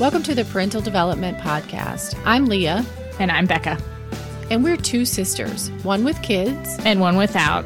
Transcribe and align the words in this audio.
Welcome 0.00 0.22
to 0.24 0.34
the 0.34 0.44
Parental 0.44 0.80
Development 0.80 1.38
Podcast. 1.38 2.18
I'm 2.24 2.46
Leah, 2.46 2.84
And 3.20 3.30
I'm 3.30 3.46
Becca. 3.46 3.78
and 4.50 4.62
we're 4.62 4.76
two 4.76 5.04
sisters, 5.04 5.70
one 5.82 6.04
with 6.04 6.20
kids 6.22 6.78
And 6.84 7.00
one 7.00 7.16
without. 7.16 7.64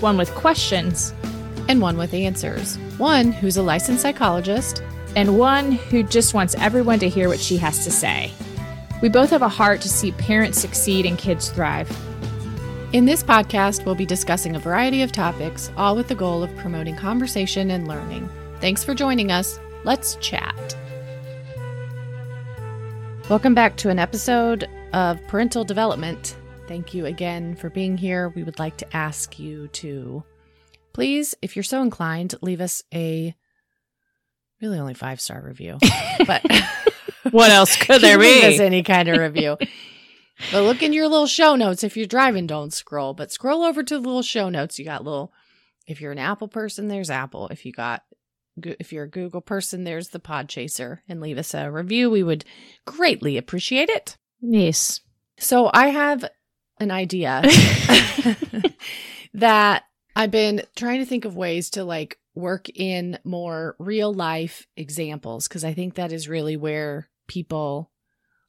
One 0.00 0.16
with 0.16 0.30
questions. 0.34 1.12
and 1.68 1.80
one 1.80 1.96
with 1.96 2.12
answers. 2.12 2.76
One 2.98 3.32
who's 3.32 3.56
a 3.56 3.62
licensed 3.62 4.02
psychologist, 4.02 4.82
And 5.16 5.38
one 5.38 5.72
who 5.72 6.02
just 6.02 6.34
wants 6.34 6.54
everyone 6.58 6.98
to 7.00 7.08
hear 7.08 7.28
what 7.28 7.40
she 7.40 7.56
has 7.58 7.84
to 7.84 7.90
say. 7.90 8.30
We 9.02 9.08
both 9.08 9.30
have 9.30 9.42
a 9.42 9.48
heart 9.48 9.80
to 9.82 9.88
see 9.88 10.12
parents 10.12 10.60
succeed 10.60 11.06
and 11.06 11.18
kids 11.18 11.48
thrive. 11.50 11.90
In 12.92 13.04
this 13.06 13.22
podcast, 13.22 13.84
we'll 13.84 13.94
be 13.94 14.06
discussing 14.06 14.54
a 14.54 14.60
variety 14.60 15.02
of 15.02 15.12
topics, 15.12 15.70
all 15.76 15.96
with 15.96 16.08
the 16.08 16.14
goal 16.14 16.42
of 16.42 16.54
promoting 16.56 16.96
conversation 16.96 17.70
and 17.70 17.88
learning. 17.88 18.28
Thanks 18.60 18.84
for 18.84 18.94
joining 18.94 19.32
us. 19.32 19.58
Let's 19.84 20.14
chat. 20.16 20.41
Welcome 23.32 23.54
back 23.54 23.78
to 23.78 23.88
an 23.88 23.98
episode 23.98 24.68
of 24.92 25.18
Parental 25.26 25.64
Development. 25.64 26.36
Thank 26.68 26.92
you 26.92 27.06
again 27.06 27.56
for 27.56 27.70
being 27.70 27.96
here. 27.96 28.28
We 28.28 28.42
would 28.42 28.58
like 28.58 28.76
to 28.76 28.94
ask 28.94 29.38
you 29.38 29.68
to 29.68 30.22
please, 30.92 31.34
if 31.40 31.56
you're 31.56 31.62
so 31.62 31.80
inclined, 31.80 32.34
leave 32.42 32.60
us 32.60 32.82
a 32.92 33.34
really 34.60 34.78
only 34.78 34.92
five 34.92 35.18
star 35.18 35.40
review. 35.40 35.78
But 36.26 36.44
What 37.30 37.50
else 37.50 37.74
could 37.74 38.02
there 38.02 38.18
be? 38.18 38.26
leave 38.26 38.52
us 38.52 38.60
any 38.60 38.82
kind 38.82 39.08
of 39.08 39.16
review. 39.16 39.56
But 40.52 40.64
look 40.64 40.82
in 40.82 40.92
your 40.92 41.08
little 41.08 41.26
show 41.26 41.56
notes. 41.56 41.82
If 41.82 41.96
you're 41.96 42.04
driving, 42.04 42.46
don't 42.46 42.70
scroll, 42.70 43.14
but 43.14 43.32
scroll 43.32 43.62
over 43.62 43.82
to 43.82 43.94
the 43.94 44.00
little 44.06 44.20
show 44.20 44.50
notes. 44.50 44.78
You 44.78 44.84
got 44.84 45.04
little, 45.04 45.32
if 45.86 46.02
you're 46.02 46.12
an 46.12 46.18
Apple 46.18 46.48
person, 46.48 46.88
there's 46.88 47.08
Apple. 47.08 47.48
If 47.48 47.64
you 47.64 47.72
got, 47.72 48.02
Go- 48.02 48.16
if 48.56 48.92
you're 48.92 49.04
a 49.04 49.10
Google 49.10 49.40
person, 49.40 49.84
there's 49.84 50.08
the 50.08 50.20
Podchaser 50.20 50.98
and 51.08 51.20
leave 51.20 51.38
us 51.38 51.54
a 51.54 51.70
review. 51.70 52.10
We 52.10 52.22
would 52.22 52.44
greatly 52.86 53.36
appreciate 53.36 53.88
it. 53.88 54.16
Yes. 54.40 55.00
So 55.38 55.70
I 55.72 55.88
have 55.88 56.24
an 56.78 56.90
idea 56.90 57.42
that 59.34 59.84
I've 60.14 60.30
been 60.30 60.62
trying 60.76 61.00
to 61.00 61.06
think 61.06 61.24
of 61.24 61.36
ways 61.36 61.70
to 61.70 61.84
like 61.84 62.18
work 62.34 62.68
in 62.68 63.18
more 63.24 63.76
real 63.78 64.12
life 64.12 64.66
examples 64.76 65.48
because 65.48 65.64
I 65.64 65.74
think 65.74 65.94
that 65.94 66.12
is 66.12 66.28
really 66.28 66.56
where 66.56 67.08
people 67.28 67.90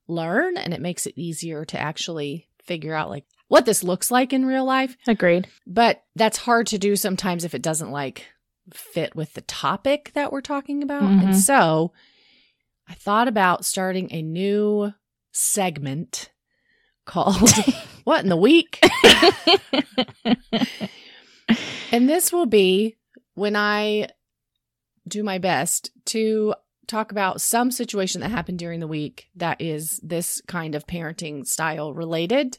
learn 0.07 0.57
and 0.57 0.73
it 0.73 0.81
makes 0.81 1.05
it 1.05 1.17
easier 1.17 1.65
to 1.65 1.79
actually 1.79 2.47
figure 2.63 2.93
out 2.93 3.09
like 3.09 3.25
what 3.47 3.65
this 3.65 3.83
looks 3.83 4.09
like 4.09 4.33
in 4.33 4.45
real 4.45 4.65
life. 4.65 4.97
Agreed. 5.07 5.47
But 5.67 6.03
that's 6.15 6.37
hard 6.37 6.67
to 6.67 6.77
do 6.77 6.95
sometimes 6.95 7.43
if 7.43 7.53
it 7.53 7.61
doesn't 7.61 7.91
like 7.91 8.27
fit 8.71 9.15
with 9.15 9.33
the 9.33 9.41
topic 9.41 10.11
that 10.13 10.31
we're 10.31 10.41
talking 10.41 10.83
about. 10.83 11.03
Mhm. 11.03 11.23
And 11.23 11.37
so 11.37 11.91
I 12.87 12.93
thought 12.93 13.27
about 13.27 13.65
starting 13.65 14.07
a 14.11 14.21
new 14.21 14.93
segment 15.31 16.29
called 17.05 17.49
What 18.03 18.23
in 18.23 18.29
the 18.29 18.37
Week? 18.37 18.79
And 21.91 22.09
this 22.09 22.31
will 22.33 22.45
be 22.47 22.97
when 23.35 23.55
I 23.55 24.07
do 25.07 25.23
my 25.23 25.37
best 25.37 25.91
to 26.05 26.55
talk 26.87 27.11
about 27.11 27.39
some 27.41 27.71
situation 27.71 28.21
that 28.21 28.29
happened 28.31 28.59
during 28.59 28.79
the 28.79 28.87
week 28.87 29.27
that 29.35 29.61
is 29.61 29.99
this 30.03 30.41
kind 30.47 30.75
of 30.75 30.87
parenting 30.87 31.45
style 31.45 31.93
related, 31.93 32.57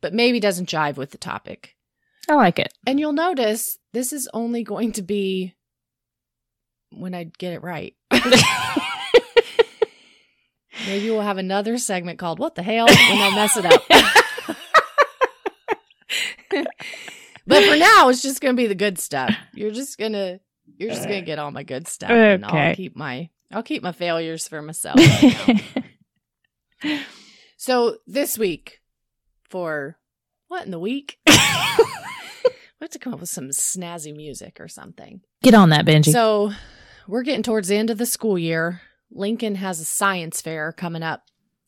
but 0.00 0.12
maybe 0.14 0.38
doesn't 0.38 0.68
jive 0.68 0.96
with 0.96 1.10
the 1.10 1.18
topic. 1.18 1.76
I 2.28 2.34
like 2.34 2.58
it. 2.58 2.72
And 2.86 3.00
you'll 3.00 3.12
notice 3.12 3.78
this 3.92 4.12
is 4.12 4.28
only 4.32 4.62
going 4.62 4.92
to 4.92 5.02
be 5.02 5.54
when 6.90 7.14
I 7.14 7.24
get 7.24 7.52
it 7.52 7.62
right. 7.62 7.94
Maybe 10.86 11.10
we'll 11.10 11.20
have 11.20 11.38
another 11.38 11.78
segment 11.78 12.18
called 12.18 12.38
What 12.38 12.54
the 12.54 12.62
Hell 12.62 12.86
when 12.86 12.96
I 12.98 13.34
mess 13.34 13.56
it 13.56 13.66
up. 13.66 13.82
but 17.46 17.64
for 17.64 17.76
now, 17.76 18.08
it's 18.08 18.22
just 18.22 18.40
going 18.40 18.56
to 18.56 18.60
be 18.60 18.66
the 18.66 18.74
good 18.74 18.98
stuff. 18.98 19.32
You're 19.54 19.70
just 19.70 19.98
going 19.98 20.12
to. 20.12 20.40
You're 20.78 20.90
just 20.90 21.04
gonna 21.04 21.22
get 21.22 21.38
all 21.38 21.50
my 21.50 21.64
good 21.64 21.86
stuff, 21.86 22.10
and 22.10 22.44
I'll 22.44 22.74
keep 22.74 22.96
my 22.96 23.28
I'll 23.52 23.62
keep 23.62 23.82
my 23.82 23.92
failures 23.92 24.48
for 24.48 24.62
myself. 24.62 24.98
right. 24.98 25.62
So 27.56 27.98
this 28.08 28.36
week, 28.36 28.80
for 29.48 29.96
what 30.48 30.64
in 30.64 30.72
the 30.72 30.80
week, 30.80 31.20
we 32.82 32.86
have 32.86 32.90
to 32.90 32.98
come 32.98 33.14
up 33.14 33.20
with 33.20 33.28
some 33.28 33.50
snazzy 33.50 34.12
music 34.14 34.58
or 34.58 34.66
something. 34.66 35.20
Get 35.40 35.54
on 35.54 35.68
that, 35.68 35.86
Benji. 35.86 36.10
So 36.10 36.50
we're 37.06 37.22
getting 37.22 37.44
towards 37.44 37.68
the 37.68 37.76
end 37.76 37.90
of 37.90 37.98
the 37.98 38.06
school 38.06 38.36
year. 38.36 38.80
Lincoln 39.08 39.54
has 39.54 39.78
a 39.78 39.84
science 39.84 40.42
fair 40.42 40.72
coming 40.72 41.04
up, 41.04 41.22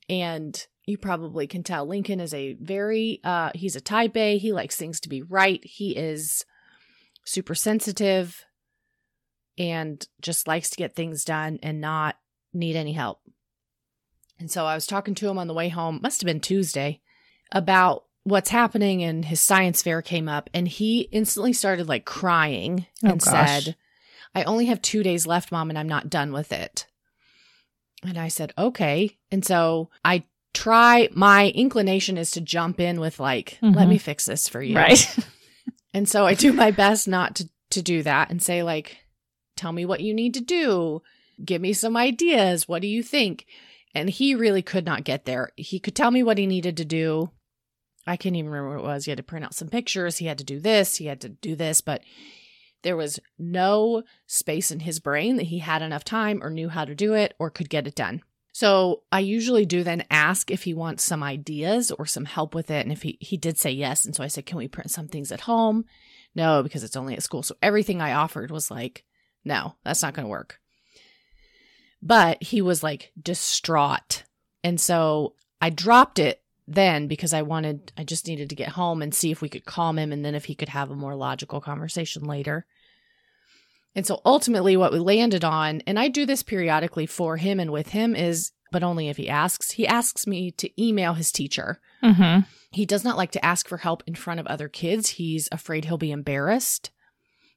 and 0.08 0.66
you 0.86 0.98
probably 0.98 1.46
can 1.46 1.62
tell 1.62 1.86
Lincoln 1.86 2.18
is 2.18 2.34
a 2.34 2.54
very 2.54 3.20
uh 3.22 3.52
he's 3.54 3.76
a 3.76 3.80
type 3.80 4.16
A. 4.16 4.38
He 4.38 4.52
likes 4.52 4.74
things 4.74 4.98
to 5.00 5.08
be 5.08 5.22
right. 5.22 5.64
He 5.64 5.96
is 5.96 6.44
super 7.24 7.54
sensitive 7.54 8.44
and 9.56 10.04
just 10.20 10.48
likes 10.48 10.68
to 10.70 10.76
get 10.76 10.96
things 10.96 11.24
done 11.24 11.60
and 11.62 11.80
not 11.80 12.16
need 12.52 12.74
any 12.74 12.92
help. 12.92 13.20
And 14.40 14.50
so 14.50 14.66
I 14.66 14.74
was 14.74 14.84
talking 14.84 15.14
to 15.14 15.28
him 15.28 15.38
on 15.38 15.46
the 15.46 15.54
way 15.54 15.68
home, 15.68 16.00
must 16.02 16.20
have 16.22 16.26
been 16.26 16.40
Tuesday, 16.40 17.00
about 17.52 18.02
what's 18.24 18.50
happening 18.50 19.02
and 19.02 19.24
his 19.24 19.40
science 19.40 19.82
fair 19.82 20.02
came 20.02 20.28
up 20.28 20.50
and 20.52 20.66
he 20.66 21.02
instantly 21.12 21.52
started 21.52 21.88
like 21.88 22.04
crying 22.04 22.86
Oh, 23.04 23.10
and 23.10 23.20
gosh. 23.22 23.64
said, 23.64 23.76
I 24.34 24.42
only 24.44 24.66
have 24.66 24.82
two 24.82 25.02
days 25.02 25.26
left, 25.26 25.52
mom, 25.52 25.70
and 25.70 25.78
I'm 25.78 25.88
not 25.88 26.10
done 26.10 26.32
with 26.32 26.52
it. 26.52 26.86
And 28.02 28.18
I 28.18 28.28
said, 28.28 28.52
okay. 28.58 29.16
And 29.30 29.44
so 29.44 29.90
I 30.04 30.24
try, 30.52 31.08
my 31.12 31.48
inclination 31.50 32.18
is 32.18 32.30
to 32.32 32.40
jump 32.40 32.80
in 32.80 33.00
with 33.00 33.18
like, 33.20 33.58
let 33.62 33.86
Mhm. 33.86 33.88
me 33.90 33.98
fix 33.98 34.26
this 34.26 34.48
for 34.48 34.62
you. 34.62 34.76
right. 34.76 35.16
And 35.96 36.08
so 36.08 36.26
I 36.26 36.34
do 36.34 36.52
my 36.52 36.72
best 36.72 37.06
not 37.06 37.36
to, 37.36 37.48
to 37.70 37.80
do 37.80 38.02
that 38.02 38.28
and 38.30 38.42
say, 38.42 38.64
like, 38.64 38.96
tell 39.56 39.70
me 39.70 39.84
what 39.86 40.00
you 40.00 40.12
need 40.12 40.34
to 40.34 40.40
do. 40.40 41.02
Give 41.44 41.62
me 41.62 41.72
some 41.72 41.96
ideas. 41.96 42.66
What 42.66 42.82
do 42.82 42.88
you 42.88 43.00
think? 43.00 43.46
And 43.94 44.10
he 44.10 44.34
really 44.34 44.60
could 44.60 44.84
not 44.84 45.04
get 45.04 45.24
there. 45.24 45.52
He 45.54 45.78
could 45.78 45.94
tell 45.94 46.10
me 46.10 46.24
what 46.24 46.36
he 46.36 46.48
needed 46.48 46.76
to 46.78 46.84
do. 46.84 47.30
I 48.06 48.16
can't 48.16 48.36
even 48.36 48.50
remember 48.50 48.76
what 48.76 48.84
it 48.84 48.86
was. 48.86 49.04
He 49.04 49.10
had 49.10 49.16
to 49.18 49.22
print 49.22 49.44
out 49.44 49.54
some 49.54 49.68
pictures. 49.68 50.18
He 50.18 50.26
had 50.26 50.38
to 50.38 50.44
do 50.44 50.60
this. 50.60 50.96
He 50.96 51.06
had 51.06 51.20
to 51.22 51.28
do 51.28 51.56
this. 51.56 51.80
But 51.80 52.02
there 52.82 52.96
was 52.96 53.18
no 53.38 54.02
space 54.26 54.70
in 54.70 54.80
his 54.80 55.00
brain 55.00 55.36
that 55.36 55.44
he 55.44 55.58
had 55.58 55.82
enough 55.82 56.04
time 56.04 56.42
or 56.42 56.50
knew 56.50 56.68
how 56.68 56.84
to 56.84 56.94
do 56.94 57.14
it 57.14 57.34
or 57.38 57.50
could 57.50 57.70
get 57.70 57.86
it 57.86 57.94
done. 57.94 58.22
So 58.52 59.02
I 59.10 59.18
usually 59.18 59.66
do 59.66 59.82
then 59.82 60.04
ask 60.10 60.50
if 60.50 60.62
he 60.62 60.74
wants 60.74 61.02
some 61.02 61.24
ideas 61.24 61.90
or 61.90 62.06
some 62.06 62.24
help 62.24 62.54
with 62.54 62.70
it. 62.70 62.84
And 62.84 62.92
if 62.92 63.02
he, 63.02 63.18
he 63.20 63.36
did 63.36 63.58
say 63.58 63.72
yes. 63.72 64.04
And 64.04 64.14
so 64.14 64.22
I 64.22 64.28
said, 64.28 64.46
can 64.46 64.58
we 64.58 64.68
print 64.68 64.92
some 64.92 65.08
things 65.08 65.32
at 65.32 65.40
home? 65.40 65.86
No, 66.36 66.62
because 66.62 66.84
it's 66.84 66.94
only 66.94 67.14
at 67.14 67.22
school. 67.22 67.42
So 67.42 67.56
everything 67.60 68.00
I 68.00 68.12
offered 68.12 68.52
was 68.52 68.70
like, 68.70 69.04
no, 69.44 69.74
that's 69.82 70.02
not 70.02 70.14
going 70.14 70.24
to 70.24 70.30
work. 70.30 70.60
But 72.00 72.44
he 72.44 72.62
was 72.62 72.82
like 72.84 73.10
distraught. 73.20 74.22
And 74.62 74.80
so 74.80 75.34
I 75.60 75.70
dropped 75.70 76.20
it 76.20 76.40
then 76.66 77.06
because 77.08 77.32
I 77.34 77.42
wanted, 77.42 77.92
I 77.96 78.04
just 78.04 78.26
needed 78.26 78.48
to 78.50 78.56
get 78.56 78.70
home 78.70 79.02
and 79.02 79.14
see 79.14 79.30
if 79.30 79.40
we 79.42 79.48
could 79.48 79.64
calm 79.64 79.98
him 79.98 80.12
and 80.12 80.24
then 80.24 80.34
if 80.34 80.46
he 80.46 80.54
could 80.54 80.70
have 80.70 80.90
a 80.90 80.96
more 80.96 81.14
logical 81.14 81.60
conversation 81.60 82.24
later. 82.24 82.66
And 83.94 84.06
so 84.06 84.20
ultimately, 84.24 84.76
what 84.76 84.92
we 84.92 84.98
landed 84.98 85.44
on, 85.44 85.82
and 85.86 85.98
I 85.98 86.08
do 86.08 86.26
this 86.26 86.42
periodically 86.42 87.06
for 87.06 87.36
him 87.36 87.60
and 87.60 87.70
with 87.70 87.88
him, 87.90 88.16
is 88.16 88.50
but 88.72 88.82
only 88.82 89.08
if 89.08 89.16
he 89.16 89.28
asks. 89.28 89.72
He 89.72 89.86
asks 89.86 90.26
me 90.26 90.50
to 90.52 90.82
email 90.82 91.14
his 91.14 91.30
teacher. 91.30 91.80
mm-hmm. 92.02 92.40
He 92.72 92.84
does 92.86 93.04
not 93.04 93.16
like 93.16 93.30
to 93.32 93.44
ask 93.44 93.68
for 93.68 93.76
help 93.76 94.02
in 94.04 94.16
front 94.16 94.40
of 94.40 94.48
other 94.48 94.68
kids. 94.68 95.10
He's 95.10 95.48
afraid 95.52 95.84
he'll 95.84 95.96
be 95.96 96.10
embarrassed. 96.10 96.90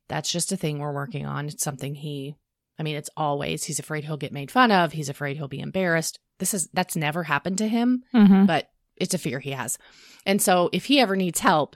That's 0.09 0.31
just 0.31 0.51
a 0.51 0.57
thing 0.57 0.77
we're 0.77 0.93
working 0.93 1.25
on. 1.25 1.47
It's 1.47 1.63
something 1.63 1.95
he, 1.95 2.35
I 2.77 2.83
mean, 2.83 2.95
it's 2.95 3.09
always, 3.17 3.63
he's 3.63 3.79
afraid 3.79 4.03
he'll 4.03 4.15
get 4.17 4.31
made 4.31 4.51
fun 4.51 4.71
of. 4.71 4.91
He's 4.93 5.09
afraid 5.09 5.37
he'll 5.37 5.47
be 5.47 5.59
embarrassed. 5.59 6.19
This 6.37 6.53
is, 6.53 6.69
that's 6.71 6.95
never 6.95 7.23
happened 7.23 7.57
to 7.57 7.67
him, 7.67 8.03
Mm-hmm. 8.13 8.45
but 8.45 8.69
it's 8.99 9.13
a 9.13 9.17
fear 9.17 9.39
he 9.39 9.51
has. 9.51 9.77
And 10.25 10.41
so 10.41 10.69
if 10.73 10.85
he 10.85 10.99
ever 10.99 11.15
needs 11.15 11.39
help 11.39 11.75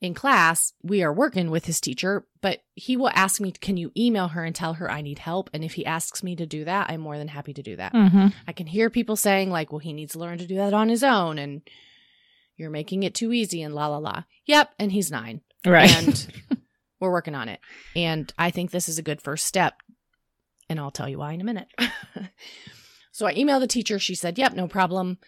in 0.00 0.14
class, 0.14 0.72
we 0.82 1.02
are 1.02 1.12
working 1.12 1.50
with 1.50 1.66
his 1.66 1.80
teacher, 1.80 2.26
but 2.40 2.62
he 2.74 2.96
will 2.96 3.10
ask 3.14 3.40
me, 3.40 3.52
can 3.52 3.76
you 3.76 3.92
email 3.96 4.28
her 4.28 4.44
and 4.44 4.54
tell 4.54 4.74
her 4.74 4.90
I 4.90 5.00
need 5.00 5.20
help? 5.20 5.48
And 5.52 5.62
if 5.62 5.74
he 5.74 5.86
asks 5.86 6.22
me 6.22 6.34
to 6.36 6.46
do 6.46 6.64
that, 6.64 6.90
I'm 6.90 7.00
more 7.00 7.18
than 7.18 7.28
happy 7.28 7.54
to 7.54 7.62
do 7.62 7.76
that. 7.76 7.92
Mm-hmm. 7.92 8.28
I 8.46 8.52
can 8.52 8.66
hear 8.66 8.90
people 8.90 9.16
saying, 9.16 9.50
like, 9.50 9.70
well, 9.70 9.78
he 9.78 9.92
needs 9.92 10.14
to 10.14 10.18
learn 10.18 10.38
to 10.38 10.46
do 10.46 10.56
that 10.56 10.74
on 10.74 10.88
his 10.88 11.04
own 11.04 11.38
and 11.38 11.62
you're 12.56 12.70
making 12.70 13.02
it 13.02 13.14
too 13.14 13.32
easy 13.32 13.62
and 13.62 13.74
la 13.74 13.86
la 13.86 13.98
la. 13.98 14.24
Yep. 14.46 14.74
And 14.78 14.92
he's 14.92 15.10
nine. 15.10 15.40
Right. 15.64 15.94
And 15.96 16.26
we're 17.00 17.12
working 17.12 17.34
on 17.34 17.48
it. 17.48 17.60
And 17.94 18.32
I 18.38 18.50
think 18.50 18.70
this 18.70 18.88
is 18.88 18.98
a 18.98 19.02
good 19.02 19.22
first 19.22 19.46
step. 19.46 19.74
And 20.68 20.80
I'll 20.80 20.90
tell 20.90 21.08
you 21.08 21.18
why 21.18 21.32
in 21.32 21.40
a 21.40 21.44
minute. 21.44 21.68
so 23.12 23.26
I 23.26 23.34
emailed 23.34 23.60
the 23.60 23.66
teacher. 23.66 23.98
She 23.98 24.14
said, 24.14 24.38
yep, 24.38 24.54
no 24.54 24.66
problem. 24.66 25.18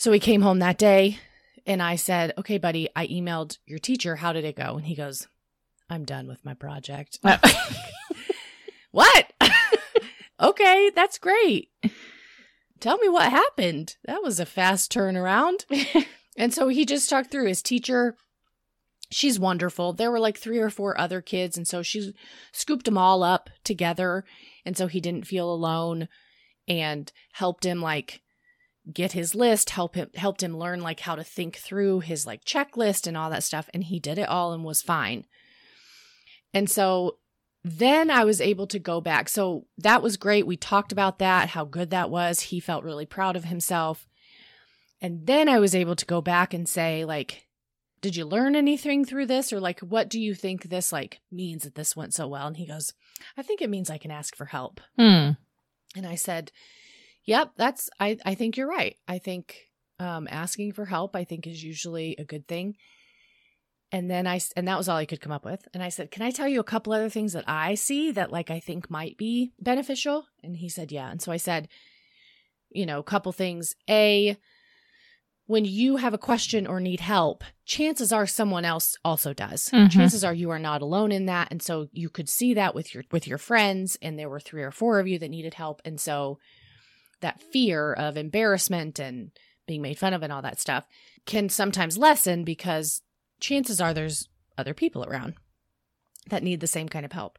So 0.00 0.12
he 0.12 0.18
came 0.18 0.40
home 0.40 0.60
that 0.60 0.78
day 0.78 1.18
and 1.66 1.82
I 1.82 1.96
said, 1.96 2.32
okay, 2.38 2.56
buddy, 2.56 2.88
I 2.96 3.06
emailed 3.08 3.58
your 3.66 3.78
teacher. 3.78 4.16
How 4.16 4.32
did 4.32 4.46
it 4.46 4.56
go? 4.56 4.76
And 4.76 4.86
he 4.86 4.94
goes, 4.94 5.28
I'm 5.90 6.06
done 6.06 6.26
with 6.26 6.42
my 6.42 6.54
project. 6.54 7.18
Oh. 7.22 7.38
what? 8.92 9.30
okay, 10.40 10.90
that's 10.96 11.18
great. 11.18 11.68
Tell 12.80 12.96
me 12.96 13.10
what 13.10 13.30
happened. 13.30 13.96
That 14.06 14.22
was 14.22 14.40
a 14.40 14.46
fast 14.46 14.90
turnaround. 14.90 15.66
and 16.38 16.54
so 16.54 16.68
he 16.68 16.86
just 16.86 17.10
talked 17.10 17.30
through 17.30 17.48
his 17.48 17.60
teacher. 17.60 18.16
She's 19.10 19.38
wonderful. 19.38 19.92
There 19.92 20.10
were 20.10 20.18
like 20.18 20.38
three 20.38 20.60
or 20.60 20.70
four 20.70 20.98
other 20.98 21.20
kids. 21.20 21.58
And 21.58 21.68
so 21.68 21.82
she 21.82 22.14
scooped 22.52 22.86
them 22.86 22.96
all 22.96 23.22
up 23.22 23.50
together. 23.64 24.24
And 24.64 24.78
so 24.78 24.86
he 24.86 25.02
didn't 25.02 25.26
feel 25.26 25.52
alone 25.52 26.08
and 26.66 27.12
helped 27.32 27.66
him 27.66 27.82
like 27.82 28.22
get 28.92 29.12
his 29.12 29.34
list, 29.34 29.70
help 29.70 29.94
him 29.94 30.10
helped 30.14 30.42
him 30.42 30.56
learn 30.56 30.80
like 30.80 31.00
how 31.00 31.14
to 31.14 31.24
think 31.24 31.56
through 31.56 32.00
his 32.00 32.26
like 32.26 32.44
checklist 32.44 33.06
and 33.06 33.16
all 33.16 33.30
that 33.30 33.44
stuff 33.44 33.68
and 33.72 33.84
he 33.84 33.98
did 33.98 34.18
it 34.18 34.28
all 34.28 34.52
and 34.52 34.64
was 34.64 34.82
fine. 34.82 35.26
And 36.52 36.68
so 36.68 37.18
then 37.62 38.10
I 38.10 38.24
was 38.24 38.40
able 38.40 38.66
to 38.68 38.78
go 38.78 39.00
back. 39.00 39.28
So 39.28 39.66
that 39.78 40.02
was 40.02 40.16
great. 40.16 40.46
We 40.46 40.56
talked 40.56 40.92
about 40.92 41.18
that, 41.18 41.50
how 41.50 41.64
good 41.64 41.90
that 41.90 42.10
was. 42.10 42.40
He 42.40 42.58
felt 42.60 42.84
really 42.84 43.06
proud 43.06 43.36
of 43.36 43.44
himself. 43.44 44.08
And 45.00 45.26
then 45.26 45.48
I 45.48 45.58
was 45.58 45.74
able 45.74 45.96
to 45.96 46.06
go 46.06 46.20
back 46.20 46.52
and 46.54 46.68
say 46.68 47.04
like 47.04 47.46
did 48.00 48.16
you 48.16 48.24
learn 48.24 48.56
anything 48.56 49.04
through 49.04 49.26
this 49.26 49.52
or 49.52 49.60
like 49.60 49.80
what 49.80 50.08
do 50.08 50.18
you 50.18 50.34
think 50.34 50.64
this 50.64 50.92
like 50.92 51.20
means 51.30 51.64
that 51.64 51.74
this 51.74 51.94
went 51.94 52.14
so 52.14 52.26
well? 52.26 52.46
And 52.46 52.56
he 52.56 52.66
goes, 52.66 52.94
I 53.36 53.42
think 53.42 53.60
it 53.60 53.70
means 53.70 53.90
I 53.90 53.98
can 53.98 54.10
ask 54.10 54.34
for 54.34 54.46
help. 54.46 54.80
Hmm. 54.98 55.32
And 55.96 56.06
I 56.06 56.14
said, 56.14 56.50
Yep, 57.24 57.52
that's 57.56 57.90
I 58.00 58.16
I 58.24 58.34
think 58.34 58.56
you're 58.56 58.68
right. 58.68 58.96
I 59.06 59.18
think 59.18 59.68
um 59.98 60.26
asking 60.30 60.72
for 60.72 60.86
help 60.86 61.14
I 61.14 61.24
think 61.24 61.46
is 61.46 61.62
usually 61.62 62.16
a 62.18 62.24
good 62.24 62.46
thing. 62.48 62.76
And 63.92 64.08
then 64.10 64.26
I 64.26 64.40
and 64.56 64.68
that 64.68 64.78
was 64.78 64.88
all 64.88 64.96
I 64.96 65.04
could 65.06 65.20
come 65.20 65.32
up 65.32 65.44
with. 65.44 65.66
And 65.74 65.82
I 65.82 65.88
said, 65.88 66.10
"Can 66.10 66.22
I 66.22 66.30
tell 66.30 66.46
you 66.48 66.60
a 66.60 66.64
couple 66.64 66.92
other 66.92 67.10
things 67.10 67.32
that 67.32 67.44
I 67.48 67.74
see 67.74 68.12
that 68.12 68.30
like 68.30 68.50
I 68.50 68.60
think 68.60 68.88
might 68.90 69.16
be 69.16 69.52
beneficial?" 69.60 70.26
And 70.44 70.56
he 70.56 70.68
said, 70.68 70.92
"Yeah." 70.92 71.10
And 71.10 71.20
so 71.20 71.32
I 71.32 71.38
said, 71.38 71.68
you 72.70 72.86
know, 72.86 73.00
a 73.00 73.04
couple 73.04 73.32
things. 73.32 73.74
A 73.88 74.36
when 75.46 75.64
you 75.64 75.96
have 75.96 76.14
a 76.14 76.18
question 76.18 76.66
or 76.66 76.78
need 76.78 77.00
help, 77.00 77.42
chances 77.64 78.12
are 78.12 78.26
someone 78.26 78.64
else 78.64 78.96
also 79.04 79.32
does. 79.32 79.68
Mhm. 79.70 79.90
Chances 79.90 80.22
are 80.22 80.34
you 80.34 80.50
are 80.50 80.60
not 80.60 80.82
alone 80.82 81.10
in 81.10 81.26
that, 81.26 81.48
and 81.50 81.60
so 81.60 81.88
you 81.92 82.08
could 82.08 82.28
see 82.28 82.54
that 82.54 82.74
with 82.74 82.94
your 82.94 83.02
with 83.10 83.26
your 83.26 83.38
friends, 83.38 83.98
and 84.00 84.16
there 84.18 84.28
were 84.28 84.38
three 84.40 84.62
or 84.62 84.70
four 84.70 85.00
of 85.00 85.08
you 85.08 85.18
that 85.18 85.28
needed 85.30 85.54
help, 85.54 85.82
and 85.84 86.00
so 86.00 86.38
that 87.20 87.40
fear 87.40 87.92
of 87.92 88.16
embarrassment 88.16 88.98
and 88.98 89.30
being 89.66 89.82
made 89.82 89.98
fun 89.98 90.12
of 90.14 90.22
and 90.22 90.32
all 90.32 90.42
that 90.42 90.58
stuff 90.60 90.86
can 91.26 91.48
sometimes 91.48 91.98
lessen 91.98 92.44
because 92.44 93.02
chances 93.40 93.80
are 93.80 93.94
there's 93.94 94.28
other 94.58 94.74
people 94.74 95.04
around 95.04 95.34
that 96.28 96.42
need 96.42 96.60
the 96.60 96.66
same 96.66 96.88
kind 96.88 97.04
of 97.04 97.12
help. 97.12 97.38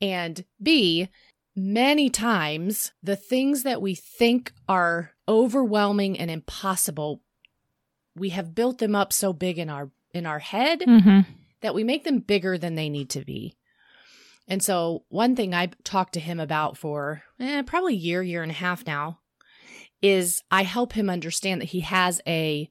And 0.00 0.44
B, 0.60 1.08
many 1.54 2.10
times 2.10 2.92
the 3.02 3.16
things 3.16 3.62
that 3.62 3.82
we 3.82 3.94
think 3.94 4.52
are 4.68 5.12
overwhelming 5.28 6.18
and 6.18 6.30
impossible, 6.30 7.22
we 8.16 8.30
have 8.30 8.54
built 8.54 8.78
them 8.78 8.94
up 8.94 9.12
so 9.12 9.32
big 9.32 9.58
in 9.58 9.68
our 9.70 9.90
in 10.14 10.26
our 10.26 10.40
head 10.40 10.80
Mm-hmm. 10.80 11.20
that 11.60 11.74
we 11.74 11.84
make 11.84 12.04
them 12.04 12.18
bigger 12.18 12.58
than 12.58 12.74
they 12.74 12.88
need 12.88 13.08
to 13.10 13.24
be. 13.24 13.54
And 14.48 14.62
so, 14.62 15.04
one 15.08 15.36
thing 15.36 15.54
I 15.54 15.70
talked 15.84 16.14
to 16.14 16.20
him 16.20 16.40
about 16.40 16.76
for 16.76 17.22
eh, 17.38 17.62
probably 17.62 17.94
a 17.94 17.98
year, 17.98 18.22
year 18.22 18.42
and 18.42 18.50
a 18.50 18.54
half 18.54 18.86
now, 18.86 19.20
is 20.02 20.42
I 20.50 20.64
help 20.64 20.92
him 20.92 21.08
understand 21.08 21.60
that 21.60 21.68
he 21.68 21.80
has 21.80 22.20
a 22.26 22.68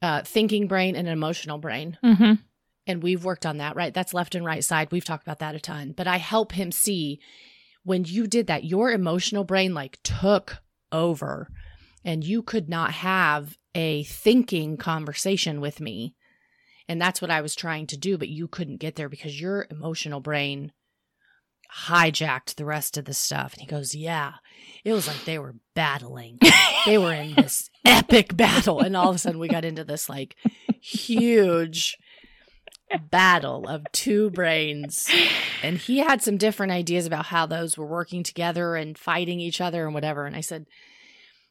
uh, 0.00 0.22
thinking 0.22 0.66
brain 0.68 0.96
and 0.96 1.06
an 1.06 1.12
emotional 1.12 1.58
brain. 1.58 1.98
Mm-hmm. 2.02 2.34
And 2.86 3.02
we've 3.02 3.24
worked 3.24 3.46
on 3.46 3.58
that, 3.58 3.76
right? 3.76 3.94
That's 3.94 4.14
left 4.14 4.34
and 4.34 4.44
right 4.44 4.64
side. 4.64 4.90
We've 4.90 5.04
talked 5.04 5.22
about 5.22 5.38
that 5.38 5.54
a 5.54 5.60
ton. 5.60 5.92
But 5.96 6.08
I 6.08 6.16
help 6.16 6.52
him 6.52 6.72
see 6.72 7.20
when 7.84 8.04
you 8.04 8.26
did 8.26 8.48
that, 8.48 8.64
your 8.64 8.90
emotional 8.90 9.44
brain 9.44 9.74
like 9.74 9.98
took 10.02 10.58
over 10.90 11.48
and 12.04 12.24
you 12.24 12.42
could 12.42 12.68
not 12.68 12.92
have 12.92 13.56
a 13.74 14.04
thinking 14.04 14.76
conversation 14.76 15.60
with 15.60 15.80
me. 15.80 16.14
And 16.88 17.00
that's 17.00 17.22
what 17.22 17.30
I 17.30 17.40
was 17.40 17.54
trying 17.54 17.86
to 17.88 17.96
do, 17.96 18.18
but 18.18 18.28
you 18.28 18.48
couldn't 18.48 18.80
get 18.80 18.96
there 18.96 19.08
because 19.08 19.40
your 19.40 19.66
emotional 19.70 20.20
brain 20.20 20.72
hijacked 21.86 22.56
the 22.56 22.64
rest 22.64 22.96
of 22.96 23.04
the 23.04 23.14
stuff. 23.14 23.54
And 23.54 23.62
he 23.62 23.66
goes, 23.66 23.94
Yeah, 23.94 24.34
it 24.84 24.92
was 24.92 25.06
like 25.06 25.24
they 25.24 25.38
were 25.38 25.56
battling. 25.74 26.38
they 26.86 26.98
were 26.98 27.14
in 27.14 27.34
this 27.34 27.70
epic 27.84 28.36
battle. 28.36 28.80
And 28.80 28.96
all 28.96 29.10
of 29.10 29.16
a 29.16 29.18
sudden 29.18 29.40
we 29.40 29.48
got 29.48 29.64
into 29.64 29.84
this 29.84 30.08
like 30.08 30.36
huge 30.80 31.96
battle 33.10 33.66
of 33.68 33.84
two 33.92 34.30
brains. 34.30 35.08
And 35.62 35.78
he 35.78 35.98
had 35.98 36.22
some 36.22 36.36
different 36.36 36.72
ideas 36.72 37.06
about 37.06 37.26
how 37.26 37.46
those 37.46 37.78
were 37.78 37.86
working 37.86 38.22
together 38.22 38.76
and 38.76 38.98
fighting 38.98 39.40
each 39.40 39.60
other 39.60 39.84
and 39.84 39.94
whatever. 39.94 40.26
And 40.26 40.36
I 40.36 40.40
said, 40.40 40.66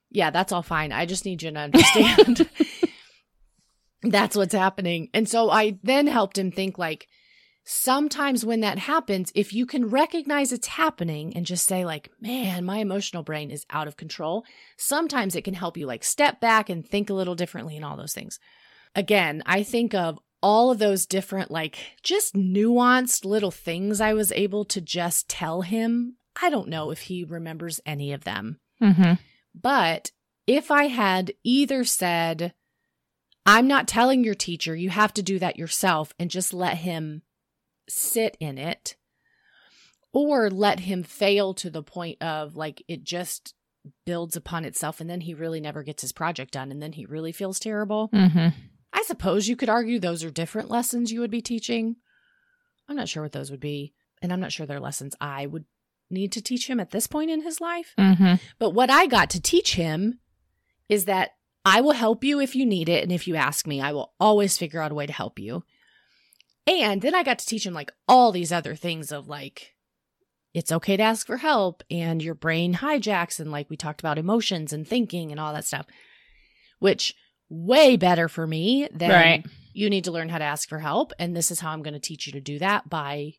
Yeah, 0.10 0.30
that's 0.30 0.52
all 0.52 0.64
fine. 0.64 0.92
I 0.92 1.06
just 1.06 1.26
need 1.26 1.42
you 1.42 1.52
to 1.52 1.60
understand 1.60 2.50
that's 4.04 4.36
what's 4.36 4.54
happening. 4.54 5.10
And 5.14 5.28
so 5.30 5.50
I 5.50 5.78
then 5.84 6.08
helped 6.08 6.38
him 6.38 6.52
think 6.52 6.78
like, 6.78 7.08
sometimes 7.64 8.44
when 8.44 8.62
that 8.62 8.80
happens, 8.80 9.32
if 9.36 9.54
you 9.54 9.68
can 9.68 9.90
recognize 9.90 10.52
it's 10.52 10.68
happening 10.68 11.36
and 11.36 11.46
just 11.46 11.68
say, 11.68 11.86
like, 11.86 12.10
man, 12.20 12.66
my 12.66 12.78
emotional 12.78 13.22
brain 13.22 13.52
is 13.52 13.66
out 13.70 13.88
of 13.88 13.98
control, 13.98 14.44
sometimes 14.78 15.36
it 15.36 15.44
can 15.44 15.54
help 15.54 15.78
you 15.78 15.86
like 15.86 16.04
step 16.04 16.42
back 16.42 16.70
and 16.70 16.88
think 16.88 17.10
a 17.10 17.14
little 17.14 17.36
differently 17.36 17.76
and 17.76 17.86
all 17.86 17.96
those 17.96 18.14
things. 18.14 18.40
Again, 18.96 19.44
I 19.46 19.62
think 19.64 19.94
of 19.94 20.20
all 20.42 20.72
of 20.72 20.80
those 20.80 21.06
different, 21.06 21.52
like, 21.52 21.78
just 22.02 22.34
nuanced 22.34 23.26
little 23.26 23.52
things 23.52 24.02
I 24.02 24.14
was 24.14 24.32
able 24.32 24.66
to 24.66 24.82
just 24.82 25.30
tell 25.30 25.62
him. 25.62 26.18
I 26.42 26.50
don't 26.50 26.68
know 26.68 26.90
if 26.90 27.02
he 27.02 27.24
remembers 27.24 27.80
any 27.86 28.12
of 28.12 28.24
them. 28.24 28.60
Mm-hmm. 28.82 29.14
But 29.54 30.10
if 30.48 30.72
I 30.72 30.86
had 30.86 31.34
either 31.44 31.84
said, 31.84 32.56
I'm 33.52 33.68
not 33.68 33.86
telling 33.86 34.24
your 34.24 34.34
teacher, 34.34 34.74
you 34.74 34.90
have 34.90 35.14
to 35.16 35.22
do 35.22 35.38
that 35.40 35.58
yourself, 35.58 36.14
and 36.18 36.32
just 36.32 36.54
let 36.54 36.78
him 36.78 37.22
sit 37.90 38.38
in 38.40 38.58
it, 38.58 38.96
or 40.14 40.50
let 40.50 40.80
him 40.80 41.04
fail 41.04 41.54
to 41.56 41.70
the 41.70 41.84
point 41.84 42.22
of 42.22 42.56
like 42.56 42.82
it 42.88 43.04
just 43.04 43.54
builds 44.06 44.38
upon 44.38 44.64
itself, 44.64 45.02
and 45.02 45.10
then 45.10 45.20
he 45.20 45.34
really 45.34 45.60
never 45.60 45.84
gets 45.84 46.02
his 46.02 46.14
project 46.14 46.54
done, 46.54 46.72
and 46.72 46.82
then 46.82 46.94
he 46.94 47.06
really 47.06 47.34
feels 47.34 47.60
terrible. 47.60 48.10
Mm-hmm. 48.14 48.58
I 48.94 49.04
suppose 49.04 49.50
you 49.50 49.58
could 49.58 49.70
argue 49.70 50.00
those 50.00 50.24
are 50.24 50.32
different 50.32 50.70
lessons 50.70 51.12
you 51.12 51.20
would 51.20 51.30
be 51.30 51.42
teaching. 51.42 51.98
I'm 52.88 52.96
not 52.96 53.10
sure 53.10 53.22
what 53.22 53.34
those 53.34 53.52
would 53.52 53.60
be, 53.60 53.94
and 54.22 54.32
I'm 54.32 54.40
not 54.40 54.54
sure 54.54 54.66
they're 54.66 54.80
lessons 54.80 55.14
I 55.20 55.46
would 55.46 55.66
need 56.10 56.32
to 56.32 56.42
teach 56.42 56.68
him 56.68 56.80
at 56.80 56.92
this 56.92 57.06
point 57.06 57.30
in 57.30 57.42
his 57.42 57.60
life. 57.60 57.94
Mm-hmm. 58.00 58.36
But 58.60 58.70
what 58.70 58.90
I 58.90 59.08
got 59.08 59.30
to 59.32 59.42
teach 59.42 59.76
him 59.76 60.20
is 60.88 61.04
that 61.06 61.32
I 61.64 61.82
will 61.82 61.92
help 61.92 62.24
you 62.24 62.40
if 62.40 62.56
you 62.56 62.66
need 62.66 62.90
it. 62.90 63.04
And 63.04 63.12
if 63.12 63.28
you 63.28 63.36
ask 63.36 63.68
me, 63.68 63.82
I 63.82 63.92
will 63.92 64.14
always 64.20 64.58
figure 64.58 64.82
out 64.82 64.92
a 64.92 64.96
way 64.96 65.06
to 65.06 65.14
help 65.14 65.38
you. 65.40 65.64
And 66.68 67.02
then 67.02 67.14
I 67.16 67.24
got 67.24 67.40
to 67.40 67.46
teach 67.46 67.66
him 67.66 67.74
like 67.74 67.92
all 68.08 68.32
these 68.32 68.52
other 68.52 68.76
things 68.76 69.12
of 69.12 69.28
like, 69.28 69.74
it's 70.54 70.72
okay 70.72 70.98
to 70.98 71.04
ask 71.04 71.26
for 71.26 71.38
help 71.38 71.84
and 71.90 72.22
your 72.22 72.36
brain 72.36 72.76
hijacks. 72.76 73.40
And 73.40 73.52
like 73.52 73.70
we 73.70 73.78
talked 73.78 74.02
about 74.02 74.18
emotions 74.18 74.74
and 74.74 74.88
thinking 74.88 75.32
and 75.32 75.40
all 75.40 75.54
that 75.54 75.66
stuff, 75.66 75.86
which 76.80 77.16
way 77.50 77.96
better 77.96 78.28
for 78.28 78.48
me 78.48 78.88
than 78.94 79.10
Right. 79.10 79.46
you 79.74 79.90
need 79.90 80.04
to 80.06 80.12
learn 80.12 80.30
how 80.30 80.38
to 80.38 80.44
ask 80.44 80.68
for 80.68 80.80
help. 80.80 81.14
And 81.20 81.36
this 81.36 81.52
is 81.52 81.60
how 81.60 81.72
I'm 81.72 81.84
going 81.84 81.94
to 81.94 82.00
teach 82.00 82.26
you 82.28 82.34
to 82.34 82.42
do 82.42 82.60
that 82.60 82.90
by 82.90 83.34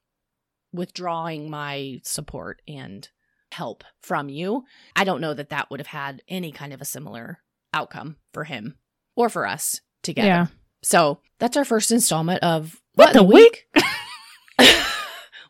withdrawing 0.73 1.51
my 1.51 2.01
support 2.05 2.63
and 2.67 3.09
help 3.53 3.85
from 4.01 4.29
you. 4.29 4.65
I 4.97 5.05
don't 5.05 5.21
know 5.21 5.35
that 5.35 5.51
that 5.51 5.71
would 5.71 5.81
have 5.81 5.89
had 5.89 6.23
any 6.29 6.51
kind 6.53 6.73
of 6.73 6.81
a 6.81 6.87
similar 6.87 7.39
outcome 7.73 8.17
for 8.33 8.45
him 8.45 8.77
or 9.17 9.29
for 9.29 9.47
us 9.47 9.81
together. 10.03 10.29
Yeah. 10.29 10.47
So 10.83 11.21
that's 11.39 11.57
our 11.57 11.65
first 11.65 11.93
installment 11.93 12.43
of 12.43 12.81
What 12.95 13.11
in 13.11 13.17
the 13.17 13.23
week? 13.23 13.67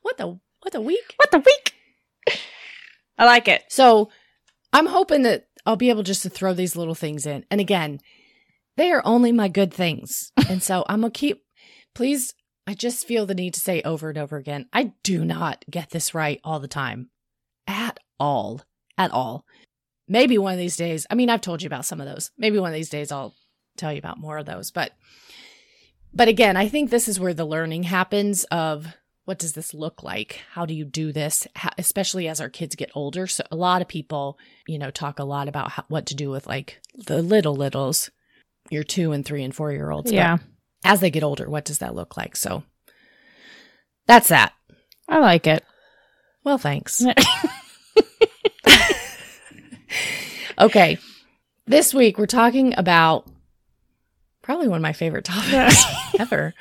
what 0.03 0.17
the 0.17 0.39
what 0.61 0.73
the 0.73 0.81
week? 0.81 1.15
What 1.17 1.31
the 1.31 1.39
week? 1.39 1.75
I 3.19 3.25
like 3.25 3.49
it. 3.49 3.63
So 3.69 4.11
I'm 4.73 4.87
hoping 4.87 5.23
that 5.23 5.47
I'll 5.67 5.77
be 5.77 5.91
able 5.91 6.03
just 6.03 6.23
to 6.23 6.31
throw 6.31 6.55
these 6.55 6.77
little 6.77 6.95
things 6.95 7.27
in. 7.27 7.45
And 7.51 7.61
again, 7.61 8.01
they 8.77 8.91
are 8.91 9.03
only 9.05 9.33
my 9.33 9.49
good 9.49 9.73
things. 9.73 10.33
And 10.49 10.63
so 10.63 10.85
I'm 10.87 11.01
going 11.01 11.13
to 11.13 11.19
keep, 11.19 11.45
please, 11.95 12.35
I 12.67 12.75
just 12.75 13.07
feel 13.07 13.25
the 13.25 13.35
need 13.35 13.55
to 13.55 13.61
say 13.61 13.81
over 13.83 14.11
and 14.11 14.19
over 14.19 14.37
again 14.37 14.67
I 14.73 14.93
do 15.03 15.25
not 15.25 15.65
get 15.71 15.91
this 15.91 16.15
right 16.15 16.41
all 16.45 16.61
the 16.61 16.69
time. 16.69 17.09
At 17.67 17.99
all. 18.21 18.63
At 18.99 19.13
all. 19.13 19.47
Maybe 20.13 20.37
one 20.37 20.53
of 20.53 20.59
these 20.59 20.77
days, 20.77 21.07
I 21.09 21.15
mean, 21.15 21.31
I've 21.31 21.41
told 21.41 21.63
you 21.63 21.67
about 21.67 21.87
some 21.87 21.99
of 21.99 22.07
those. 22.07 22.31
Maybe 22.37 22.59
one 22.59 22.69
of 22.71 22.75
these 22.75 22.91
days 22.91 23.11
I'll 23.11 23.35
tell 23.79 23.91
you 23.95 23.99
about 23.99 24.19
more 24.21 24.37
of 24.37 24.45
those. 24.45 24.71
But, 24.71 24.93
but 26.13 26.29
again, 26.29 26.55
I 26.55 26.69
think 26.69 26.91
this 26.91 27.09
is 27.09 27.19
where 27.19 27.33
the 27.33 27.47
learning 27.47 27.85
happens 27.85 28.45
of 28.45 28.89
what 29.25 29.39
does 29.39 29.55
this 29.55 29.73
look 29.73 30.03
like? 30.03 30.43
How 30.53 30.67
do 30.67 30.75
you 30.75 30.85
do 30.85 31.13
this? 31.13 31.47
How, 31.57 31.71
especially 31.79 32.29
as 32.29 32.43
our 32.43 32.51
kids 32.51 32.75
get 32.77 32.91
older. 32.95 33.27
So 33.27 33.43
a 33.51 33.57
lot 33.57 33.81
of 33.81 33.89
people, 33.89 34.39
you 34.67 34.79
know, 34.79 34.91
talk 34.91 35.19
a 35.19 35.25
lot 35.25 35.49
about 35.49 35.71
how, 35.71 35.85
what 35.89 36.05
to 36.07 36.15
do 36.15 36.29
with 36.29 36.47
like 36.47 36.79
the 36.95 37.23
little 37.23 37.57
littles, 37.57 38.11
your 38.69 38.85
two 38.85 39.13
and 39.13 39.25
three 39.25 39.43
and 39.43 39.55
four 39.57 39.73
year 39.73 39.91
olds. 39.91 40.11
But 40.11 40.17
Yeah. 40.17 40.37
as 40.85 41.01
they 41.01 41.11
get 41.11 41.23
older, 41.25 41.49
what 41.49 41.65
does 41.65 41.79
that 41.79 41.95
look 41.95 42.19
like? 42.19 42.37
So 42.37 42.65
that's 44.07 44.29
that. 44.29 44.53
I 45.09 45.21
like 45.21 45.47
it. 45.47 45.65
Well, 46.45 46.59
thanks. 46.59 47.03
Okay. 50.59 50.99
This 51.67 51.95
week 51.95 52.19
we're 52.19 52.27
talking 52.27 52.75
about 52.77 53.29
probably 54.43 54.69
one 54.69 54.77
of 54.79 54.83
my 54.83 54.93
favorite 54.93 55.25
topics 55.25 55.85
ever. 56.19 56.55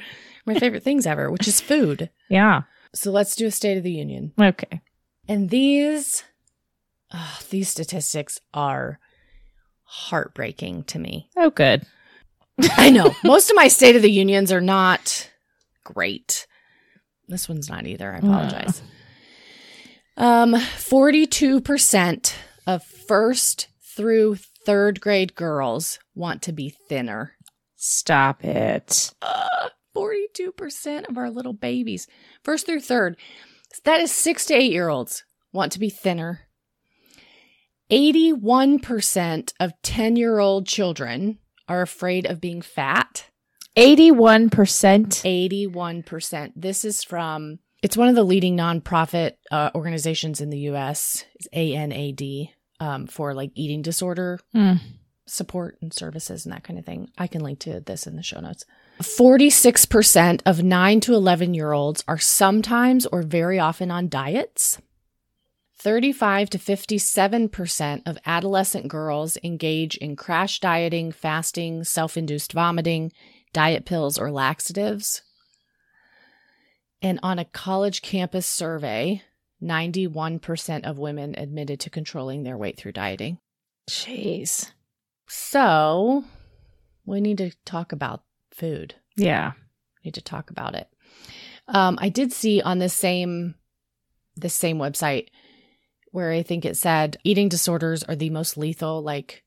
My 0.46 0.58
favorite 0.58 0.84
things 0.84 1.06
ever, 1.06 1.30
which 1.32 1.48
is 1.48 1.62
food. 1.62 2.10
Yeah. 2.30 2.64
So 2.94 3.12
let's 3.12 3.36
do 3.36 3.48
a 3.48 3.52
state 3.52 3.78
of 3.78 3.84
the 3.84 3.92
union. 3.92 4.34
Okay. 4.40 4.82
And 5.28 5.50
these 5.50 6.24
oh, 7.14 7.40
these 7.50 7.70
statistics 7.70 8.40
are 8.54 9.00
heartbreaking 9.84 10.84
to 10.86 11.00
me. 11.00 11.30
Oh, 11.38 11.50
good. 11.50 11.86
I 12.78 12.90
know. 12.90 13.14
Most 13.24 13.50
of 13.50 13.56
my 13.56 13.68
state 13.68 13.96
of 13.96 14.02
the 14.02 14.12
unions 14.12 14.52
are 14.52 14.62
not 14.62 15.30
great. 15.84 16.48
This 17.28 17.48
one's 17.48 17.70
not 17.70 17.88
either. 17.88 18.14
I 18.14 18.18
apologize. 18.18 18.82
Um 20.18 20.54
42% 20.54 22.34
of 22.68 22.84
first 22.84 23.68
through 23.96 24.38
third 24.66 25.02
grade 25.02 25.36
girls 25.36 26.00
want 26.16 26.42
to 26.44 26.52
be 26.52 26.70
thinner. 26.70 27.36
Stop 27.76 28.44
it. 28.44 29.14
Uh, 29.22 29.70
42% 29.96 31.10
of 31.10 31.18
our 31.18 31.30
little 31.30 31.54
babies, 31.54 32.08
first 32.44 32.66
through 32.66 32.82
third, 32.82 33.18
that 33.84 34.00
is 34.00 34.12
six 34.12 34.46
to 34.46 34.54
eight 34.54 34.72
year 34.72 34.90
olds, 34.90 35.24
want 35.52 35.72
to 35.72 35.80
be 35.80 35.90
thinner. 35.90 36.42
81% 37.92 39.54
of 39.60 39.74
10 39.82 40.16
year 40.16 40.40
old 40.40 40.66
children 40.66 41.40
are 41.68 41.82
afraid 41.82 42.26
of 42.26 42.40
being 42.40 42.62
fat. 42.62 43.30
81%. 43.78 44.50
81%. 44.50 46.54
This 46.56 46.86
is 46.86 47.04
from, 47.04 47.60
it's 47.82 47.98
one 47.98 48.08
of 48.08 48.16
the 48.16 48.24
leading 48.24 48.58
nonprofit 48.58 49.34
uh, 49.52 49.72
organizations 49.76 50.40
in 50.40 50.50
the 50.50 50.60
US, 50.60 51.26
it's 51.36 51.48
ANAD, 51.52 52.50
um, 52.82 53.08
for 53.08 53.34
like 53.34 53.52
eating 53.56 53.82
disorder 53.82 54.40
Hmm. 54.52 54.74
support 55.28 55.78
and 55.82 55.94
services 55.94 56.46
and 56.46 56.54
that 56.54 56.64
kind 56.66 56.78
of 56.78 56.86
thing. 56.86 57.08
I 57.18 57.28
can 57.28 57.42
link 57.42 57.60
to 57.60 57.80
this 57.80 58.06
in 58.08 58.18
the 58.18 58.24
show 58.24 58.42
notes. 58.42 58.66
46% 59.00 60.42
of 60.46 60.64
9 60.64 61.00
to 61.02 61.14
11 61.14 61.54
year 61.54 61.72
olds 61.72 62.04
are 62.08 62.18
sometimes 62.18 63.06
or 63.06 63.22
very 63.22 63.58
often 63.60 63.92
on 63.92 64.10
diets. 64.10 64.80
35 65.80 66.50
to 66.52 66.58
57% 66.60 68.02
of 68.06 68.18
adolescent 68.26 68.88
girls 68.88 69.38
engage 69.44 69.96
in 69.98 70.16
crash 70.16 70.60
dieting, 70.60 71.12
fasting, 71.12 71.84
self 71.84 72.18
induced 72.18 72.54
vomiting, 72.54 73.12
diet 73.54 73.86
pills, 73.86 74.20
or 74.20 74.32
laxatives. 74.32 75.22
And 77.02 77.20
on 77.24 77.40
a 77.40 77.46
college 77.46 78.02
campus 78.04 78.46
survey, 78.46 79.24
91% 79.62 80.84
of 80.86 80.98
women 80.98 81.36
admitted 81.38 81.80
to 81.82 81.90
controlling 81.90 82.44
their 82.44 82.58
weight 82.58 82.78
through 82.78 82.94
dieting. 82.94 83.40
Jeez. 83.90 84.72
So 85.28 86.24
we 87.06 87.22
need 87.22 87.38
to 87.38 87.52
talk 87.66 87.92
about 87.92 88.24
food. 88.52 88.96
Yeah. 89.16 89.52
We 90.04 90.10
Need 90.10 90.16
to 90.16 90.22
talk 90.22 90.50
about 90.50 90.76
it. 90.76 90.88
Um, 91.68 91.98
I 92.02 92.10
did 92.10 92.34
see 92.34 92.62
on 92.62 92.80
the 92.80 92.90
same 92.90 93.56
this 94.36 94.54
same 94.54 94.78
website 94.78 95.28
where 96.12 96.32
I 96.32 96.42
think 96.42 96.66
it 96.66 96.76
said 96.78 97.18
eating 97.24 97.48
disorders 97.50 98.04
are 98.04 98.16
the 98.16 98.30
most 98.30 98.58
lethal, 98.58 99.02
like 99.02 99.44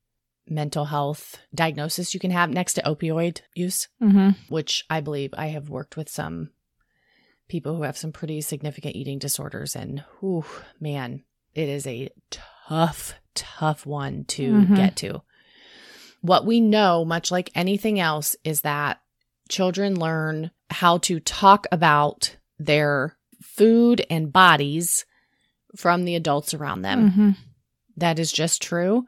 mental 0.48 0.84
health 0.86 1.38
diagnosis 1.54 2.14
you 2.14 2.20
can 2.20 2.30
have 2.30 2.50
next 2.50 2.74
to 2.74 2.82
opioid 2.82 3.40
use, 3.54 3.88
Mm-hmm. 4.02 4.30
which 4.48 4.84
I 4.88 5.00
believe 5.00 5.34
I 5.36 5.48
have 5.48 5.68
worked 5.70 5.96
with 5.96 6.08
some 6.08 6.50
people 7.48 7.76
who 7.76 7.82
have 7.82 7.96
some 7.98 8.12
pretty 8.12 8.40
significant 8.40 8.96
eating 8.96 9.18
disorders, 9.18 9.76
and 9.76 10.04
whew, 10.20 10.44
man, 10.80 11.22
it 11.54 11.68
is 11.68 11.86
a 11.86 12.08
tough, 12.30 13.14
tough 13.34 13.84
one 13.86 14.24
to 14.24 14.52
Mhm. 14.52 14.76
get 14.76 14.96
to. 14.96 15.22
What 16.20 16.46
we 16.46 16.60
know, 16.60 17.04
much 17.04 17.30
like 17.30 17.50
anything 17.54 18.00
else, 18.00 18.34
is 18.44 18.62
that 18.62 19.00
children 19.48 19.98
learn 19.98 20.50
how 20.70 20.98
to 20.98 21.20
talk 21.20 21.66
about 21.70 22.36
their 22.58 23.16
food 23.42 24.06
and 24.08 24.32
bodies 24.32 25.04
from 25.76 26.04
the 26.04 26.16
adults 26.16 26.54
around 26.54 26.82
them. 26.82 27.10
Mm-hmm. 27.10 27.30
That 27.98 28.18
is 28.18 28.32
just 28.32 28.62
true. 28.62 29.06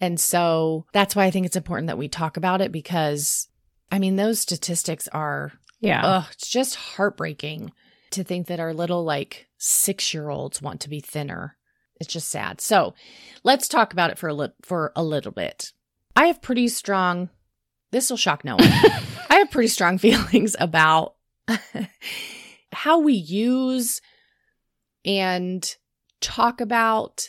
And 0.00 0.18
so 0.18 0.86
that's 0.92 1.14
why 1.14 1.24
I 1.26 1.30
think 1.30 1.46
it's 1.46 1.56
important 1.56 1.88
that 1.88 1.98
we 1.98 2.08
talk 2.08 2.36
about 2.36 2.60
it 2.60 2.72
because, 2.72 3.48
I 3.90 3.98
mean, 3.98 4.16
those 4.16 4.40
statistics 4.40 5.06
are, 5.08 5.52
Yeah. 5.82 6.00
ugh, 6.04 6.26
it's 6.32 6.48
just 6.48 6.76
heartbreaking 6.76 7.72
to 8.12 8.24
think 8.24 8.46
that 8.46 8.60
our 8.60 8.72
little 8.72 9.04
like 9.04 9.48
six 9.58 10.14
year 10.14 10.30
olds 10.30 10.62
want 10.62 10.80
to 10.82 10.88
be 10.88 11.00
thinner. 11.00 11.56
It's 12.00 12.12
just 12.12 12.30
sad. 12.30 12.60
So 12.60 12.94
let's 13.44 13.68
talk 13.68 13.92
about 13.92 14.10
it 14.10 14.18
for 14.18 14.28
a, 14.28 14.34
li- 14.34 14.48
for 14.62 14.92
a 14.96 15.02
little 15.02 15.32
bit. 15.32 15.72
I 16.16 16.26
have 16.26 16.42
pretty 16.42 16.68
strong, 16.68 17.28
this 17.90 18.10
will 18.10 18.16
shock 18.16 18.44
no 18.44 18.56
one. 18.56 18.68
I 19.30 19.36
have 19.36 19.50
pretty 19.50 19.68
strong 19.68 19.98
feelings 19.98 20.56
about 20.58 21.14
how 22.72 23.00
we 23.00 23.14
use 23.14 24.00
and 25.04 25.76
talk 26.20 26.60
about 26.60 27.28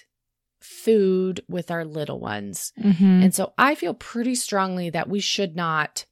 food 0.60 1.44
with 1.50 1.72
our 1.72 1.86
little 1.86 2.20
ones. 2.20 2.72
mm-hmm. 2.80 3.24
And 3.24 3.36
so 3.36 3.54
I 3.58 3.76
feel 3.76 3.94
pretty 3.94 4.36
strongly 4.36 4.90
that 4.92 5.10
we 5.10 5.20
should 5.20 5.56
not 5.56 6.06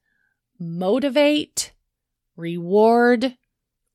motivate, 0.60 1.72
reward, 2.36 3.36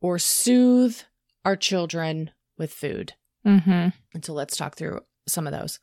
or 0.00 0.18
soothe 0.18 0.98
our 1.44 1.56
children 1.56 2.30
with 2.58 2.72
food. 2.72 3.14
Mm-hmm. 3.46 3.88
And 4.14 4.24
so 4.24 4.32
let's 4.32 4.56
talk 4.56 4.76
through 4.76 5.00
some 5.26 5.46
of 5.46 5.52
those. 5.52 5.78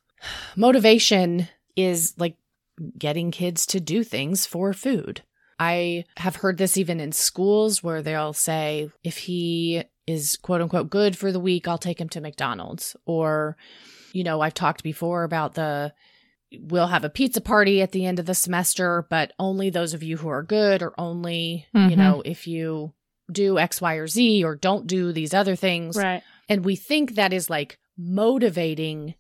Motivation 0.55 1.47
is 1.75 2.13
like 2.17 2.37
getting 2.97 3.31
kids 3.31 3.65
to 3.67 3.79
do 3.79 4.03
things 4.03 4.45
for 4.45 4.73
food. 4.73 5.21
I 5.59 6.05
have 6.17 6.37
heard 6.37 6.57
this 6.57 6.77
even 6.77 6.99
in 6.99 7.11
schools 7.11 7.83
where 7.83 8.01
they'll 8.01 8.33
say, 8.33 8.89
if 9.03 9.17
he 9.17 9.83
is 10.07 10.37
quote 10.37 10.61
unquote 10.61 10.89
good 10.89 11.17
for 11.17 11.31
the 11.31 11.39
week, 11.39 11.67
I'll 11.67 11.77
take 11.77 12.01
him 12.01 12.09
to 12.09 12.21
McDonald's. 12.21 12.95
Or, 13.05 13.55
you 14.11 14.23
know, 14.23 14.41
I've 14.41 14.55
talked 14.55 14.83
before 14.83 15.23
about 15.23 15.53
the 15.53 15.93
we'll 16.59 16.87
have 16.87 17.03
a 17.03 17.09
pizza 17.09 17.41
party 17.41 17.81
at 17.81 17.91
the 17.91 18.05
end 18.05 18.19
of 18.19 18.25
the 18.25 18.35
semester, 18.35 19.05
but 19.09 19.31
only 19.39 19.69
those 19.69 19.93
of 19.93 20.03
you 20.03 20.17
who 20.17 20.29
are 20.29 20.43
good, 20.43 20.81
or 20.81 20.93
only, 20.99 21.67
you 21.73 21.79
Mhm. 21.79 21.97
know, 21.97 22.21
if 22.25 22.47
you 22.47 22.93
do 23.31 23.57
X, 23.57 23.81
Y, 23.81 23.95
or 23.95 24.07
Z, 24.07 24.43
or 24.43 24.55
don't 24.55 24.85
do 24.87 25.11
these 25.11 25.33
other 25.33 25.55
things. 25.55 25.95
Right. 25.97 26.21
And 26.49 26.65
we 26.65 26.75
think 26.75 27.15
that 27.15 27.33
is 27.33 27.49
like 27.49 27.79
motivating 27.97 29.15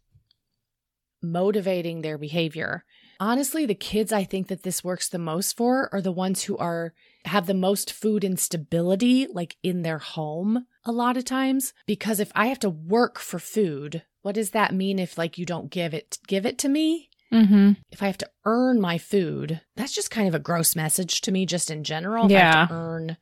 motivating 1.21 2.01
their 2.01 2.17
behavior. 2.17 2.83
Honestly, 3.19 3.65
the 3.65 3.75
kids 3.75 4.11
I 4.11 4.23
think 4.25 4.47
that 4.47 4.63
this 4.63 4.83
works 4.83 5.07
the 5.07 5.17
most 5.19 5.55
for 5.55 5.87
are 5.93 6.01
the 6.01 6.11
ones 6.11 6.43
who 6.43 6.57
are 6.57 6.93
have 7.25 7.45
the 7.45 7.53
most 7.53 7.91
food 7.93 8.23
instability 8.25 9.27
like 9.27 9.55
in 9.63 9.83
their 9.83 9.99
home 9.99 10.65
a 10.83 10.91
lot 10.91 11.15
of 11.15 11.23
times 11.23 11.73
because 11.85 12.19
if 12.19 12.29
I 12.35 12.47
have 12.47 12.59
to 12.59 12.69
work 12.69 13.19
for 13.19 13.39
food, 13.39 14.03
what 14.21 14.35
does 14.35 14.49
that 14.51 14.73
mean 14.73 14.99
if 14.99 15.17
like 15.17 15.37
you 15.37 15.45
don't 15.45 15.69
give 15.71 15.93
it 15.93 16.17
give 16.27 16.45
it 16.45 16.57
to 16.59 16.67
me? 16.69 17.09
Mm-hmm. 17.33 17.71
If 17.91 18.03
I 18.03 18.05
have 18.07 18.17
to 18.19 18.29
earn 18.45 18.79
my 18.79 18.97
food, 18.97 19.59
that's 19.75 19.93
just 19.93 20.11
kind 20.11 20.27
of 20.27 20.35
a 20.35 20.39
gross 20.39 20.75
message 20.75 21.21
to 21.21 21.31
me 21.31 21.45
just 21.45 21.71
in 21.71 21.83
general. 21.83 22.25
If 22.27 22.31
I 22.31 22.39
have 22.39 22.67
to 22.69 22.73
Yeah. 22.73 22.77
earn 22.79 23.17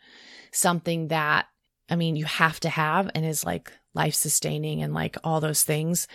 something 0.52 1.08
that 1.08 1.48
I 1.90 1.96
mean 1.96 2.16
you 2.16 2.26
have 2.26 2.60
to 2.62 2.70
have 2.70 3.10
and 3.16 3.26
is 3.26 3.46
like 3.46 3.72
life 3.94 4.14
sustaining 4.14 4.82
and 4.82 4.94
like 4.94 5.18
all 5.24 5.40
those 5.40 5.64
things. 5.64 6.08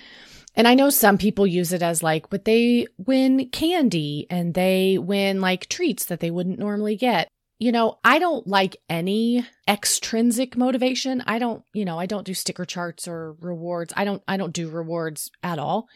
And 0.55 0.67
I 0.67 0.75
know 0.75 0.89
some 0.89 1.19
people 1.19 1.47
use 1.47 1.73
it 1.73 1.83
as 1.83 2.03
like, 2.03 2.31
but 2.31 2.45
they 2.47 2.87
win 2.99 3.49
candy 3.51 4.27
and 4.31 4.55
they 4.55 4.97
win 4.99 5.41
like 5.43 5.69
treats 5.69 6.07
that 6.07 6.21
they 6.21 6.31
wouldn't 6.31 6.59
normally 6.59 6.97
get. 6.97 7.29
You 7.59 7.73
know, 7.73 7.99
I 8.05 8.19
don't 8.19 8.47
like 8.47 8.77
any 8.89 9.47
extrinsic 9.69 10.57
motivation. 10.57 11.23
I 11.27 11.39
don't, 11.39 11.63
you 11.75 11.85
know, 11.85 11.99
I 11.99 12.07
don't 12.07 12.27
do 12.27 12.35
sticker 12.35 12.65
charts 12.65 13.07
or 13.09 13.33
rewards. 13.41 13.93
I 13.97 14.05
don't, 14.05 14.23
I 14.29 14.37
don't 14.37 14.53
do 14.53 14.69
rewards 14.69 15.31
at 15.43 15.59
all 15.59 15.89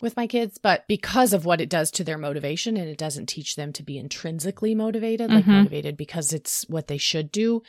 with 0.00 0.16
my 0.16 0.26
kids, 0.26 0.58
but 0.58 0.86
because 0.86 1.32
of 1.32 1.44
what 1.44 1.60
it 1.60 1.68
does 1.68 1.90
to 1.92 2.04
their 2.04 2.18
motivation 2.18 2.76
and 2.76 2.88
it 2.88 2.98
doesn't 2.98 3.26
teach 3.28 3.56
them 3.56 3.72
to 3.72 3.82
be 3.82 3.98
intrinsically 3.98 4.74
motivated, 4.74 5.30
like 5.30 5.44
Mhm. 5.44 5.58
motivated 5.62 5.96
because 5.96 6.32
it's 6.32 6.64
what 6.68 6.86
they 6.86 6.98
should 6.98 7.32
do, 7.32 7.62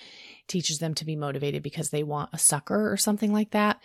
teaches 0.47 0.79
them 0.79 0.93
to 0.95 1.05
be 1.05 1.15
motivated 1.15 1.63
because 1.63 1.89
they 1.89 2.03
want 2.03 2.29
a 2.33 2.37
sucker 2.37 2.91
or 2.91 2.97
something 2.97 3.33
like 3.33 3.51
that. 3.51 3.79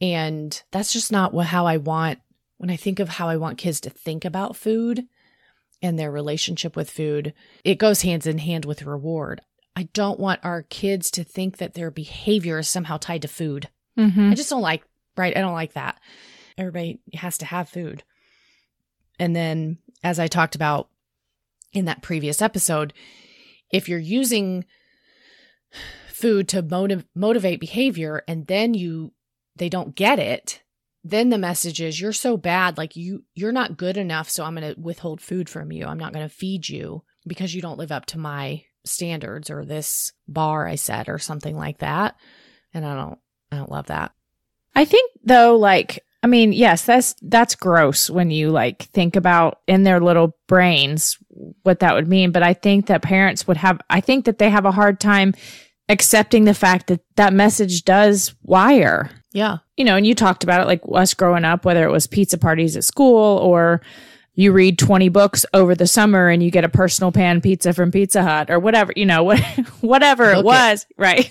And 0.00 0.60
that's 0.70 0.92
just 0.92 1.12
not 1.12 1.32
what, 1.32 1.46
how 1.46 1.66
I 1.66 1.76
want 1.76 2.20
when 2.58 2.70
I 2.70 2.76
think 2.76 2.98
of 3.00 3.08
how 3.08 3.28
I 3.28 3.36
want 3.36 3.58
kids 3.58 3.80
to 3.80 3.90
think 3.90 4.24
about 4.24 4.56
food 4.56 5.06
and 5.80 5.98
their 5.98 6.10
relationship 6.10 6.76
with 6.76 6.90
food. 6.90 7.34
It 7.64 7.78
goes 7.78 8.02
hands 8.02 8.26
in 8.26 8.38
hand 8.38 8.64
with 8.64 8.82
reward. 8.84 9.40
I 9.74 9.84
don't 9.94 10.20
want 10.20 10.40
our 10.44 10.62
kids 10.62 11.10
to 11.12 11.24
think 11.24 11.56
that 11.56 11.74
their 11.74 11.90
behavior 11.90 12.58
is 12.58 12.68
somehow 12.68 12.98
tied 12.98 13.22
to 13.22 13.28
food. 13.28 13.68
Mm-hmm. 13.98 14.30
I 14.30 14.34
just 14.34 14.50
don't 14.50 14.62
like, 14.62 14.84
right? 15.16 15.36
I 15.36 15.40
don't 15.40 15.54
like 15.54 15.72
that. 15.72 15.98
Everybody 16.62 17.00
has 17.14 17.38
to 17.38 17.46
have 17.46 17.68
food. 17.68 18.02
And 19.18 19.36
then, 19.36 19.78
as 20.02 20.18
I 20.18 20.26
talked 20.26 20.54
about 20.54 20.88
in 21.72 21.84
that 21.84 22.02
previous 22.02 22.40
episode, 22.40 22.92
if 23.70 23.88
you're 23.88 23.98
using 23.98 24.64
food 26.08 26.48
to 26.48 26.62
motiv- 26.62 27.06
motivate 27.14 27.60
behavior 27.60 28.22
and 28.28 28.46
then 28.46 28.74
you 28.74 29.12
they 29.56 29.68
don't 29.68 29.94
get 29.94 30.18
it 30.18 30.62
then 31.04 31.30
the 31.30 31.38
message 31.38 31.80
is 31.80 32.00
you're 32.00 32.12
so 32.12 32.36
bad. 32.36 32.78
Like 32.78 32.94
you 32.94 33.24
you're 33.34 33.52
not 33.52 33.76
good 33.76 33.96
enough 33.96 34.30
so 34.30 34.44
i'm 34.44 34.54
going 34.54 34.74
to 34.74 34.80
withhold 34.80 35.20
food 35.20 35.48
from 35.48 35.72
you. 35.72 35.86
I'm 35.86 35.98
not 35.98 36.12
going 36.12 36.28
to 36.28 36.34
feed 36.34 36.68
you 36.68 37.02
because 37.26 37.54
you 37.54 37.62
don't 37.62 37.78
live 37.78 37.92
up 37.92 38.06
to 38.06 38.18
my 38.18 38.64
standards 38.84 39.48
or 39.48 39.64
this 39.64 40.12
bar 40.26 40.66
i 40.66 40.74
set 40.74 41.08
or 41.08 41.18
something 41.18 41.56
like 41.56 41.78
that. 41.78 42.16
And 42.72 42.86
i 42.86 42.94
don't 42.94 43.18
i 43.50 43.56
don't 43.56 43.70
love 43.70 43.86
that. 43.86 44.12
I 44.74 44.84
think 44.84 45.10
though, 45.24 45.56
like, 45.56 46.04
I 46.22 46.28
mean, 46.28 46.52
yes, 46.52 46.84
that's 46.84 47.14
that's 47.22 47.54
gross 47.56 48.08
when 48.08 48.30
you 48.30 48.50
like 48.50 48.84
think 48.92 49.16
about 49.16 49.60
in 49.66 49.82
their 49.82 50.00
little 50.00 50.36
brains 50.46 51.18
what 51.64 51.80
that 51.80 51.94
would 51.94 52.06
mean. 52.08 52.30
But 52.30 52.42
I 52.44 52.54
think 52.54 52.86
that 52.86 53.02
parents 53.02 53.46
would 53.48 53.56
have. 53.56 53.80
I 53.90 54.00
think 54.00 54.24
that 54.26 54.38
they 54.38 54.48
have 54.50 54.64
a 54.64 54.70
hard 54.72 55.00
time 55.00 55.34
accepting 55.88 56.44
the 56.44 56.54
fact 56.54 56.86
that 56.86 57.00
that 57.16 57.32
message 57.32 57.84
does 57.84 58.34
wire. 58.44 59.10
yeah 59.32 59.58
You 59.76 59.84
know, 59.84 59.96
and 59.96 60.06
you 60.06 60.14
talked 60.14 60.44
about 60.44 60.60
it 60.60 60.66
like 60.66 60.80
us 60.92 61.12
growing 61.12 61.44
up, 61.44 61.64
whether 61.64 61.84
it 61.84 61.90
was 61.90 62.06
pizza 62.06 62.38
parties 62.38 62.76
at 62.76 62.84
school 62.84 63.38
or 63.38 63.82
you 64.34 64.52
read 64.52 64.78
20 64.78 65.08
books 65.10 65.44
over 65.52 65.74
the 65.74 65.86
summer 65.88 66.28
and 66.28 66.42
you 66.42 66.50
get 66.50 66.64
a 66.64 66.68
personal 66.68 67.10
pan 67.12 67.40
pizza 67.40 67.72
from 67.74 67.90
Pizza 67.90 68.22
Hut 68.22 68.48
or 68.48 68.58
whatever, 68.60 68.92
you 68.96 69.04
know, 69.04 69.24
what, 69.24 69.40
whatever 69.80 70.26
Book 70.26 70.36
it 70.36 70.38
it. 70.38 70.44
was. 70.44 70.86
Right. 70.96 71.30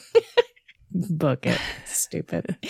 Book 0.92 1.48
it. 1.48 1.60
Stupid. 1.86 2.58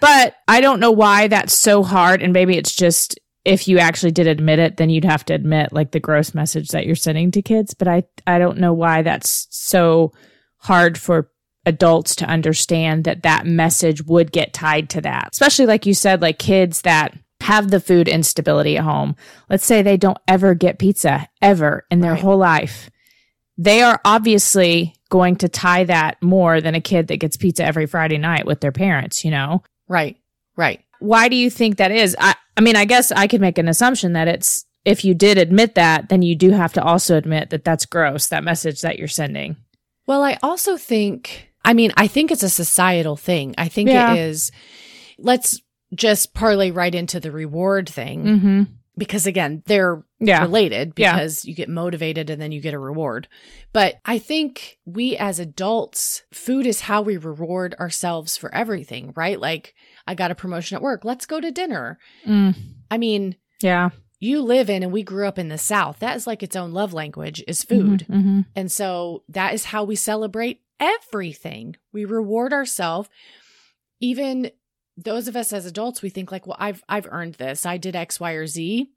but 0.00 0.34
I 0.46 0.60
don't 0.60 0.80
know 0.80 0.90
why 0.92 1.28
that's 1.28 1.56
so 1.56 1.82
hard. 1.82 2.22
And 2.22 2.32
maybe 2.32 2.56
it's 2.56 2.74
just 2.74 3.18
if 3.44 3.66
you 3.66 3.78
actually 3.78 4.12
did 4.12 4.26
admit 4.26 4.58
it, 4.58 4.76
then 4.76 4.90
you'd 4.90 5.04
have 5.04 5.24
to 5.26 5.34
admit 5.34 5.72
like 5.72 5.92
the 5.92 6.00
gross 6.00 6.34
message 6.34 6.68
that 6.68 6.86
you're 6.86 6.96
sending 6.96 7.30
to 7.32 7.42
kids. 7.42 7.72
But 7.74 7.88
I, 7.88 8.02
I 8.26 8.38
don't 8.38 8.58
know 8.58 8.72
why 8.74 9.02
that's 9.02 9.46
so 9.50 10.12
hard 10.58 10.98
for 10.98 11.30
adults 11.64 12.14
to 12.16 12.26
understand 12.26 13.04
that 13.04 13.22
that 13.22 13.46
message 13.46 14.02
would 14.04 14.32
get 14.32 14.52
tied 14.52 14.90
to 14.90 15.00
that. 15.02 15.30
Especially 15.32 15.66
like 15.66 15.86
you 15.86 15.94
said, 15.94 16.20
like 16.20 16.38
kids 16.38 16.82
that 16.82 17.16
have 17.40 17.70
the 17.70 17.80
food 17.80 18.08
instability 18.08 18.76
at 18.76 18.84
home. 18.84 19.14
Let's 19.48 19.64
say 19.64 19.80
they 19.82 19.96
don't 19.96 20.18
ever 20.26 20.54
get 20.54 20.78
pizza 20.78 21.28
ever 21.40 21.86
in 21.90 22.00
their 22.00 22.12
Right. 22.12 22.20
whole 22.20 22.36
life. 22.36 22.90
They 23.56 23.80
are 23.82 24.00
obviously 24.04 24.94
going 25.08 25.36
to 25.36 25.48
tie 25.48 25.84
that 25.84 26.22
more 26.22 26.60
than 26.60 26.74
a 26.74 26.80
kid 26.80 27.08
that 27.08 27.18
gets 27.20 27.36
pizza 27.36 27.64
every 27.64 27.86
Friday 27.86 28.18
night 28.18 28.44
with 28.46 28.60
their 28.60 28.72
parents, 28.72 29.24
you 29.24 29.30
know? 29.30 29.62
Right 29.88 30.16
right 30.56 30.80
Why 31.00 31.28
do 31.28 31.36
you 31.36 31.50
think 31.50 31.76
that 31.78 31.90
is? 31.92 32.16
I, 32.18 32.34
I 32.56 32.60
mean, 32.60 32.76
I 32.76 32.84
guess 32.84 33.12
I 33.12 33.26
could 33.28 33.40
make 33.40 33.58
an 33.58 33.68
assumption 33.68 34.12
that 34.14 34.26
it's 34.28 34.64
if 34.84 35.04
you 35.04 35.14
did 35.14 35.38
admit 35.38 35.74
that, 35.76 36.08
then 36.08 36.22
you 36.22 36.34
do 36.34 36.50
have 36.50 36.72
to 36.74 36.82
also 36.82 37.16
admit 37.16 37.50
that 37.50 37.64
that's 37.64 37.86
gross, 37.86 38.26
that 38.28 38.42
message 38.44 38.80
that 38.80 38.98
you're 38.98 39.06
sending. 39.08 39.56
Well, 40.06 40.22
I 40.22 40.38
also 40.42 40.76
think, 40.76 41.50
I 41.64 41.74
mean, 41.74 41.92
I 41.96 42.06
think 42.06 42.30
it's 42.30 42.42
a 42.42 42.48
societal 42.48 43.16
thing. 43.16 43.54
I 43.58 43.68
think 43.68 43.90
Yeah. 43.90 44.14
it 44.14 44.18
is, 44.18 44.50
let's 45.18 45.60
just 45.94 46.32
parlay 46.34 46.70
right 46.70 46.94
into 46.94 47.20
the 47.20 47.30
reward 47.30 47.88
thing 47.88 48.24
Mm-hmm. 48.24 48.62
Because, 48.98 49.26
again, 49.26 49.62
they're 49.66 50.02
Yeah. 50.20 50.42
related 50.42 50.92
Yeah. 50.96 51.14
because 51.14 51.44
you 51.44 51.54
get 51.54 51.68
motivated 51.68 52.28
and 52.28 52.42
then 52.42 52.52
you 52.52 52.60
get 52.60 52.74
a 52.74 52.78
reward. 52.78 53.28
But 53.72 53.94
I 54.04 54.18
think 54.18 54.78
we 54.84 55.16
as 55.16 55.38
adults, 55.38 56.22
food 56.32 56.66
is 56.66 56.82
how 56.82 57.00
we 57.02 57.16
reward 57.16 57.74
ourselves 57.80 58.36
for 58.36 58.54
everything, 58.54 59.12
right? 59.16 59.40
Like, 59.40 59.74
I 60.06 60.14
got 60.14 60.30
a 60.30 60.34
promotion 60.34 60.74
at 60.76 60.82
work. 60.82 61.04
Let's 61.04 61.24
go 61.26 61.40
to 61.40 61.50
dinner. 61.50 61.98
Mm. 62.26 62.54
I 62.90 62.98
mean, 62.98 63.36
Yeah. 63.62 63.90
you 64.20 64.42
live 64.42 64.68
in 64.68 64.82
and 64.82 64.92
we 64.92 65.02
grew 65.02 65.28
up 65.28 65.38
in 65.38 65.48
the 65.48 65.58
South. 65.58 66.00
That 66.00 66.16
is 66.16 66.26
like 66.26 66.42
its 66.42 66.56
own 66.56 66.72
love 66.72 66.92
language 66.92 67.42
is 67.46 67.62
food. 67.62 68.04
Mm-hmm. 68.10 68.40
And 68.56 68.70
so 68.72 69.22
that 69.28 69.54
is 69.54 69.66
how 69.66 69.84
we 69.84 69.94
celebrate 69.96 70.60
everything. 70.80 71.76
We 71.92 72.04
reward 72.04 72.52
ourselves. 72.52 73.08
Even 74.00 74.50
those 75.04 75.28
of 75.28 75.36
us 75.36 75.52
as 75.52 75.64
adults, 75.64 76.02
we 76.02 76.10
think 76.10 76.32
like, 76.32 76.46
well, 76.46 76.56
I've 76.58 76.82
I've 76.88 77.06
earned 77.10 77.34
this. 77.34 77.64
I 77.64 77.76
did 77.78 77.94
X, 77.96 78.18
Y, 78.20 78.32
or 78.32 78.46
Z. 78.46 78.90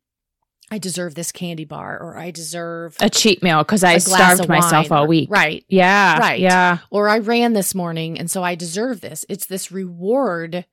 I 0.73 0.77
deserve 0.77 1.15
this 1.15 1.31
candy 1.33 1.65
bar, 1.65 1.99
or 2.01 2.17
I 2.17 2.31
deserve 2.31 2.95
A 3.01 3.09
cheat 3.09 3.43
meal 3.43 3.59
because 3.59 3.83
i 3.83 3.97
starved 3.97 4.47
myself 4.47 4.89
all 4.91 5.03
or- 5.03 5.07
week. 5.07 5.29
Right. 5.29 5.65
Yeah. 5.67 6.17
Right. 6.17 6.39
Yeah. 6.39 6.77
Or 6.89 7.09
I 7.09 7.19
ran 7.19 7.51
this 7.53 7.75
morning 7.75 8.17
and 8.17 8.31
so 8.31 8.41
I 8.41 8.55
deserve 8.55 9.01
this. 9.01 9.25
It's 9.27 9.45
this 9.45 9.69
reward 9.71 10.65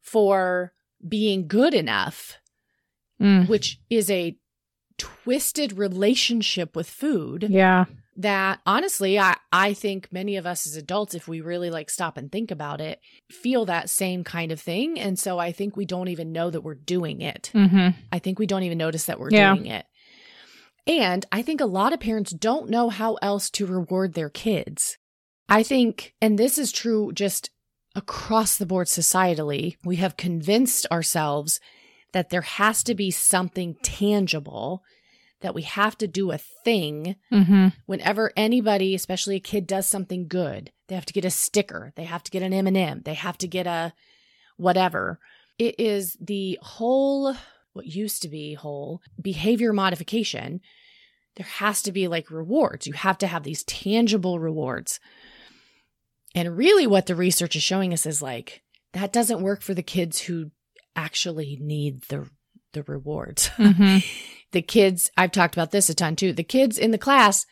for 0.00 0.72
being 1.06 1.48
good 1.48 1.74
enough, 1.74 2.38
Mm. 3.20 3.48
which 3.48 3.80
is 3.90 4.08
a 4.10 4.36
twisted 4.98 5.76
relationship 5.76 6.76
with 6.76 6.88
food. 6.88 7.46
Yeah. 7.50 7.86
That 8.16 8.60
honestly 8.66 9.18
I, 9.18 9.36
I 9.50 9.72
think 9.72 10.08
many 10.12 10.36
of 10.36 10.44
us 10.46 10.66
as 10.66 10.76
adults 10.76 11.14
if 11.14 11.26
we 11.28 11.40
really 11.40 11.70
like 11.70 11.88
stop 11.88 12.16
and 12.18 12.30
think 12.30 12.50
about 12.50 12.80
it 12.80 13.00
feel 13.30 13.64
that 13.64 13.88
same 13.88 14.22
kind 14.22 14.52
of 14.52 14.60
thing 14.60 15.00
and 15.00 15.18
so 15.18 15.38
i 15.38 15.50
think 15.50 15.76
we 15.76 15.86
don't 15.86 16.08
even 16.08 16.30
know 16.30 16.50
that 16.50 16.60
we're 16.60 16.74
doing 16.74 17.22
it 17.22 17.50
Mm-hmm. 17.54 17.98
i 18.12 18.18
think 18.18 18.38
we 18.38 18.46
don't 18.46 18.64
even 18.64 18.76
notice 18.78 19.06
that 19.06 19.18
we're 19.18 19.30
Yeah. 19.30 19.54
doing 19.54 19.66
it 19.66 19.86
and 20.86 21.24
i 21.32 21.42
think 21.42 21.60
a 21.60 21.66
lot 21.66 21.92
of 21.92 22.00
parents 22.00 22.32
don't 22.32 22.68
know 22.68 22.88
how 22.90 23.14
else 23.22 23.48
to 23.50 23.66
reward 23.66 24.14
their 24.14 24.30
kids 24.30 24.98
i 25.48 25.62
think 25.62 26.14
and 26.20 26.38
this 26.38 26.58
is 26.58 26.70
true 26.72 27.12
just 27.12 27.50
across 27.94 28.56
the 28.56 28.66
board 28.66 28.86
societally 28.88 29.76
we 29.84 29.96
have 29.96 30.16
convinced 30.16 30.86
ourselves 30.90 31.60
that 32.12 32.28
there 32.30 32.42
has 32.42 32.82
to 32.82 32.94
be 32.94 33.10
something 33.10 33.76
tangible 33.82 34.82
that 35.42 35.54
we 35.54 35.62
have 35.62 35.96
to 35.98 36.06
do 36.08 36.30
a 36.32 36.38
thing 36.38 37.16
Mm-hmm. 37.32 37.68
whenever 37.86 38.32
anybody 38.36 38.94
especially 38.94 39.36
a 39.36 39.40
kid 39.40 39.66
does 39.66 39.86
something 39.86 40.26
good. 40.28 40.72
They 40.88 40.94
have 40.94 41.06
to 41.06 41.12
get 41.12 41.24
a 41.24 41.30
sticker. 41.30 41.92
They 41.96 42.04
have 42.04 42.22
to 42.24 42.30
get 42.30 42.42
an 42.42 42.52
m&m 42.52 43.02
they 43.04 43.14
have 43.14 43.38
to 43.38 43.48
get 43.48 43.66
a 43.66 43.92
whatever. 44.56 45.18
It 45.58 45.78
is 45.78 46.16
the 46.20 46.58
whole 46.62 47.34
what 47.72 47.86
used 47.86 48.22
to 48.22 48.28
be 48.28 48.54
whole 48.54 49.00
behavior 49.20 49.72
modification. 49.72 50.60
There 51.36 51.46
has 51.46 51.82
to 51.82 51.92
be 51.92 52.08
like 52.08 52.30
rewards. 52.30 52.86
You 52.86 52.92
have 52.92 53.18
to 53.18 53.26
have 53.26 53.42
these 53.42 53.64
tangible 53.64 54.38
rewards. 54.38 55.00
And 56.34 56.56
really 56.56 56.86
what 56.86 57.06
the 57.06 57.14
research 57.14 57.56
is 57.56 57.62
showing 57.62 57.92
us 57.92 58.06
is 58.06 58.22
like 58.22 58.62
that 58.92 59.12
doesn't 59.12 59.42
work 59.42 59.62
for 59.62 59.74
the 59.74 59.82
kids 59.82 60.20
who 60.22 60.50
actually 60.94 61.58
need 61.60 62.02
the 62.08 62.28
the 62.72 62.82
rewards 62.84 63.48
Mm-hmm. 63.56 63.98
the 64.52 64.62
kids 64.62 65.10
i've 65.16 65.32
talked 65.32 65.54
about 65.54 65.70
this 65.70 65.88
a 65.88 65.94
ton 65.94 66.16
too 66.16 66.32
the 66.32 66.42
kids 66.44 66.78
in 66.78 66.90
the 66.90 66.98
class 66.98 67.46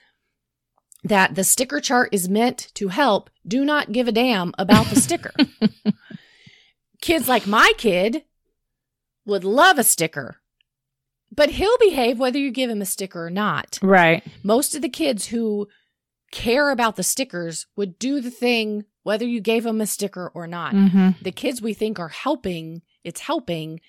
that 1.05 1.35
the 1.35 1.45
sticker 1.45 1.81
chart 1.81 2.11
is 2.13 2.29
meant 2.29 2.69
to 2.75 2.89
help 2.89 3.31
do 3.47 3.65
not 3.65 3.93
give 3.93 4.07
a 4.09 4.13
damn 4.13 4.53
about 4.59 4.87
the 4.87 4.97
sticker 5.01 5.33
kids 7.01 7.29
like 7.29 7.47
my 7.47 7.73
kid 7.79 8.25
would 9.27 9.45
love 9.45 9.79
a 9.79 9.85
sticker 9.85 10.37
but 11.35 11.51
he'll 11.51 11.79
behave 11.79 12.19
whether 12.19 12.39
you 12.39 12.51
give 12.51 12.69
him 12.71 12.83
a 12.83 12.87
sticker 12.87 13.25
or 13.27 13.31
not 13.31 13.79
Right. 13.83 14.23
most 14.43 14.75
of 14.75 14.83
the 14.83 14.89
kids 14.89 15.27
who 15.27 15.69
care 16.33 16.71
about 16.71 16.97
the 16.97 17.03
stickers 17.03 17.67
would 17.77 17.99
do 17.99 18.21
the 18.21 18.31
thing 18.31 18.85
whether 19.03 19.25
you 19.25 19.41
gave 19.41 19.65
them 19.65 19.81
a 19.81 19.87
sticker 19.87 20.31
or 20.35 20.47
not 20.47 20.75
Mm-hmm. 20.75 21.11
the 21.23 21.33
kids 21.33 21.63
we 21.63 21.73
think 21.75 21.99
are 21.99 22.09
helping, 22.09 22.83
it's 23.03 23.21
helping, 23.21 23.81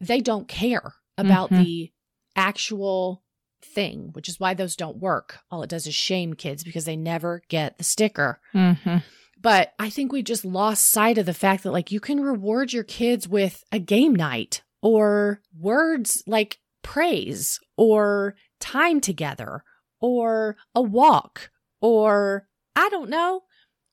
they 0.00 0.20
don't 0.20 0.48
care 0.48 0.94
about 1.16 1.50
Mhm. 1.50 1.64
the 1.64 1.92
actual 2.36 3.22
thing, 3.62 4.10
which 4.12 4.28
is 4.28 4.38
why 4.38 4.54
those 4.54 4.76
don't 4.76 4.98
work. 4.98 5.38
All 5.50 5.62
it 5.62 5.70
does 5.70 5.86
is 5.86 5.94
shame 5.94 6.34
kids 6.34 6.64
because 6.64 6.84
they 6.84 6.96
never 6.96 7.42
get 7.48 7.78
the 7.78 7.84
sticker. 7.84 8.40
Mm-hmm. 8.54 8.98
But 9.40 9.74
I 9.78 9.90
think 9.90 10.12
we 10.12 10.22
just 10.22 10.44
lost 10.44 10.88
sight 10.90 11.18
of 11.18 11.26
the 11.26 11.34
fact 11.34 11.62
that, 11.62 11.72
like, 11.72 11.92
you 11.92 12.00
can 12.00 12.20
reward 12.20 12.72
your 12.72 12.84
kids 12.84 13.28
with 13.28 13.62
a 13.72 13.78
game 13.78 14.14
night 14.14 14.62
or 14.82 15.40
words 15.58 16.22
like 16.26 16.58
praise 16.82 17.58
or 17.76 18.34
time 18.60 19.00
together 19.00 19.64
or 20.00 20.56
a 20.74 20.82
walk 20.82 21.50
or 21.80 22.48
I 22.76 22.88
don't 22.90 23.10
know, 23.10 23.42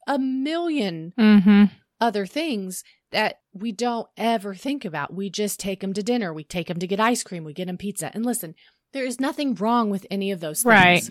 a 0.07 0.17
million 0.19 1.13
Mm-hmm. 1.17 1.65
other 1.99 2.25
things 2.25 2.83
that 3.11 3.39
we 3.53 3.71
don't 3.71 4.07
ever 4.17 4.55
think 4.55 4.85
about. 4.85 5.13
We 5.13 5.29
just 5.29 5.59
take 5.59 5.81
them 5.81 5.93
to 5.93 6.03
dinner. 6.03 6.33
We 6.33 6.43
take 6.43 6.67
them 6.67 6.79
to 6.79 6.87
get 6.87 6.99
ice 6.99 7.23
cream. 7.23 7.43
We 7.43 7.53
get 7.53 7.67
them 7.67 7.77
pizza. 7.77 8.11
And 8.13 8.25
listen, 8.25 8.55
there 8.93 9.05
is 9.05 9.19
nothing 9.19 9.55
wrong 9.55 9.89
with 9.89 10.05
any 10.09 10.31
of 10.31 10.39
those 10.39 10.63
things. 10.63 10.65
Right. 10.73 11.09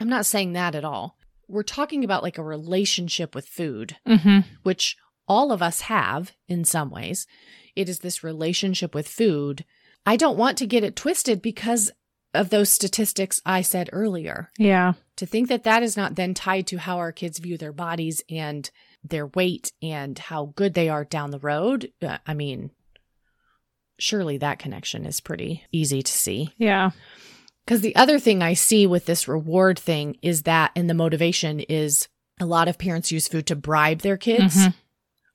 I'm 0.00 0.08
not 0.08 0.26
saying 0.26 0.52
that 0.52 0.74
at 0.74 0.84
all. 0.84 1.16
We're 1.48 1.62
talking 1.62 2.04
about 2.04 2.22
like 2.22 2.38
a 2.38 2.42
relationship 2.42 3.34
with 3.34 3.46
food, 3.48 3.96
Mm-hmm. 4.06 4.40
which 4.62 4.96
all 5.26 5.52
of 5.52 5.62
us 5.62 5.82
have 5.82 6.32
in 6.46 6.64
some 6.64 6.90
ways. 6.90 7.26
It 7.76 7.88
is 7.88 8.00
this 8.00 8.24
relationship 8.24 8.94
with 8.94 9.08
food. 9.08 9.64
I 10.06 10.16
don't 10.16 10.38
want 10.38 10.56
to 10.58 10.66
get 10.66 10.84
it 10.84 10.96
twisted 10.96 11.42
because 11.42 11.90
of 12.34 12.50
those 12.50 12.70
statistics 12.70 13.40
I 13.46 13.62
said 13.62 13.88
earlier 13.92 14.50
Yeah. 14.58 14.94
to 15.16 15.26
think 15.26 15.48
that 15.48 15.64
that 15.64 15.82
is 15.82 15.96
not 15.96 16.14
then 16.16 16.34
tied 16.34 16.66
to 16.68 16.76
how 16.78 16.98
our 16.98 17.12
kids 17.12 17.38
view 17.38 17.56
their 17.58 17.72
bodies 17.72 18.22
and 18.30 18.70
their 19.10 19.26
weight 19.26 19.72
and 19.82 20.18
how 20.18 20.52
good 20.56 20.74
they 20.74 20.88
are 20.88 21.04
down 21.04 21.30
the 21.30 21.38
road 21.38 21.90
uh, 22.02 22.18
i 22.26 22.34
mean 22.34 22.70
surely 23.98 24.38
that 24.38 24.58
connection 24.58 25.04
is 25.04 25.20
pretty 25.20 25.64
easy 25.72 26.02
to 26.02 26.12
see 26.12 26.52
Yeah. 26.58 26.90
because 27.64 27.80
the 27.80 27.96
other 27.96 28.18
thing 28.18 28.42
i 28.42 28.54
see 28.54 28.86
with 28.86 29.06
this 29.06 29.26
reward 29.28 29.78
thing 29.78 30.16
is 30.22 30.42
that 30.42 30.70
and 30.76 30.88
the 30.88 30.94
motivation 30.94 31.60
is 31.60 32.08
a 32.40 32.46
lot 32.46 32.68
of 32.68 32.78
parents 32.78 33.10
use 33.10 33.26
food 33.28 33.46
to 33.48 33.56
bribe 33.56 34.00
their 34.00 34.16
kids 34.16 34.56
Mhm. 34.56 34.74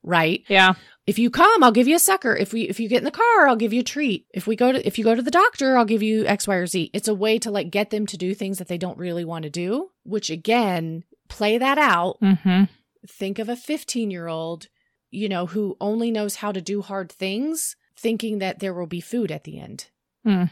right? 0.02 0.42
Yeah. 0.48 0.74
If 1.06 1.18
you 1.18 1.28
come, 1.28 1.62
I'll 1.62 1.70
give 1.72 1.86
you 1.86 1.96
a 1.96 1.98
sucker. 1.98 2.34
If 2.34 2.54
we 2.54 2.62
if 2.62 2.80
you 2.80 2.88
get 2.88 2.98
in 2.98 3.04
the 3.04 3.10
car, 3.10 3.46
I'll 3.46 3.56
give 3.56 3.74
you 3.74 3.80
a 3.80 3.84
treat. 3.84 4.24
If 4.32 4.46
we 4.46 4.56
go 4.56 4.72
to 4.72 4.86
if 4.86 4.96
you 4.98 5.04
go 5.04 5.14
to 5.14 5.20
the 5.20 5.30
doctor, 5.30 5.76
I'll 5.76 5.84
give 5.84 6.02
you 6.02 6.24
X, 6.26 6.48
Y, 6.48 6.54
or 6.54 6.66
Z. 6.66 6.90
It's 6.94 7.08
a 7.08 7.14
way 7.14 7.38
to 7.40 7.50
like 7.50 7.70
get 7.70 7.90
them 7.90 8.06
to 8.06 8.16
do 8.16 8.34
things 8.34 8.56
that 8.56 8.68
they 8.68 8.78
don't 8.78 8.96
really 8.96 9.24
want 9.26 9.42
to 9.42 9.50
do, 9.50 9.90
which 10.04 10.30
again, 10.30 11.04
play 11.28 11.58
that 11.58 11.76
out. 11.76 12.18
Mm-hmm. 12.22 12.64
Think 13.08 13.38
of 13.38 13.48
a 13.48 13.56
15 13.56 14.10
year 14.10 14.28
old, 14.28 14.68
you 15.10 15.28
know, 15.28 15.46
who 15.46 15.76
only 15.80 16.10
knows 16.10 16.36
how 16.36 16.52
to 16.52 16.60
do 16.60 16.82
hard 16.82 17.10
things, 17.12 17.76
thinking 17.96 18.38
that 18.38 18.58
there 18.60 18.74
will 18.74 18.86
be 18.86 19.00
food 19.00 19.30
at 19.30 19.44
the 19.44 19.58
end. 19.58 19.86
Hmm. 20.24 20.44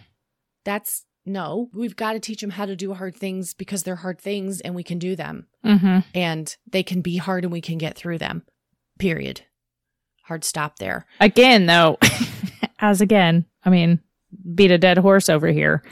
That's 0.65 1.05
no, 1.25 1.69
we've 1.73 1.95
got 1.97 2.15
to 2.15 2.21
teach 2.21 2.41
them 2.41 2.51
how 2.51 2.67
to 2.67 2.75
do 2.75 2.95
hard 2.95 3.15
things 3.15 3.55
because 3.55 3.85
they're 3.85 3.97
hard 3.97 4.21
things 4.21 4.61
and 4.61 4.75
we 4.75 4.83
can 4.83 4.99
do 4.99 5.15
them 5.15 5.47
Mm-hmm. 5.65 6.01
and 6.15 6.57
they 6.69 6.83
can 6.83 7.01
be 7.01 7.17
hard 7.17 7.45
and 7.45 7.53
we 7.53 7.61
can 7.61 7.79
get 7.79 7.97
through 7.97 8.19
them. 8.19 8.43
Period. 8.99 9.43
Hard 10.25 10.43
stop 10.45 10.79
there. 10.79 11.07
Again, 11.21 11.67
though, 11.67 11.99
as 12.81 13.01
again, 13.01 13.47
I 13.65 13.71
mean, 13.71 14.01
beat 14.55 14.71
a 14.73 14.79
dead 14.79 14.99
horse 14.99 15.29
over 15.29 15.49
here. 15.49 15.83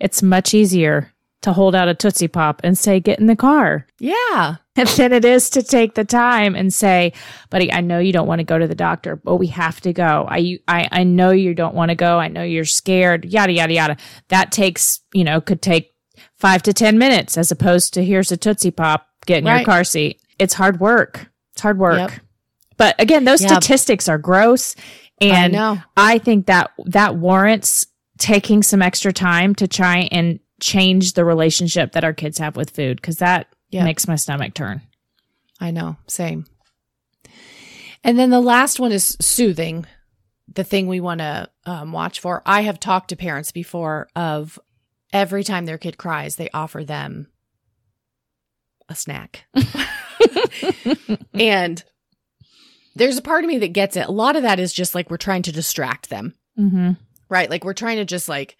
It's 0.00 0.22
much 0.22 0.54
easier 0.54 1.12
to 1.42 1.52
hold 1.52 1.74
out 1.74 1.88
a 1.88 1.94
Tootsie 1.94 2.28
Pop 2.28 2.60
and 2.62 2.76
say, 2.76 3.00
get 3.00 3.18
in 3.18 3.26
the 3.26 3.36
car. 3.36 3.86
Yeah. 3.98 4.56
than 4.74 5.12
it 5.12 5.24
is 5.24 5.50
to 5.50 5.62
take 5.62 5.94
the 5.94 6.04
time 6.04 6.54
and 6.54 6.72
say, 6.72 7.12
buddy, 7.50 7.72
I 7.72 7.80
know 7.80 7.98
you 7.98 8.12
don't 8.12 8.26
want 8.26 8.40
to 8.40 8.44
go 8.44 8.58
to 8.58 8.66
the 8.66 8.74
doctor, 8.74 9.16
but 9.16 9.36
we 9.36 9.46
have 9.48 9.80
to 9.82 9.92
go. 9.92 10.26
I, 10.28 10.58
I, 10.68 10.88
I 10.92 11.04
know 11.04 11.30
you 11.30 11.54
don't 11.54 11.74
want 11.74 11.90
to 11.90 11.94
go. 11.94 12.18
I 12.18 12.28
know 12.28 12.42
you're 12.42 12.64
scared, 12.64 13.24
yada, 13.24 13.52
yada, 13.52 13.72
yada. 13.72 13.96
That 14.28 14.52
takes, 14.52 15.00
you 15.14 15.24
know, 15.24 15.40
could 15.40 15.62
take 15.62 15.94
five 16.36 16.62
to 16.64 16.72
10 16.72 16.98
minutes 16.98 17.36
as 17.38 17.50
opposed 17.50 17.94
to 17.94 18.04
here's 18.04 18.32
a 18.32 18.36
Tootsie 18.36 18.70
Pop, 18.70 19.06
get 19.26 19.38
in 19.38 19.46
your 19.46 19.64
car 19.64 19.84
seat. 19.84 20.20
It's 20.38 20.54
hard 20.54 20.80
work. 20.80 21.30
It's 21.52 21.62
hard 21.62 21.78
work. 21.78 22.10
Yep. 22.10 22.20
But 22.76 22.94
again, 22.98 23.24
those 23.24 23.42
Yep. 23.42 23.50
statistics 23.50 24.08
are 24.08 24.18
gross. 24.18 24.74
And 25.20 25.54
I. 25.54 25.82
I 25.96 26.18
think 26.18 26.46
that 26.46 26.70
that 26.86 27.16
warrants 27.16 27.86
taking 28.16 28.62
some 28.62 28.80
extra 28.80 29.12
time 29.12 29.54
to 29.56 29.68
try 29.68 30.08
and 30.10 30.40
change 30.60 31.14
the 31.14 31.24
relationship 31.24 31.92
that 31.92 32.04
our 32.04 32.12
kids 32.12 32.38
have 32.38 32.56
with 32.56 32.70
food 32.70 32.96
because 32.96 33.16
that 33.18 33.48
Yep. 33.70 33.84
makes 33.84 34.08
my 34.08 34.16
stomach 34.16 34.52
turn. 34.54 34.82
I 35.60 35.70
know. 35.70 35.96
Same. 36.08 36.46
And 38.02 38.18
then 38.18 38.30
the 38.30 38.40
last 38.40 38.80
one 38.80 38.92
is 38.92 39.16
soothing, 39.20 39.86
the 40.52 40.64
thing 40.64 40.86
we 40.88 41.00
want 41.00 41.20
to 41.20 41.48
um, 41.66 41.92
watch 41.92 42.18
for. 42.20 42.42
I 42.44 42.62
have 42.62 42.80
talked 42.80 43.10
to 43.10 43.16
parents 43.16 43.52
before 43.52 44.08
of 44.16 44.58
every 45.12 45.44
time 45.44 45.66
their 45.66 45.78
kid 45.78 45.98
cries, 45.98 46.36
they 46.36 46.48
offer 46.52 46.82
them 46.82 47.28
a 48.88 48.94
snack. 48.96 49.44
and 51.34 51.84
there's 52.96 53.18
a 53.18 53.22
part 53.22 53.44
of 53.44 53.48
me 53.48 53.58
that 53.58 53.68
gets 53.72 53.96
it. 53.96 54.08
A 54.08 54.12
lot 54.12 54.36
of 54.36 54.42
that 54.42 54.58
is 54.58 54.72
just 54.72 54.94
like 54.94 55.10
we're 55.10 55.16
trying 55.16 55.42
to 55.42 55.52
distract 55.52 56.10
them, 56.10 56.34
Mm-hmm. 56.58 56.92
right? 57.28 57.48
Like 57.48 57.64
we're 57.64 57.72
trying 57.72 57.96
to 57.98 58.04
just 58.04 58.28
like, 58.28 58.56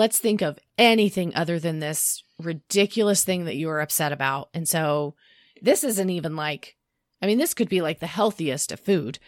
let's 0.00 0.18
think 0.18 0.40
of 0.42 0.58
anything 0.78 1.34
other 1.34 1.58
than 1.60 1.78
this 1.78 2.24
ridiculous 2.38 3.22
thing 3.22 3.44
that 3.44 3.56
you 3.56 3.66
were 3.68 3.80
upset 3.80 4.12
about. 4.12 4.48
And 4.54 4.66
so 4.68 5.14
this 5.62 5.84
isn't 5.84 6.10
even 6.10 6.34
like, 6.36 6.76
I 7.22 7.26
mean, 7.26 7.38
this 7.38 7.54
could 7.54 7.68
be 7.68 7.82
like 7.82 8.00
the 8.00 8.06
healthiest 8.06 8.72
of 8.72 8.80
food. 8.80 9.18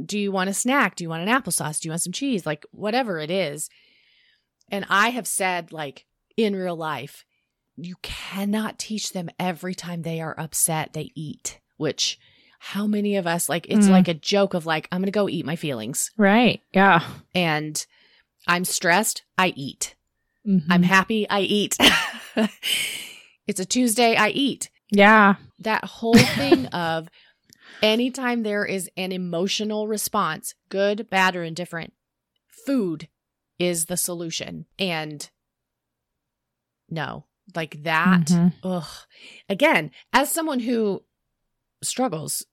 Do 0.00 0.18
you 0.18 0.30
want 0.30 0.50
a 0.50 0.54
snack? 0.54 0.94
Do 0.94 1.04
you 1.04 1.08
want 1.08 1.26
an 1.26 1.34
applesauce? 1.34 1.80
Do 1.80 1.88
you 1.88 1.92
want 1.92 2.02
some 2.02 2.12
cheese? 2.12 2.44
Like 2.44 2.66
whatever 2.70 3.18
it 3.18 3.30
is. 3.30 3.70
And 4.70 4.84
I 4.90 5.08
have 5.08 5.26
said, 5.26 5.72
like 5.72 6.04
in 6.36 6.54
real 6.54 6.76
life, 6.76 7.24
you 7.76 7.96
cannot 8.02 8.78
teach 8.78 9.12
them 9.12 9.30
every 9.38 9.74
time 9.74 10.02
they 10.02 10.20
are 10.20 10.38
upset, 10.38 10.92
they 10.92 11.10
eat, 11.14 11.60
which 11.78 12.18
how 12.58 12.86
many 12.86 13.16
of 13.16 13.26
us 13.26 13.48
like 13.48 13.66
it's 13.70 13.86
Mm. 13.86 13.90
like 13.90 14.08
a 14.08 14.14
joke 14.14 14.52
of 14.52 14.66
like, 14.66 14.86
I'm 14.92 15.00
going 15.00 15.06
to 15.06 15.12
go 15.12 15.30
eat 15.30 15.46
my 15.46 15.56
feelings. 15.56 16.10
Right. 16.18 16.60
Yeah. 16.74 17.00
And 17.34 17.84
I'm 18.46 18.66
stressed, 18.66 19.22
I 19.38 19.54
eat. 19.56 19.94
Mm-hmm. 20.46 20.72
I'm 20.72 20.82
happy, 20.82 21.28
I 21.28 21.40
eat. 21.40 21.76
it's 23.46 23.60
a 23.60 23.64
Tuesday, 23.64 24.16
I 24.16 24.28
eat. 24.30 24.70
yeah. 24.90 25.34
That 25.58 25.84
whole 25.84 26.16
thing 26.16 26.66
of 26.68 27.08
anytime 27.82 28.42
there 28.42 28.64
is 28.64 28.88
an 28.96 29.12
emotional 29.12 29.86
response, 29.88 30.54
good, 30.70 31.10
bad, 31.10 31.36
or 31.36 31.44
indifferent, 31.44 31.92
food 32.66 33.08
is 33.58 33.86
the 33.86 33.98
solution. 33.98 34.64
And 34.78 35.28
no, 36.88 37.26
like 37.54 37.82
that. 37.82 38.26
Mhm. 38.26 38.52
Ugh. 38.64 38.88
Again, 39.48 39.90
as 40.12 40.32
someone 40.32 40.60
who 40.60 41.02
struggles 41.82 42.46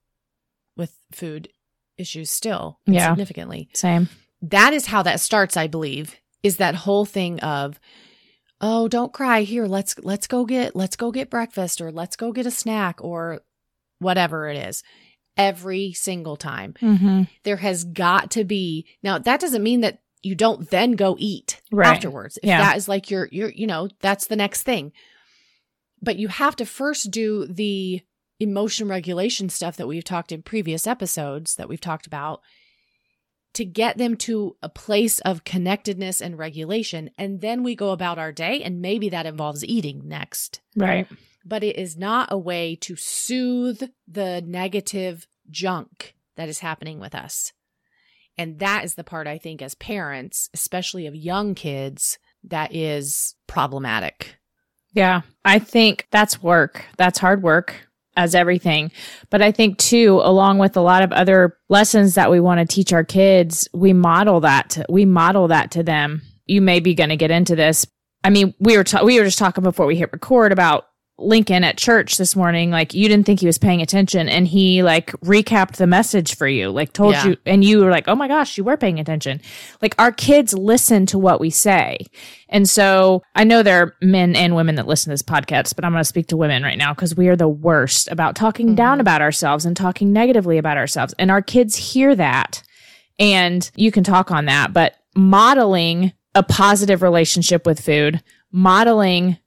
with 0.75 0.97
food 1.11 1.49
issues 1.97 2.29
still 2.29 2.79
Yeah. 2.85 3.09
significantly, 3.11 3.69
Same. 3.73 4.09
that 4.41 4.73
is 4.73 4.87
how 4.87 5.01
that 5.03 5.19
starts 5.19 5.57
i 5.57 5.65
believe 5.65 6.15
is 6.43 6.57
that 6.57 6.75
whole 6.75 7.05
thing 7.05 7.39
of 7.41 7.79
oh 8.61 8.87
don't 8.87 9.13
cry 9.13 9.41
here 9.41 9.65
let's 9.65 9.97
let's 9.99 10.27
go 10.27 10.45
get 10.45 10.75
let's 10.75 10.95
go 10.95 11.11
get 11.11 11.29
breakfast 11.29 11.79
or 11.81 11.91
let's 11.91 12.15
go 12.15 12.31
get 12.31 12.45
a 12.45 12.51
snack 12.51 13.03
or 13.03 13.41
whatever 13.99 14.47
it 14.47 14.57
is 14.57 14.83
every 15.37 15.93
single 15.93 16.35
time 16.35 16.73
Mm-hmm. 16.81 17.23
there 17.43 17.57
has 17.57 17.83
got 17.83 18.31
to 18.31 18.43
be 18.43 18.85
now 19.03 19.17
that 19.19 19.39
doesn't 19.39 19.63
mean 19.63 19.81
that 19.81 19.99
you 20.23 20.33
don't 20.35 20.69
then 20.71 20.93
go 20.93 21.15
eat 21.19 21.61
Right. 21.71 21.87
afterwards 21.87 22.37
if 22.41 22.47
Yeah. 22.47 22.59
that 22.59 22.77
is 22.77 22.87
like 22.87 23.09
your 23.11 23.27
your 23.31 23.49
you 23.49 23.67
know 23.67 23.89
that's 24.01 24.27
the 24.27 24.35
next 24.35 24.63
thing 24.63 24.91
but 26.01 26.17
you 26.17 26.27
have 26.27 26.55
to 26.57 26.65
first 26.65 27.11
do 27.11 27.45
the 27.47 28.01
emotion 28.39 28.87
regulation 28.87 29.49
stuff 29.49 29.77
that 29.77 29.87
we've 29.87 30.03
talked 30.03 30.31
in 30.31 30.41
previous 30.43 30.85
episodes 30.85 31.55
that 31.55 31.67
we've 31.69 31.81
talked 31.81 32.05
about 32.07 32.41
to 33.57 33.65
get 33.65 33.97
them 33.97 34.15
to 34.15 34.55
a 34.63 34.69
place 34.69 35.19
of 35.19 35.43
connectedness 35.43 36.21
and 36.21 36.37
regulation 36.37 37.09
and 37.17 37.41
then 37.41 37.63
we 37.63 37.75
go 37.75 37.89
about 37.91 38.17
our 38.17 38.31
day 38.31 38.61
and 38.63 38.81
maybe 38.81 39.09
that 39.09 39.25
involves 39.25 39.65
eating 39.65 40.01
next 40.05 40.61
Right. 40.75 41.07
but 41.45 41.63
it 41.63 41.75
is 41.75 41.97
not 41.97 42.31
a 42.31 42.37
way 42.37 42.75
to 42.81 42.95
soothe 42.95 43.83
the 44.07 44.41
negative 44.45 45.27
junk 45.49 46.15
that 46.35 46.49
is 46.49 46.59
happening 46.59 46.99
with 46.99 47.15
us. 47.15 47.51
And 48.37 48.59
that 48.59 48.85
is 48.85 48.93
the 48.93 49.03
part 49.03 49.25
I 49.27 49.39
think, 49.39 49.61
as 49.61 49.73
parents, 49.75 50.49
especially 50.53 51.07
of 51.07 51.15
young 51.15 51.55
kids, 51.55 52.19
that 52.43 52.73
is 52.75 53.35
problematic. 53.47 54.37
Yeah. 54.93 55.21
I 55.43 55.57
think 55.59 56.07
that's 56.11 56.41
work. 56.43 56.85
That's 56.97 57.17
hard 57.19 57.41
work 57.41 57.87
as 58.17 58.35
everything. 58.35 58.91
But 59.29 59.41
I 59.41 59.51
think 59.51 59.77
too, 59.77 60.19
along 60.21 60.57
with 60.57 60.75
a 60.75 60.81
lot 60.81 61.03
of 61.03 61.13
other 61.13 61.57
lessons 61.69 62.15
that 62.15 62.29
we 62.29 62.41
want 62.41 62.59
to 62.59 62.75
teach 62.75 62.91
our 62.91 63.05
kids, 63.05 63.69
we 63.73 63.93
model 63.93 64.41
that. 64.41 64.71
To, 64.71 64.85
we 64.89 65.05
model 65.05 65.47
that 65.47 65.71
to 65.71 65.83
them. 65.83 66.23
You 66.45 66.61
may 66.61 66.81
be 66.81 66.95
going 66.95 67.09
to 67.09 67.15
get 67.15 67.31
into 67.31 67.55
this. 67.55 67.85
I 68.23 68.29
mean, 68.29 68.53
we 68.59 68.75
were 68.75 68.83
ta- 68.83 69.05
we 69.05 69.19
were 69.19 69.25
just 69.25 69.37
talking 69.37 69.63
before 69.63 69.85
we 69.85 69.95
hit 69.95 70.11
record 70.11 70.51
about 70.51 70.86
Lincoln 71.19 71.63
at 71.63 71.77
church 71.77 72.17
this 72.17 72.35
morning. 72.35 72.69
Like 72.69 72.93
you 72.93 73.07
didn't 73.07 73.25
think 73.25 73.39
he 73.39 73.47
was 73.47 73.57
paying 73.57 73.81
attention, 73.81 74.29
and 74.29 74.47
he 74.47 74.83
like 74.83 75.11
recapped 75.23 75.77
the 75.77 75.87
message 75.87 76.35
for 76.35 76.47
you, 76.47 76.69
like 76.69 76.93
told 76.93 77.13
Yeah. 77.13 77.27
you, 77.27 77.37
and 77.45 77.63
you 77.63 77.79
were 77.79 77.89
like, 77.89 78.07
"Oh 78.07 78.15
my 78.15 78.27
gosh, 78.27 78.57
you 78.57 78.63
were 78.63 78.77
paying 78.77 78.99
attention." 78.99 79.41
Like 79.81 79.95
our 79.97 80.11
kids 80.11 80.53
listen 80.53 81.05
to 81.07 81.17
what 81.17 81.39
we 81.39 81.49
say, 81.49 82.05
and 82.49 82.69
so 82.69 83.23
I 83.35 83.43
know 83.43 83.63
there 83.63 83.81
are 83.81 83.95
men 84.01 84.35
and 84.35 84.55
women 84.55 84.75
that 84.75 84.87
listen 84.87 85.09
to 85.09 85.13
this 85.13 85.23
podcast, 85.23 85.75
but 85.75 85.83
I'm 85.83 85.91
going 85.91 86.01
to 86.01 86.05
speak 86.05 86.27
to 86.27 86.37
women 86.37 86.63
right 86.63 86.77
now 86.77 86.93
because 86.93 87.15
we 87.15 87.27
are 87.29 87.35
the 87.35 87.47
worst 87.47 88.07
about 88.09 88.35
talking 88.35 88.67
mm-hmm. 88.67 88.75
down 88.75 88.99
about 88.99 89.21
ourselves 89.21 89.65
and 89.65 89.75
talking 89.75 90.13
negatively 90.13 90.57
about 90.57 90.77
ourselves. 90.77 91.15
And 91.17 91.31
our 91.31 91.41
kids 91.41 91.75
hear 91.75 92.15
that. 92.15 92.63
And 93.19 93.69
you 93.75 93.91
can 93.91 94.03
talk 94.03 94.29
on 94.29 94.45
that, 94.45 94.73
but 94.73 94.95
modeling 95.15 96.13
a 96.35 96.43
positive 96.43 97.01
relationship 97.01 97.65
with 97.65 97.83
food, 97.83 98.21
modeling 98.51 99.39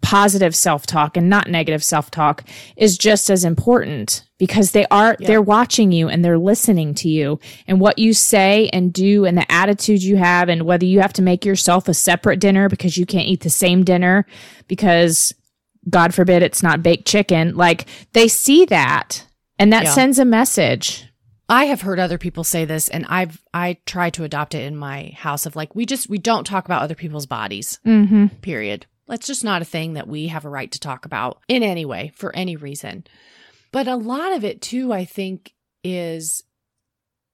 positive 0.00 0.54
self-talk 0.54 1.16
and 1.16 1.28
not 1.28 1.48
negative 1.50 1.82
self-talk 1.82 2.44
is 2.76 2.96
just 2.96 3.28
as 3.30 3.44
important 3.44 4.24
because 4.38 4.70
they 4.70 4.86
are 4.92 5.16
Yeah. 5.18 5.26
they're 5.26 5.42
watching 5.42 5.90
you 5.92 6.08
and 6.08 6.24
they're 6.24 6.38
listening 6.38 6.94
to 6.94 7.08
you 7.08 7.40
and 7.66 7.80
what 7.80 7.98
you 7.98 8.12
say 8.14 8.70
and 8.72 8.92
do 8.92 9.24
and 9.24 9.36
the 9.36 9.50
attitude 9.50 10.02
you 10.02 10.16
have 10.16 10.48
and 10.48 10.62
whether 10.62 10.86
you 10.86 11.00
have 11.00 11.12
to 11.14 11.22
make 11.22 11.44
yourself 11.44 11.88
a 11.88 11.94
separate 11.94 12.38
dinner 12.40 12.68
because 12.68 12.96
you 12.96 13.06
can't 13.06 13.26
eat 13.26 13.40
the 13.42 13.50
same 13.50 13.84
dinner 13.84 14.24
because 14.68 15.34
god 15.90 16.14
forbid 16.14 16.42
it's 16.42 16.62
not 16.62 16.82
baked 16.82 17.06
chicken 17.06 17.56
like 17.56 17.86
they 18.12 18.28
see 18.28 18.64
that 18.66 19.26
and 19.58 19.72
that 19.72 19.84
Yeah. 19.84 19.90
sends 19.94 20.18
a 20.18 20.24
message 20.24 21.04
I 21.50 21.64
have 21.64 21.80
heard 21.80 21.98
other 21.98 22.18
people 22.18 22.44
say 22.44 22.66
this, 22.66 22.90
and 22.90 23.06
I've 23.08 23.42
I 23.54 23.78
try 23.86 24.10
to 24.10 24.24
adopt 24.24 24.54
it 24.54 24.64
in 24.66 24.76
my 24.76 25.14
house 25.16 25.46
of 25.46 25.56
like 25.56 25.74
we 25.74 25.86
just 25.86 26.06
we 26.10 26.18
don't 26.18 26.46
talk 26.46 26.66
about 26.66 26.82
other 26.82 26.94
people's 26.94 27.24
bodies. 27.24 27.80
mm-hmm 27.86 28.26
period. 28.42 28.84
That's 29.08 29.26
just 29.26 29.42
not 29.42 29.62
a 29.62 29.66
thing 29.66 29.94
that 29.94 30.06
we 30.06 30.28
have 30.28 30.44
a 30.44 30.50
right 30.50 30.70
to 30.70 30.80
talk 30.80 31.04
about 31.04 31.40
in 31.48 31.62
any 31.62 31.84
way 31.84 32.12
for 32.14 32.34
any 32.36 32.56
reason. 32.56 33.04
But 33.72 33.88
a 33.88 33.96
lot 33.96 34.32
of 34.32 34.44
it, 34.44 34.60
too, 34.60 34.92
I 34.92 35.04
think, 35.04 35.54
is 35.82 36.44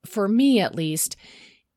for 0.06 0.28
me 0.28 0.60
at 0.60 0.74
least, 0.74 1.16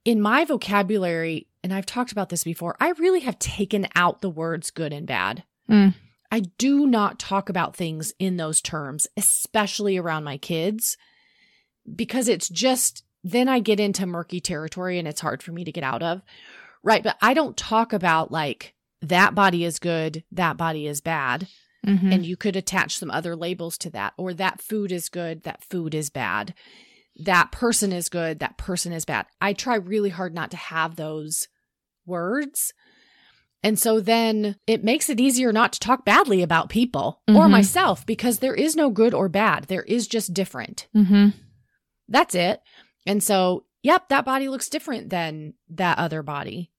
in 0.05 0.21
my 0.21 0.45
vocabulary, 0.45 1.47
and 1.63 1.73
I've 1.73 1.86
talked 1.86 2.12
about 2.12 2.29
this 2.29 2.43
before, 2.43 2.75
I 2.79 2.89
really 2.91 3.21
have 3.21 3.39
taken 3.39 3.88
out 3.95 4.21
the 4.21 4.29
words 4.29 4.71
good 4.71 4.93
and 4.93 5.07
bad. 5.07 5.43
Mm. 5.69 5.95
I 6.31 6.41
do 6.57 6.86
not 6.86 7.19
talk 7.19 7.49
about 7.49 7.75
things 7.75 8.13
in 8.19 8.38
those 8.38 8.62
terms, 8.62 9.07
especially 9.17 9.97
around 9.97 10.23
my 10.23 10.38
kids, 10.38 10.97
because 11.95 12.27
it's 12.27 12.49
just 12.49 13.03
then 13.23 13.47
I 13.49 13.60
get 13.60 13.79
into 13.79 14.05
murky 14.05 14.39
territory 14.39 14.99
and 14.99 15.07
it's 15.07 15.21
hard 15.21 15.41
for 15.41 15.51
me 15.51 15.63
to 15.65 15.71
get 15.71 15.83
out 15.83 16.03
of. 16.03 16.21
Right. 16.83 17.03
But 17.03 17.17
I 17.21 17.33
don't 17.33 17.57
talk 17.57 17.91
about 17.91 18.31
like 18.31 18.73
that 19.01 19.36
body 19.36 19.63
is 19.63 19.79
good, 19.79 20.23
that 20.31 20.57
body 20.57 20.88
is 20.88 21.01
bad. 21.01 21.47
Mhm. 21.86 22.12
And 22.13 22.25
you 22.25 22.36
could 22.36 22.55
attach 22.55 22.97
some 22.97 23.12
other 23.12 23.36
labels 23.36 23.77
to 23.79 23.89
that, 23.91 24.13
or 24.17 24.33
that 24.33 24.62
food 24.62 24.91
is 24.91 25.10
good, 25.10 25.43
that 25.43 25.63
food 25.63 25.93
is 25.93 26.10
bad. 26.10 26.53
That 27.15 27.51
person 27.51 27.93
is 27.93 28.10
good, 28.10 28.39
that 28.39 28.57
person 28.57 28.91
is 28.91 29.05
bad. 29.05 29.27
I 29.39 29.53
try 29.53 29.75
really 29.75 30.10
hard 30.10 30.33
not 30.33 30.51
to 30.51 30.57
have 30.57 30.95
those 30.95 31.47
words. 32.05 32.73
And 33.63 33.79
so 33.79 33.99
then 33.99 34.55
it 34.67 34.83
makes 34.83 35.10
it 35.10 35.19
easier 35.19 35.51
not 35.51 35.73
to 35.73 35.79
talk 35.79 36.05
badly 36.05 36.41
about 36.41 36.69
people 36.69 37.21
or 37.27 37.47
Mhm. 37.47 37.51
myself 37.51 38.05
because 38.05 38.39
there 38.39 38.53
is 38.55 38.75
no 38.75 38.89
good 38.89 39.13
or 39.13 39.29
bad. 39.29 39.65
There 39.65 39.83
is 39.83 40.07
just 40.07 40.33
different. 40.33 40.88
Mhm. 40.95 41.33
That's 42.07 42.36
it. 42.36 42.62
And 43.05 43.23
so, 43.23 43.65
yep, 43.81 44.10
that 44.10 44.25
body 44.25 44.47
looks 44.47 44.69
different 44.69 45.10
than 45.10 45.53
that 45.69 45.97
other 45.97 46.21
body. 46.21 46.71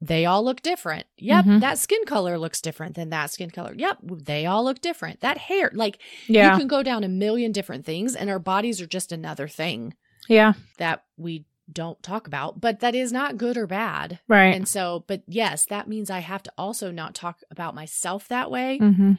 They 0.00 0.26
all 0.26 0.44
look 0.44 0.60
different. 0.60 1.06
Yep, 1.16 1.44
Mhm. 1.46 1.60
that 1.60 1.78
skin 1.78 2.04
color 2.04 2.38
looks 2.38 2.60
different 2.60 2.96
than 2.96 3.08
that 3.10 3.30
skin 3.30 3.50
color. 3.50 3.74
Yep, 3.76 3.98
they 4.24 4.44
all 4.44 4.62
look 4.64 4.80
different. 4.80 5.20
That 5.20 5.38
hair, 5.38 5.70
like 5.74 5.98
Yeah. 6.26 6.52
you 6.52 6.58
can 6.58 6.68
go 6.68 6.82
down 6.82 7.02
a 7.02 7.08
million 7.08 7.50
different 7.52 7.86
things, 7.86 8.14
and 8.14 8.28
our 8.28 8.38
bodies 8.38 8.80
are 8.80 8.86
just 8.86 9.10
another 9.10 9.48
thing 9.48 9.94
yeah. 10.28 10.52
that 10.78 11.04
we 11.16 11.46
don't 11.72 12.00
talk 12.02 12.26
about, 12.26 12.60
but 12.60 12.80
that 12.80 12.94
is 12.94 13.10
not 13.10 13.38
good 13.38 13.56
or 13.56 13.66
bad. 13.66 14.20
Right. 14.28 14.54
And 14.54 14.68
so, 14.68 15.04
but 15.08 15.22
yes, 15.26 15.64
that 15.66 15.88
means 15.88 16.10
I 16.10 16.20
have 16.20 16.42
to 16.44 16.52
also 16.58 16.90
not 16.90 17.14
talk 17.14 17.40
about 17.50 17.74
myself 17.74 18.28
that 18.28 18.50
way. 18.50 18.78
mm-hmm. 18.80 19.12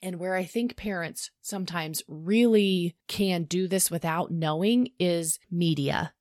And 0.00 0.20
where 0.20 0.36
I 0.36 0.44
think 0.44 0.76
parents 0.76 1.30
sometimes 1.42 2.02
really 2.06 2.94
can 3.08 3.42
do 3.44 3.66
this 3.66 3.90
without 3.90 4.30
knowing 4.30 4.90
is 5.00 5.40
media. 5.50 6.12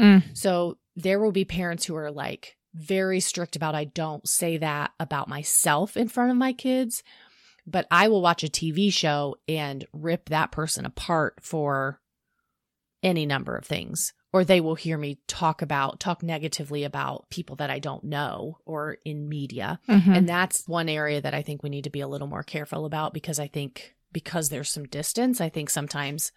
Mm. 0.00 0.22
So 0.34 0.78
there 0.94 1.20
will 1.20 1.32
be 1.32 1.44
parents 1.44 1.84
who 1.84 1.94
are 1.96 2.10
like 2.10 2.56
very 2.76 3.20
strict 3.20 3.56
about 3.56 3.74
I 3.74 3.84
don't 3.84 4.26
say 4.28 4.58
that 4.58 4.92
about 5.00 5.28
myself 5.28 5.96
in 5.96 6.08
front 6.08 6.30
of 6.30 6.36
my 6.36 6.52
kids, 6.52 7.02
but 7.66 7.86
I 7.90 8.08
will 8.08 8.22
watch 8.22 8.44
a 8.44 8.48
TV 8.48 8.92
show 8.92 9.36
and 9.48 9.86
rip 9.92 10.28
that 10.28 10.52
person 10.52 10.84
apart 10.84 11.38
for 11.42 12.00
any 13.02 13.26
number 13.26 13.56
of 13.56 13.64
things. 13.64 14.12
Or 14.32 14.44
they 14.44 14.60
will 14.60 14.74
hear 14.74 14.98
me 14.98 15.18
talk 15.28 15.62
about, 15.62 15.98
talk 15.98 16.22
negatively 16.22 16.84
about 16.84 17.30
people 17.30 17.56
that 17.56 17.70
I 17.70 17.78
don't 17.78 18.04
know 18.04 18.58
or 18.66 18.98
in 19.04 19.28
media. 19.28 19.80
Mhm. 19.88 20.14
And 20.14 20.28
that's 20.28 20.68
one 20.68 20.90
area 20.90 21.22
that 21.22 21.32
I 21.32 21.40
think 21.40 21.62
we 21.62 21.70
need 21.70 21.84
to 21.84 21.90
be 21.90 22.00
a 22.00 22.08
little 22.08 22.26
more 22.26 22.42
careful 22.42 22.84
about 22.84 23.14
because 23.14 23.38
I 23.38 23.46
think 23.46 23.94
because 24.12 24.48
there's 24.48 24.70
some 24.70 24.86
distance, 24.86 25.40
I 25.40 25.48
think 25.48 25.70
sometimes 25.70 26.32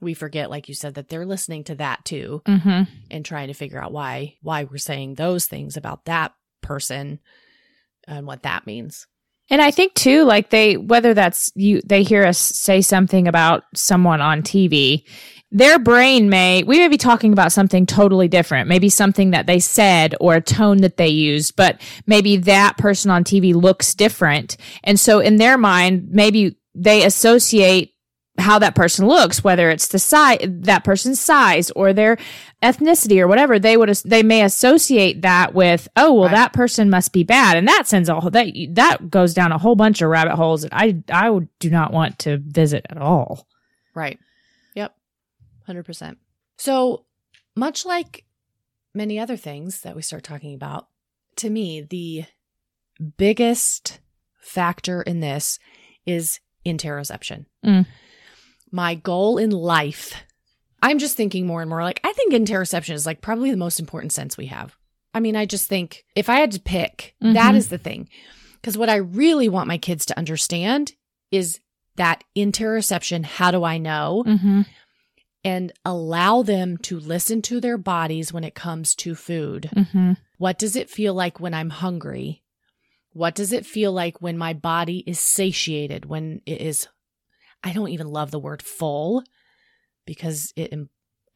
we 0.00 0.14
forget, 0.14 0.50
like 0.50 0.68
you 0.68 0.74
said, 0.74 0.94
that 0.94 1.08
they're 1.08 1.26
listening 1.26 1.64
to 1.64 1.74
that 1.76 2.04
too 2.04 2.42
Mhm. 2.46 2.88
and 3.10 3.24
trying 3.24 3.48
to 3.48 3.54
figure 3.54 3.82
out 3.82 3.92
why 3.92 4.36
why 4.42 4.64
we're 4.64 4.78
saying 4.78 5.14
those 5.14 5.46
things 5.46 5.76
about 5.76 6.04
that 6.06 6.32
person 6.62 7.18
and 8.08 8.26
what 8.26 8.42
that 8.42 8.66
means. 8.66 9.06
And 9.50 9.60
I 9.60 9.72
think 9.72 9.94
too, 9.94 10.24
like 10.24 10.50
they, 10.50 10.76
whether 10.76 11.12
that's 11.12 11.50
you, 11.56 11.80
they 11.84 12.02
hear 12.04 12.24
us 12.24 12.38
say 12.38 12.80
something 12.82 13.26
about 13.26 13.64
someone 13.74 14.20
on 14.20 14.42
TV, 14.42 15.04
their 15.50 15.80
brain 15.80 16.30
may, 16.30 16.62
we 16.62 16.78
may 16.78 16.86
be 16.86 16.96
talking 16.96 17.32
about 17.32 17.50
something 17.50 17.84
totally 17.84 18.28
different, 18.28 18.68
maybe 18.68 18.88
something 18.88 19.32
that 19.32 19.46
they 19.48 19.58
said 19.58 20.14
or 20.20 20.36
a 20.36 20.40
tone 20.40 20.78
that 20.78 20.96
they 20.98 21.08
used, 21.08 21.56
but 21.56 21.80
maybe 22.06 22.36
that 22.36 22.78
person 22.78 23.10
on 23.10 23.24
TV 23.24 23.52
looks 23.52 23.92
different. 23.92 24.56
And 24.84 25.00
so 25.00 25.18
in 25.18 25.36
their 25.36 25.58
mind, 25.58 26.08
maybe 26.12 26.56
they 26.76 27.04
associate 27.04 27.89
how 28.40 28.58
that 28.58 28.74
person 28.74 29.06
looks, 29.06 29.44
whether 29.44 29.70
it's 29.70 29.88
the 29.88 29.98
size, 29.98 30.38
that 30.42 30.84
person's 30.84 31.20
size 31.20 31.70
or 31.72 31.92
their 31.92 32.16
ethnicity 32.62 33.20
or 33.20 33.28
whatever, 33.28 33.58
they 33.58 33.76
would, 33.76 33.90
as- 33.90 34.02
they 34.02 34.22
may 34.22 34.42
associate 34.42 35.22
that 35.22 35.54
with, 35.54 35.88
oh, 35.96 36.12
well, 36.14 36.24
Right. 36.24 36.32
that 36.32 36.52
person 36.52 36.90
must 36.90 37.12
be 37.12 37.22
bad. 37.24 37.56
And 37.56 37.66
that 37.68 37.86
sends 37.86 38.08
a 38.08 38.18
whole, 38.20 38.30
that, 38.30 38.48
that 38.72 39.10
goes 39.10 39.34
down 39.34 39.52
a 39.52 39.58
whole 39.58 39.76
bunch 39.76 40.02
of 40.02 40.08
rabbit 40.10 40.34
holes 40.36 40.62
that 40.62 40.72
I, 40.74 41.02
I 41.12 41.30
would- 41.30 41.48
do 41.58 41.70
not 41.70 41.92
want 41.92 42.18
to 42.20 42.38
visit 42.38 42.86
at 42.90 42.98
all. 42.98 43.46
Right. 43.94 44.18
Yep. 44.74 44.94
100%. 45.68 46.16
So, 46.58 47.04
much 47.56 47.84
like 47.84 48.24
many 48.94 49.18
other 49.18 49.36
things 49.36 49.80
that 49.82 49.94
we 49.96 50.02
start 50.02 50.22
talking 50.24 50.54
about, 50.54 50.88
to 51.36 51.50
me, 51.50 51.80
the 51.80 52.24
biggest 53.16 54.00
factor 54.40 55.02
in 55.02 55.20
this 55.20 55.58
is 56.06 56.40
interoception. 56.66 57.46
Mm. 57.64 57.86
My 58.70 58.94
goal 58.94 59.38
in 59.38 59.50
life, 59.50 60.14
I'm 60.82 60.98
just 60.98 61.16
thinking 61.16 61.46
more 61.46 61.60
and 61.60 61.68
more 61.68 61.82
like, 61.82 62.00
I 62.04 62.12
think 62.12 62.32
interoception 62.32 62.94
is 62.94 63.06
like 63.06 63.20
probably 63.20 63.50
the 63.50 63.56
most 63.56 63.80
important 63.80 64.12
sense 64.12 64.36
we 64.36 64.46
have. 64.46 64.76
I 65.12 65.20
mean, 65.20 65.34
I 65.36 65.44
just 65.46 65.68
think 65.68 66.04
if 66.14 66.28
I 66.28 66.36
had 66.40 66.52
to 66.52 66.60
pick, 66.60 67.14
that 67.20 67.54
Mhm. 67.54 67.56
is 67.56 67.68
the 67.68 67.78
thing. 67.78 68.08
Because 68.54 68.78
what 68.78 68.88
I 68.88 68.96
really 68.96 69.48
want 69.48 69.68
my 69.68 69.78
kids 69.78 70.06
to 70.06 70.18
understand 70.18 70.92
is 71.30 71.58
that 71.96 72.22
interoception, 72.36 73.24
how 73.24 73.50
do 73.50 73.64
I 73.64 73.78
know? 73.78 74.22
Mm-hmm. 74.26 74.62
And 75.42 75.72
allow 75.84 76.42
them 76.42 76.76
to 76.78 77.00
listen 77.00 77.40
to 77.42 77.60
their 77.60 77.78
bodies 77.78 78.32
when 78.32 78.44
it 78.44 78.54
comes 78.54 78.94
to 78.96 79.14
food. 79.14 79.70
Mm-hmm. 79.74 80.12
What 80.36 80.58
does 80.58 80.76
it 80.76 80.90
feel 80.90 81.14
like 81.14 81.40
when 81.40 81.54
I'm 81.54 81.70
hungry? 81.70 82.42
What 83.12 83.34
does 83.34 83.52
it 83.52 83.66
feel 83.66 83.90
like 83.92 84.20
when 84.22 84.36
my 84.38 84.52
body 84.52 85.02
is 85.06 85.18
satiated, 85.18 86.04
when 86.04 86.42
it 86.46 86.60
is, 86.60 86.86
I 87.62 87.72
don't 87.72 87.90
even 87.90 88.08
love 88.08 88.30
the 88.30 88.38
word 88.38 88.62
full 88.62 89.22
because 90.06 90.52
it, 90.56 90.72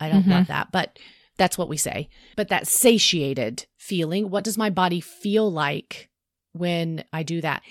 I 0.01 0.09
don't 0.09 0.25
Mhm. 0.25 0.31
love 0.31 0.47
that, 0.49 0.73
but 0.73 0.99
that's 1.37 1.59
what 1.59 1.69
we 1.69 1.77
say. 1.77 2.09
But 2.37 2.49
that 2.49 2.67
satiated 2.67 3.67
feeling, 3.77 4.31
what 4.31 4.45
does 4.45 4.57
my 4.59 4.71
body 4.71 5.01
feel 5.01 5.51
like 5.51 6.09
when 6.53 7.05
I 7.13 7.23
do 7.23 7.41
that? 7.41 7.63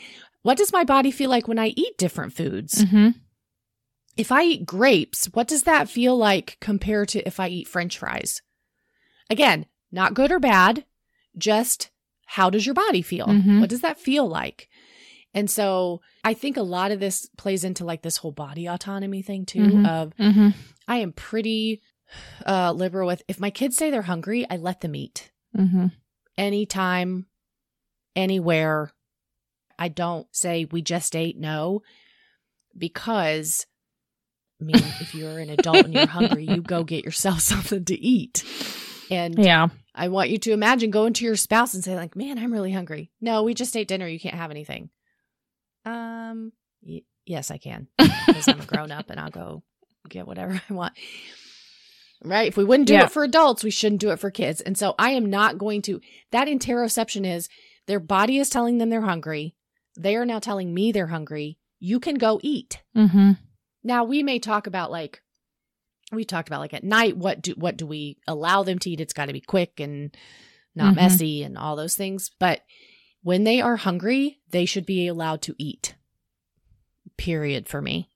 What 0.44 0.58
does 0.58 0.74
my 0.74 0.84
body 0.84 1.10
feel 1.12 1.30
like 1.30 1.48
when 1.48 1.60
I 1.60 1.68
eat 1.70 1.98
different 1.98 2.34
foods? 2.34 2.84
Mm-hmm. 2.84 3.10
If 4.16 4.32
I 4.32 4.44
eat 4.44 4.66
grapes, 4.66 5.26
what 5.34 5.48
does 5.48 5.64
that 5.64 5.90
feel 5.90 6.16
like 6.16 6.58
compared 6.60 7.10
to 7.10 7.26
if 7.28 7.40
I 7.40 7.48
eat 7.48 7.68
french 7.68 7.98
fries? 7.98 8.42
Again, 9.30 9.66
not 9.92 10.14
good 10.14 10.32
or 10.32 10.40
bad, 10.40 10.86
just 11.38 11.90
how 12.26 12.50
does 12.50 12.66
your 12.66 12.76
body 12.76 13.02
feel? 13.02 13.28
Mhm. 13.28 13.60
What 13.62 13.70
does 13.70 13.82
that 13.82 14.00
feel 14.00 14.28
like? 14.28 14.70
And 15.34 15.50
so 15.50 16.02
I 16.24 16.34
think 16.36 16.58
a 16.58 16.62
lot 16.62 16.92
of 16.92 17.00
this 17.00 17.28
plays 17.38 17.64
into 17.64 17.86
like 17.86 18.02
this 18.04 18.18
whole 18.18 18.32
body 18.32 18.68
autonomy 18.68 19.22
thing 19.24 19.46
too 19.46 19.60
Mhm. 19.62 19.88
of 19.88 20.16
Mm-hmm. 20.18 20.50
I 20.88 20.98
am 20.98 21.12
pretty 21.14 21.82
uh 22.46 22.72
liberal 22.74 23.08
with 23.08 23.24
if 23.28 23.40
my 23.40 23.50
kids 23.50 23.76
say 23.78 23.90
they're 23.90 24.04
hungry, 24.04 24.46
I 24.50 24.58
let 24.58 24.82
them 24.82 24.96
eat. 24.96 25.32
Mm-hmm. 25.58 25.88
Anytime, 26.38 27.26
anywhere. 28.16 28.92
I 29.80 29.88
don't 29.88 30.28
say 30.36 30.66
we 30.66 30.82
just 30.84 31.16
ate 31.16 31.38
no 31.38 31.82
because 32.78 33.66
I 34.62 34.66
mean 34.66 34.76
if 35.02 35.14
you're 35.16 35.40
an 35.40 35.50
adult 35.50 35.86
and 35.86 35.94
you're 35.94 36.08
hungry, 36.08 36.46
you 36.46 36.62
go 36.62 36.84
get 36.84 37.04
yourself 37.04 37.40
something 37.52 37.86
to 37.86 38.00
eat. 38.00 38.44
And 39.10 39.38
Yeah. 39.44 39.68
I 39.96 40.08
want 40.08 40.30
you 40.32 40.38
to 40.40 40.52
imagine 40.54 40.90
going 40.90 41.14
to 41.14 41.26
your 41.26 41.36
spouse 41.36 41.74
and 41.76 41.84
say 41.84 41.96
like, 41.96 42.16
"Man, 42.16 42.40
I'm 42.40 42.52
really 42.52 42.72
hungry." 42.72 43.12
No, 43.22 43.44
we 43.44 43.54
just 43.54 43.76
ate 43.78 43.88
dinner. 43.88 44.08
You 44.08 44.20
can't 44.20 44.34
have 44.36 44.50
anything. 44.50 44.90
Um, 45.86 46.52
y- 46.82 47.04
yes, 47.26 47.52
I 47.52 47.58
can 47.58 47.88
because 48.28 48.48
I'm 48.48 48.62
a 48.62 48.66
grown 48.66 48.92
up 48.92 49.10
and 49.10 49.20
I'll 49.20 49.30
go 49.32 49.64
get 50.10 50.28
whatever 50.28 50.62
I 50.70 50.74
want. 50.74 50.94
Right? 52.24 52.48
If 52.48 52.56
we 52.58 52.64
wouldn't 52.64 52.88
do 52.88 52.94
Yeah. 52.94 53.06
it 53.06 53.12
for 53.12 53.24
adults, 53.24 53.64
we 53.64 53.72
shouldn't 53.72 54.00
do 54.02 54.12
it 54.12 54.20
for 54.20 54.32
kids. 54.32 54.62
And 54.62 54.78
so 54.78 54.96
I 54.98 55.10
am 55.12 55.26
not 55.30 55.58
going 55.58 55.82
to. 55.84 56.00
That 56.32 56.48
interoception 56.48 57.26
is 57.30 57.50
their 57.86 58.00
body 58.00 58.38
is 58.38 58.50
telling 58.50 58.78
them 58.78 58.90
they're 58.90 59.02
hungry. 59.02 59.56
They 59.98 60.16
are 60.16 60.26
now 60.26 60.40
telling 60.40 60.74
me 60.74 60.92
they're 60.94 61.08
hungry. 61.08 61.58
You 61.80 62.00
can 62.00 62.16
go 62.16 62.40
eat. 62.42 62.82
Mm-hmm. 62.96 63.32
Now 63.84 64.06
we 64.06 64.24
may 64.24 64.40
talk 64.40 64.68
about 64.68 64.90
like 64.90 65.22
we 66.14 66.24
talked 66.24 66.48
about 66.48 66.62
like 66.62 66.74
at 66.74 66.84
night 66.86 67.18
what 67.18 67.42
do 67.42 67.52
what 67.58 67.76
do 67.76 67.86
we 67.86 68.18
allow 68.26 68.64
them 68.64 68.80
to 68.80 68.90
eat? 68.90 69.02
It's 69.02 69.14
got 69.14 69.26
to 69.26 69.34
be 69.34 69.42
quick 69.42 69.82
and 69.82 70.16
not 70.76 70.94
Mhm. 70.94 70.96
messy 70.96 71.44
and 71.44 71.58
all 71.58 71.76
those 71.76 71.96
things. 71.96 72.32
But 72.40 72.62
when 73.24 73.44
they 73.44 73.60
are 73.62 73.78
hungry, 73.78 74.40
they 74.52 74.66
should 74.66 74.86
be 74.86 75.08
allowed 75.08 75.42
to 75.44 75.56
eat. 75.58 75.96
Period 77.18 77.68
for 77.68 77.82
me. 77.82 78.10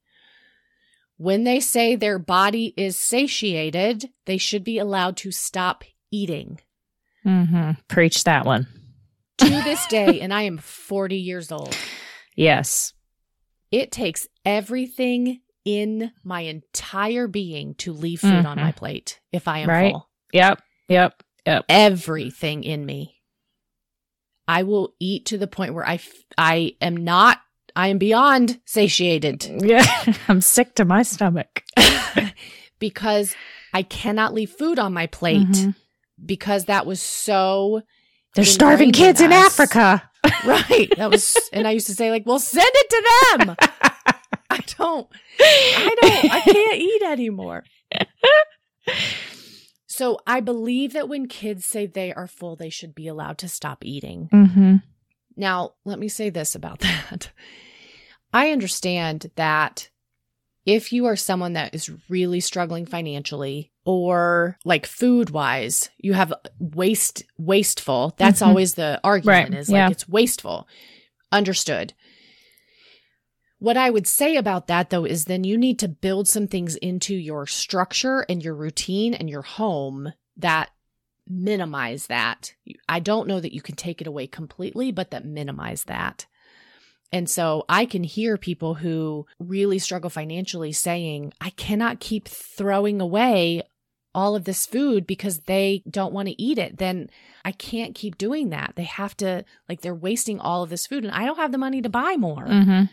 When 1.17 1.43
they 1.45 1.59
say 1.59 1.95
their 1.95 2.19
body 2.19 2.73
is 2.77 2.95
satiated, 2.97 4.09
they 4.25 4.37
should 4.37 4.63
be 4.63 4.77
allowed 4.77 5.17
to 5.17 5.31
stop 5.31 5.83
eating. 6.11 6.59
Mm-hmm. 7.25 7.71
Preach 7.87 8.23
that 8.25 8.45
one. 8.45 8.67
To 9.39 9.49
this 9.49 9.85
day, 9.87 10.19
and 10.21 10.33
I 10.33 10.43
am 10.43 10.57
40 10.57 11.15
years 11.17 11.51
old, 11.51 11.75
Yes. 12.35 12.93
it 13.71 13.91
takes 13.91 14.27
everything 14.45 15.41
in 15.65 16.11
my 16.23 16.41
entire 16.41 17.27
being 17.27 17.75
to 17.75 17.93
leave 17.93 18.21
food 18.21 18.45
on 18.45 18.57
Mhm. 18.57 18.61
my 18.61 18.71
plate 18.71 19.19
if 19.31 19.47
I 19.47 19.59
am 19.59 19.69
Right. 19.69 19.91
full. 19.91 20.09
Yep. 20.33 20.61
Yep. 20.87 21.23
Yep. 21.45 21.65
Everything 21.69 22.63
in 22.63 22.85
me. 22.85 23.16
I 24.47 24.63
will 24.63 24.93
eat 24.99 25.25
to 25.27 25.37
the 25.37 25.47
point 25.47 25.73
where 25.73 25.87
I, 25.87 25.95
f- 25.95 26.09
I 26.37 26.75
am 26.81 26.95
not, 26.97 27.39
I 27.75 27.89
am 27.89 27.97
beyond 27.97 28.59
satiated 28.65 29.45
Yeah. 29.63 29.85
I'm 30.27 30.41
sick 30.41 30.75
to 30.75 30.85
my 30.85 31.03
stomach. 31.03 31.63
because 32.79 33.35
I 33.73 33.83
cannot 33.83 34.33
leave 34.33 34.49
food 34.51 34.79
on 34.79 34.93
my 34.93 35.07
plate 35.07 35.47
Mhm. 35.47 35.75
because 36.23 36.65
that 36.65 36.85
was 36.85 37.01
so 37.01 37.81
They're 38.35 38.45
starving 38.45 38.91
kids 38.91 39.19
in. 39.21 39.31
Africa. 39.31 40.09
right. 40.45 40.87
That 40.97 41.11
was, 41.11 41.35
and 41.53 41.67
I 41.67 41.71
used 41.71 41.87
to 41.87 41.93
say 41.95 42.09
like, 42.11 42.25
well, 42.25 42.39
send 42.39 42.69
it 42.73 42.89
to 42.89 43.03
them. 43.45 43.55
I 44.49 44.59
don't, 44.77 45.07
I 45.39 45.95
don't, 46.01 46.31
I 46.33 46.41
can't 46.41 46.77
eat 46.81 47.01
anymore. 47.03 47.63
So 49.97 50.19
I 50.27 50.41
believe 50.41 50.93
that 50.93 51.09
when 51.09 51.27
kids 51.27 51.65
say 51.65 51.87
they 51.87 52.13
are 52.13 52.27
full, 52.27 52.55
they 52.55 52.69
should 52.69 52.93
be 52.93 53.07
allowed 53.07 53.39
to 53.39 53.47
stop 53.49 53.83
eating. 53.83 54.29
mm-hmm. 54.31 54.75
Now, 55.35 55.73
let 55.85 55.97
me 55.97 56.07
say 56.07 56.29
this 56.29 56.53
about 56.53 56.79
that. 56.81 57.31
I 58.31 58.51
understand 58.51 59.31
that 59.37 59.89
if 60.67 60.93
you 60.93 61.07
are 61.07 61.15
someone 61.15 61.53
that 61.53 61.73
is 61.73 61.89
really 62.09 62.41
struggling 62.41 62.85
financially 62.85 63.71
or 63.85 64.59
like 64.63 64.85
food 64.85 65.31
wise, 65.31 65.89
you 65.97 66.13
have 66.13 66.31
waste 66.59 67.23
wasteful. 67.39 68.13
That's 68.19 68.41
Mhm. 68.41 68.47
always 68.47 68.75
the 68.75 68.99
argument 69.03 69.51
Right, 69.53 69.59
is 69.59 69.67
yeah. 69.67 69.85
like 69.85 69.93
it's 69.93 70.07
wasteful. 70.07 70.67
Understood. 71.31 71.95
What 73.59 73.77
I 73.77 73.89
would 73.89 74.07
say 74.07 74.35
about 74.35 74.67
that 74.67 74.89
though 74.89 75.05
is 75.05 75.25
then 75.25 75.43
you 75.43 75.57
need 75.57 75.79
to 75.79 75.87
build 75.87 76.27
some 76.27 76.47
things 76.47 76.75
into 76.75 77.15
your 77.15 77.47
structure 77.47 78.25
and 78.29 78.43
your 78.43 78.53
routine 78.53 79.13
and 79.13 79.29
your 79.29 79.41
home 79.41 80.13
that 80.37 80.69
minimize 81.27 82.07
that. 82.07 82.53
I 82.87 82.99
don't 82.99 83.27
know 83.27 83.39
that 83.39 83.53
you 83.53 83.61
can 83.61 83.75
take 83.75 83.99
it 84.01 84.07
away 84.07 84.27
completely, 84.27 84.91
but 84.91 85.11
that 85.11 85.25
minimize 85.25 85.85
that. 85.85 86.25
And 87.11 87.29
so 87.29 87.63
I 87.69 87.85
can 87.85 88.03
hear 88.03 88.37
people 88.37 88.75
who 88.75 89.25
really 89.39 89.79
struggle 89.79 90.09
financially 90.09 90.73
saying, 90.73 91.33
I 91.39 91.51
cannot 91.51 91.99
keep 91.99 92.27
throwing 92.27 92.99
away 92.99 93.63
all 94.13 94.35
of 94.35 94.45
this 94.45 94.65
food 94.65 95.07
because 95.07 95.39
they 95.41 95.83
don't 95.89 96.13
want 96.13 96.27
to 96.27 96.41
eat 96.41 96.57
it. 96.57 96.77
Then 96.77 97.09
I 97.45 97.51
can't 97.51 97.95
keep 97.95 98.17
doing 98.17 98.49
that. 98.49 98.73
They 98.75 98.83
have 98.83 99.15
to, 99.17 99.45
like, 99.69 99.81
they're 99.81 99.95
wasting 99.95 100.39
all 100.39 100.63
of 100.63 100.69
this 100.69 100.87
food 100.87 101.05
and 101.05 101.13
I 101.13 101.25
don't 101.25 101.37
have 101.37 101.51
the 101.51 101.57
money 101.57 101.81
to 101.81 101.89
buy 101.89 102.15
more. 102.17 102.45
Mm-hmm. 102.45 102.85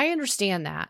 I 0.00 0.08
understand 0.08 0.64
that. 0.64 0.88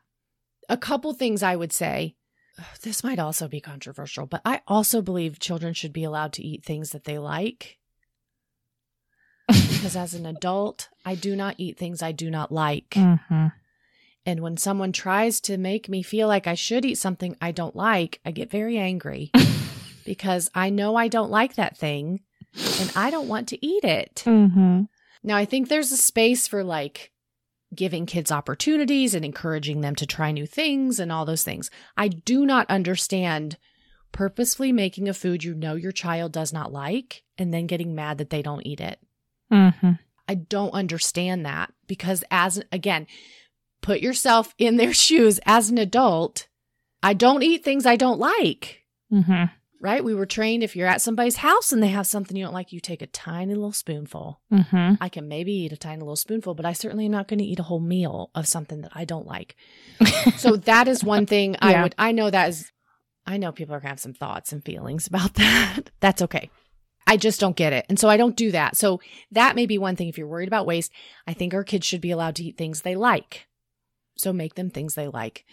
A 0.68 0.77
couple 0.77 1.12
things 1.14 1.42
I 1.42 1.57
would 1.57 1.73
say. 1.73 2.14
This 2.83 3.03
might 3.03 3.18
also 3.18 3.49
be 3.49 3.61
controversial, 3.61 4.25
but 4.27 4.40
I 4.44 4.61
also 4.68 5.03
believe 5.03 5.40
children 5.40 5.75
should 5.75 5.92
be 5.92 6.05
allowed 6.05 6.33
to 6.35 6.44
eat 6.44 6.64
things 6.64 6.90
that 6.90 7.05
they 7.05 7.18
like. 7.18 7.79
because 9.49 9.96
as 9.96 10.14
an 10.14 10.27
adult, 10.27 10.88
I 11.05 11.16
do 11.16 11.35
not 11.35 11.57
eat 11.59 11.77
things 11.77 12.03
I 12.03 12.12
do 12.12 12.31
not 12.31 12.53
like. 12.53 12.90
Mm-hmm. 12.90 13.49
And 14.27 14.40
when 14.40 14.57
someone 14.57 14.92
tries 14.92 15.40
to 15.42 15.59
make 15.59 15.88
me 15.88 16.03
feel 16.05 16.29
like 16.29 16.46
I 16.46 16.55
should 16.55 16.85
eat 16.85 16.99
something 16.99 17.35
I 17.40 17.51
don't 17.51 17.75
like, 17.75 18.20
I 18.25 18.31
get 18.31 18.49
very 18.49 18.79
angry 18.79 19.33
because 20.05 20.51
I 20.55 20.70
know 20.70 20.94
I 20.94 21.09
don't 21.09 21.31
like 21.33 21.57
that 21.57 21.77
thing 21.77 22.20
and 22.81 22.92
I 22.94 23.11
don't 23.11 23.29
want 23.29 23.49
to 23.49 23.66
eat 23.66 23.83
it. 23.83 24.23
Mm-hmm. 24.25 24.83
Now, 25.25 25.37
I 25.37 25.46
think 25.46 25.68
there's 25.68 25.90
a 25.90 25.96
space 25.96 26.46
for 26.46 26.62
like 26.62 27.11
giving 27.74 28.06
kids 28.06 28.33
opportunities 28.33 29.14
and 29.14 29.24
encouraging 29.24 29.80
them 29.80 29.94
to 29.96 30.06
try 30.06 30.33
new 30.33 30.46
things 30.46 30.98
and 30.98 31.12
all 31.12 31.24
those 31.24 31.44
things. 31.44 31.70
I 31.96 32.09
do 32.09 32.44
not 32.44 32.68
understand 32.68 33.56
purposefully 34.12 34.72
making 34.72 35.09
a 35.09 35.14
food 35.14 35.44
you 35.44 35.54
know 35.54 35.74
your 35.74 35.92
child 35.92 36.33
does 36.33 36.52
not 36.52 36.72
like 36.72 37.22
and 37.38 37.54
then 37.54 37.66
getting 37.66 37.94
mad 37.94 38.18
that 38.18 38.30
they 38.30 38.42
don't 38.42 38.66
eat 38.66 38.80
it. 38.80 38.98
Mm-hmm. 39.52 39.92
I 40.28 40.35
don't 40.35 40.74
understand 40.74 41.46
that 41.46 41.72
because, 41.87 42.24
as 42.30 42.62
again, 42.72 43.06
put 43.83 44.00
yourself 44.00 44.54
in 44.59 44.76
their 44.76 44.92
shoes 44.94 45.40
as 45.46 45.70
an 45.70 45.78
adult. 45.78 46.48
I 47.02 47.14
don't 47.14 47.42
eat 47.42 47.64
things 47.64 47.87
I 47.87 47.96
don't 47.96 48.18
like, 48.18 48.80
Mm-hmm. 49.12 49.44
Right? 49.81 50.05
We 50.05 50.14
were 50.14 50.27
trained 50.27 50.62
if 50.62 50.77
you're 50.77 50.87
at 50.87 51.01
somebody's 51.01 51.37
house 51.37 51.73
and 51.73 51.83
they 51.83 51.88
have 51.88 52.07
something 52.07 52.37
you 52.37 52.45
don't 52.45 52.53
like, 52.55 52.73
you 52.73 52.81
take 52.81 53.01
a 53.03 53.07
tiny 53.07 53.55
little 53.55 53.73
spoonful. 53.73 54.40
Mm-hmm. 54.53 54.95
I 55.01 55.09
can 55.09 55.27
maybe 55.27 55.53
eat 55.53 55.73
a 55.73 55.77
tiny 55.77 56.01
little 56.01 56.16
spoonful, 56.16 56.55
but 56.55 56.66
I 56.66 56.73
certainly 56.75 57.07
am 57.07 57.12
not 57.12 57.29
going 57.29 57.38
to 57.38 57.45
eat 57.45 57.59
a 57.59 57.62
whole 57.64 57.81
meal 57.81 58.31
of 58.35 58.47
something 58.47 58.83
that 58.83 58.93
I 58.95 59.05
don't 59.05 59.27
like. 59.27 59.57
so 60.37 60.57
that 60.71 60.87
is 60.87 61.03
one 61.03 61.27
thing 61.27 61.57
I 61.61 61.73
Yeah. 61.73 61.83
would, 61.85 61.95
I 61.99 62.12
know 62.12 62.31
that 62.31 62.51
is, 62.51 62.71
I 63.27 63.37
know 63.38 63.53
people 63.53 63.75
are 63.75 63.79
going 63.79 63.88
to 63.88 63.93
have 63.93 64.01
some 64.01 64.14
thoughts 64.14 64.53
and 64.53 64.64
feelings 64.64 65.07
about 65.07 65.35
that. 65.40 65.90
That's 66.01 66.23
okay. 66.23 66.51
I 67.07 67.16
just 67.16 67.40
don't 67.40 67.57
get 67.57 67.73
it. 67.73 67.87
And 67.88 67.99
so 67.99 68.09
I 68.09 68.16
don't 68.19 68.37
do 68.37 68.53
that. 68.53 68.77
So 68.77 69.01
that 69.33 69.57
may 69.57 69.66
be 69.66 69.79
one 69.79 69.97
thing. 69.97 70.09
If 70.09 70.19
you're 70.19 70.29
worried 70.29 70.49
about 70.49 70.66
waste, 70.66 70.93
I 71.27 71.33
think 71.33 71.55
our 71.55 71.64
kids 71.64 71.87
should 71.87 72.01
be 72.01 72.11
allowed 72.11 72.37
to 72.37 72.45
eat 72.45 72.57
things 72.59 72.83
they 72.83 72.95
like. 72.95 73.47
So 74.16 74.33
make 74.33 74.55
them 74.55 74.71
things 74.71 74.95
they 74.95 75.09
like. 75.09 75.45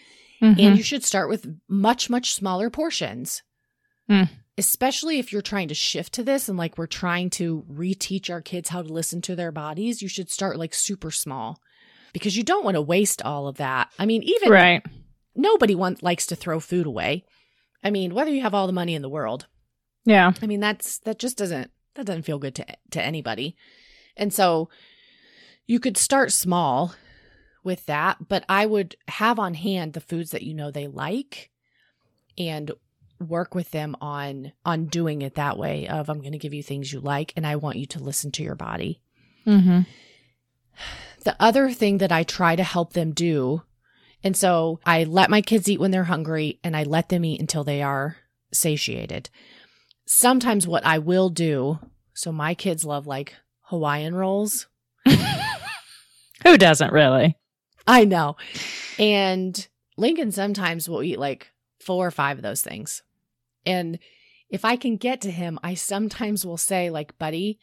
Mm-hmm. 0.42 0.60
And 0.60 0.76
you 0.76 0.82
should 0.84 1.02
start 1.02 1.28
with 1.28 1.46
much, 1.68 2.10
much 2.10 2.32
smaller 2.34 2.70
portions. 2.70 3.42
Mm. 4.10 4.28
Especially 4.56 5.18
if 5.18 5.32
you're 5.32 5.42
trying 5.42 5.68
to 5.68 5.74
shift 5.74 6.14
to 6.14 6.24
this 6.24 6.48
and 6.48 6.58
like 6.58 6.76
we're 6.76 6.86
trying 6.86 7.30
to 7.30 7.64
reteach 7.70 8.28
our 8.28 8.40
kids 8.40 8.70
how 8.70 8.82
to 8.82 8.92
listen 8.92 9.20
to 9.22 9.36
their 9.36 9.52
bodies, 9.52 10.02
you 10.02 10.08
should 10.08 10.30
start 10.30 10.58
like 10.58 10.74
super 10.74 11.10
small 11.10 11.60
because 12.12 12.36
you 12.36 12.42
don't 12.42 12.64
want 12.64 12.74
to 12.74 12.82
waste 12.82 13.22
all 13.22 13.46
of 13.46 13.58
that. 13.58 13.90
I 13.98 14.06
mean, 14.06 14.22
even 14.22 14.50
right. 14.50 14.84
nobody 15.36 15.74
wants 15.74 16.02
likes 16.02 16.26
to 16.26 16.36
throw 16.36 16.58
food 16.58 16.86
away. 16.86 17.24
I 17.84 17.90
mean, 17.90 18.14
whether 18.14 18.32
you 18.32 18.42
have 18.42 18.54
all 18.54 18.66
the 18.66 18.72
money 18.72 18.94
in 18.94 19.02
the 19.02 19.08
world, 19.08 19.46
Yeah. 20.04 20.32
I 20.42 20.46
mean, 20.46 20.60
that's 20.60 20.98
that 21.00 21.18
just 21.18 21.36
doesn't 21.36 21.70
that 21.94 22.06
doesn't 22.06 22.24
feel 22.24 22.38
good 22.38 22.54
to 22.56 22.66
to 22.90 23.02
anybody. 23.02 23.56
And 24.16 24.32
so 24.32 24.68
you 25.66 25.78
could 25.78 25.96
start 25.96 26.32
small 26.32 26.94
with 27.62 27.86
that, 27.86 28.28
but 28.28 28.44
I 28.48 28.66
would 28.66 28.96
have 29.08 29.38
on 29.38 29.54
hand 29.54 29.92
the 29.92 30.00
foods 30.00 30.30
that 30.30 30.42
you 30.42 30.54
know 30.54 30.70
they 30.70 30.86
like 30.88 31.50
and 32.36 32.72
work 33.20 33.54
with 33.54 33.70
them 33.70 33.96
on 34.00 34.52
on 34.64 34.86
doing 34.86 35.22
it 35.22 35.34
that 35.34 35.58
way 35.58 35.88
of 35.88 36.08
I'm 36.08 36.20
going 36.20 36.32
to 36.32 36.38
give 36.38 36.54
you 36.54 36.62
things 36.62 36.92
you 36.92 37.00
like 37.00 37.32
and 37.36 37.46
I 37.46 37.56
want 37.56 37.78
you 37.78 37.86
to 37.86 37.98
listen 37.98 38.30
to 38.32 38.42
your 38.42 38.54
body. 38.54 39.00
Mm-hmm. 39.46 39.80
The 41.24 41.36
other 41.40 41.70
thing 41.70 41.98
that 41.98 42.12
I 42.12 42.22
try 42.22 42.56
to 42.56 42.62
help 42.62 42.92
them 42.92 43.12
do, 43.12 43.62
and 44.22 44.36
so 44.36 44.80
I 44.86 45.04
let 45.04 45.30
my 45.30 45.40
kids 45.40 45.68
eat 45.68 45.80
when 45.80 45.90
they're 45.90 46.04
hungry 46.04 46.60
and 46.62 46.76
I 46.76 46.84
let 46.84 47.08
them 47.08 47.24
eat 47.24 47.40
until 47.40 47.64
they 47.64 47.82
are 47.82 48.16
satiated. 48.52 49.30
Sometimes 50.06 50.66
what 50.66 50.86
I 50.86 50.98
will 50.98 51.28
do, 51.28 51.78
so 52.14 52.32
my 52.32 52.54
kids 52.54 52.84
love 52.84 53.06
like 53.06 53.34
Hawaiian 53.62 54.14
rolls. 54.14 54.66
Who 56.44 56.56
doesn't 56.56 56.92
really? 56.92 57.36
I 57.86 58.04
know. 58.04 58.36
And 58.98 59.66
Lincoln 59.96 60.32
sometimes 60.32 60.88
will 60.88 61.02
eat 61.02 61.18
like 61.18 61.50
four 61.80 62.06
or 62.06 62.10
five 62.10 62.38
of 62.38 62.42
those 62.42 62.62
things. 62.62 63.02
And 63.66 63.98
if 64.48 64.64
I 64.64 64.76
can 64.76 64.96
get 64.96 65.20
to 65.22 65.30
him, 65.30 65.58
I 65.62 65.74
sometimes 65.74 66.46
will 66.46 66.56
say, 66.56 66.90
like, 66.90 67.18
buddy, 67.18 67.58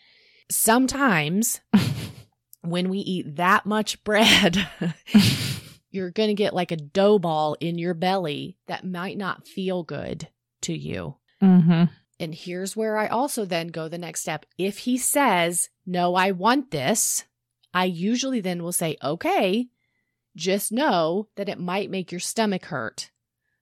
sometimes 0.49 1.61
when 2.61 2.89
we 2.89 2.99
eat 2.99 3.35
that 3.37 3.65
much 3.65 4.03
bread, 4.03 4.67
you're 5.89 6.11
going 6.11 6.29
to 6.29 6.35
get 6.35 6.53
like 6.53 6.71
a 6.71 6.77
dough 6.77 7.19
ball 7.19 7.55
in 7.59 7.77
your 7.77 7.93
belly 7.93 8.57
that 8.67 8.85
might 8.85 9.17
not 9.17 9.47
feel 9.47 9.83
good 9.83 10.27
to 10.61 10.77
you. 10.77 11.15
Mm-hmm. 11.41 11.85
And 12.19 12.35
here's 12.35 12.75
where 12.75 12.97
I 12.97 13.07
also 13.07 13.45
then 13.45 13.67
go 13.67 13.87
the 13.87 13.97
next 13.97 14.21
step. 14.21 14.45
If 14.57 14.79
he 14.79 14.97
says, 14.97 15.69
No, 15.85 16.15
I 16.15 16.31
want 16.31 16.71
this, 16.71 17.25
I 17.73 17.85
usually 17.85 18.39
then 18.39 18.63
will 18.63 18.71
say, 18.71 18.97
Okay, 19.03 19.67
just 20.35 20.71
know 20.71 21.27
that 21.35 21.49
it 21.49 21.59
might 21.59 21.89
make 21.89 22.11
your 22.11 22.19
stomach 22.19 22.65
hurt. 22.65 23.11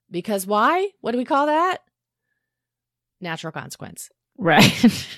Because 0.10 0.46
why? 0.46 0.90
What 1.02 1.12
do 1.12 1.18
we 1.18 1.26
call 1.26 1.48
that? 1.48 1.80
Natural 3.24 3.52
consequence. 3.52 4.10
Right. 4.38 5.08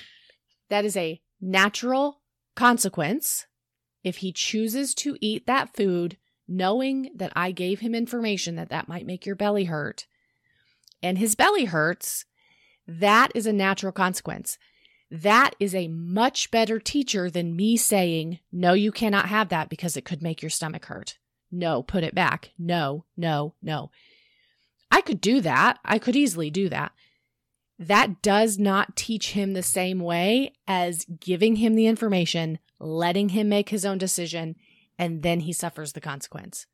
That 0.68 0.84
is 0.84 0.96
a 0.96 1.20
natural 1.40 2.22
consequence. 2.54 3.46
If 4.02 4.18
he 4.18 4.32
chooses 4.32 4.94
to 4.96 5.16
eat 5.20 5.46
that 5.46 5.74
food, 5.76 6.16
knowing 6.48 7.10
that 7.14 7.32
I 7.34 7.50
gave 7.50 7.80
him 7.80 7.94
information 7.94 8.56
that 8.56 8.68
that 8.70 8.88
might 8.88 9.06
make 9.06 9.26
your 9.26 9.36
belly 9.36 9.64
hurt, 9.64 10.06
and 11.02 11.18
his 11.18 11.34
belly 11.34 11.66
hurts, 11.66 12.24
that 12.86 13.30
is 13.34 13.46
a 13.46 13.52
natural 13.52 13.92
consequence. 13.92 14.58
That 15.10 15.54
is 15.60 15.74
a 15.74 15.88
much 15.88 16.50
better 16.50 16.80
teacher 16.80 17.30
than 17.30 17.56
me 17.56 17.76
saying, 17.76 18.40
no, 18.50 18.72
you 18.72 18.90
cannot 18.90 19.28
have 19.28 19.48
that 19.50 19.68
because 19.68 19.96
it 19.96 20.04
could 20.04 20.22
make 20.22 20.42
your 20.42 20.50
stomach 20.50 20.86
hurt. 20.86 21.18
No, 21.50 21.82
put 21.82 22.02
it 22.02 22.14
back. 22.14 22.50
No, 22.58 23.04
no, 23.16 23.54
no. 23.62 23.90
I 24.90 25.00
could 25.00 25.20
do 25.20 25.40
that. 25.42 25.78
I 25.84 25.98
could 25.98 26.16
easily 26.16 26.50
do 26.50 26.68
that. 26.70 26.92
That 27.78 28.22
does 28.22 28.58
not 28.58 28.96
teach 28.96 29.32
him 29.32 29.52
the 29.52 29.62
same 29.62 30.00
way 30.00 30.52
as 30.66 31.04
giving 31.04 31.56
him 31.56 31.74
the 31.74 31.86
information, 31.86 32.58
letting 32.80 33.30
him 33.30 33.48
make 33.48 33.68
his 33.68 33.84
own 33.84 33.98
decision, 33.98 34.56
and 34.98 35.22
then 35.22 35.40
he 35.40 35.52
suffers 35.52 35.92
the 35.92 36.00
consequence. 36.00 36.66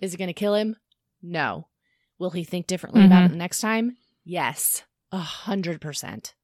Is 0.00 0.14
it 0.14 0.18
going 0.18 0.28
to 0.28 0.34
kill 0.34 0.54
him? 0.54 0.76
No. 1.22 1.68
Will 2.18 2.30
he 2.30 2.44
think 2.44 2.66
differently 2.66 3.04
about 3.04 3.24
mm-hmm. 3.24 3.34
it 3.34 3.38
next 3.38 3.60
time? 3.60 3.96
Yes, 4.24 4.82
a 5.12 5.18
hundred 5.18 5.80
percent. 5.80 6.34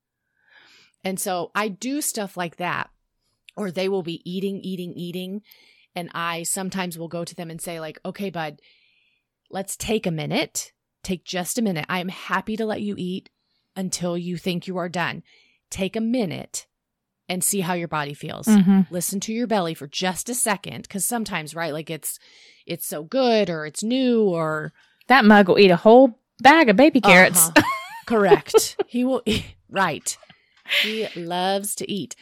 And 1.03 1.19
so 1.19 1.51
I 1.55 1.69
do 1.69 2.01
stuff 2.01 2.37
like 2.37 2.57
that, 2.57 2.91
or 3.57 3.71
they 3.71 3.89
will 3.89 4.03
be 4.03 4.23
eating, 4.31 4.61
eating, 4.61 4.93
eating. 4.93 5.43
And 5.95 6.09
I 6.15 6.45
sometimes 6.45 6.97
will 6.97 7.09
go 7.09 7.25
to 7.25 7.35
them 7.35 7.51
and 7.51 7.61
say, 7.61 7.81
like, 7.81 7.99
okay, 8.05 8.31
bud, 8.31 8.61
let's 9.51 9.77
take 9.77 10.07
a 10.07 10.13
minute. 10.13 10.73
Take 11.03 11.25
just 11.25 11.59
a 11.59 11.63
minute. 11.63 11.87
I 11.89 11.99
am 11.99 12.09
happy 12.09 12.57
to 12.57 12.65
let 12.65 12.81
you 12.81 12.95
eat. 12.97 13.29
Until 13.77 14.17
you 14.19 14.37
think 14.37 14.67
you 14.67 14.77
are 14.79 14.89
done. 14.89 15.23
Take 15.71 15.97
a 15.97 16.01
minute 16.01 16.67
and 17.29 17.43
see 17.43 17.61
how 17.61 17.73
your 17.75 17.89
body 17.89 18.15
feels. 18.15 18.47
Mhm. 18.47 18.91
Listen 18.91 19.21
to 19.21 19.33
your 19.33 19.47
belly 19.47 19.75
for 19.75 19.87
just 19.87 20.29
a 20.29 20.35
second 20.35 20.89
cuz 20.89 21.07
sometimes, 21.07 21.55
right, 21.55 21.73
like 21.73 21.89
it's 21.91 22.19
it's 22.67 22.87
so 22.87 23.03
good 23.05 23.49
or 23.49 23.65
it's 23.67 23.83
new 23.83 24.23
or 24.25 24.73
That 25.09 25.25
mug 25.25 25.49
will 25.49 25.59
eat 25.59 25.71
a 25.71 25.77
whole 25.77 26.21
bag 26.41 26.69
of 26.69 26.77
baby 26.77 27.01
carrots. 27.01 27.49
Uh-huh. 27.57 27.63
Correct. 28.07 28.77
he 28.89 29.05
will 29.05 29.23
eat. 29.27 29.45
Right. 29.71 30.19
He 30.83 31.09
loves 31.17 31.75
to 31.77 31.91
eat. 31.91 32.15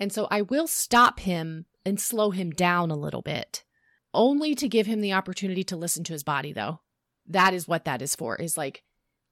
And 0.00 0.12
so 0.12 0.26
I 0.28 0.42
will 0.42 0.66
stop 0.66 1.20
him 1.20 1.66
and 1.84 2.00
slow 2.00 2.30
him 2.32 2.50
down 2.50 2.90
a 2.90 2.96
little 2.96 3.22
bit, 3.22 3.62
only 4.12 4.56
to 4.56 4.68
give 4.68 4.86
him 4.86 5.00
the 5.00 5.12
opportunity 5.12 5.62
to 5.64 5.76
listen 5.76 6.02
to 6.04 6.12
his 6.12 6.24
body, 6.24 6.52
though. 6.52 6.80
That 7.28 7.54
is 7.54 7.68
what 7.68 7.84
that 7.84 8.02
is 8.02 8.16
for, 8.16 8.34
is 8.36 8.56
like, 8.56 8.82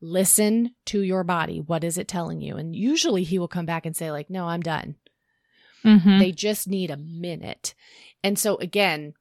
listen 0.05 0.75
to 0.87 1.01
your 1.01 1.25
body. 1.25 1.61
What 1.61 1.83
is 1.83 1.97
it 1.99 2.07
telling 2.09 2.41
you? 2.41 2.57
And 2.57 2.77
usually 2.77 3.25
he 3.25 3.39
will 3.39 3.49
come 3.49 3.67
back 3.67 3.87
and 3.87 3.97
say, 3.97 4.11
like, 4.11 4.29
no, 4.29 4.47
I'm 4.47 4.61
done. 4.61 4.97
Mhm. 5.85 6.19
They 6.19 6.33
just 6.33 6.69
need 6.69 6.91
a 6.91 6.97
minute. 6.97 7.75
And 8.23 8.39
so, 8.39 8.57
again, 8.57 9.15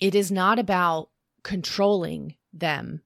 it 0.00 0.14
is 0.14 0.30
not 0.30 0.58
about 0.58 1.10
controlling 1.42 2.36
them. 2.52 3.02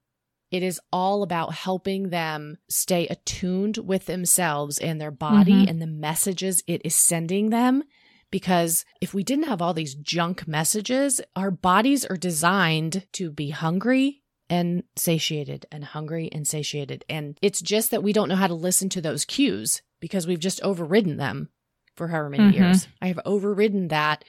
It 0.50 0.62
is 0.62 0.80
all 0.92 1.22
about 1.22 1.54
helping 1.54 2.10
them 2.10 2.58
stay 2.68 3.06
attuned 3.08 3.78
with 3.78 4.06
themselves 4.06 4.78
and 4.78 5.00
their 5.00 5.10
body 5.10 5.64
Mhm. 5.64 5.68
and 5.68 5.82
the 5.82 5.86
messages 5.86 6.62
it 6.66 6.80
is 6.84 6.94
sending 6.94 7.50
them. 7.50 7.82
Because 8.30 8.84
if 9.00 9.14
we 9.14 9.22
didn't 9.22 9.46
have 9.48 9.62
all 9.62 9.74
these 9.74 9.94
junk 9.94 10.46
messages, 10.48 11.20
our 11.34 11.50
bodies 11.50 12.04
are 12.04 12.16
designed 12.16 13.06
to 13.12 13.30
be 13.30 13.50
hungry 13.50 14.22
and 14.48 14.84
satiated 14.96 15.66
and 15.72 15.84
hungry 15.84 16.28
and 16.32 16.46
satiated. 16.46 17.04
And 17.08 17.36
it's 17.42 17.60
just 17.60 17.90
that 17.90 18.02
we 18.02 18.12
don't 18.12 18.28
know 18.28 18.36
how 18.36 18.46
to 18.46 18.54
listen 18.54 18.88
to 18.90 19.00
those 19.00 19.24
cues 19.24 19.82
because 20.00 20.26
we've 20.26 20.38
just 20.40 20.60
overridden 20.62 21.16
them 21.16 21.48
for 21.96 22.08
however 22.08 22.30
many 22.30 22.50
Mhm. 22.52 22.54
years. 22.54 22.88
I 23.02 23.08
have 23.08 23.20
overridden 23.24 23.88
that, 23.88 24.24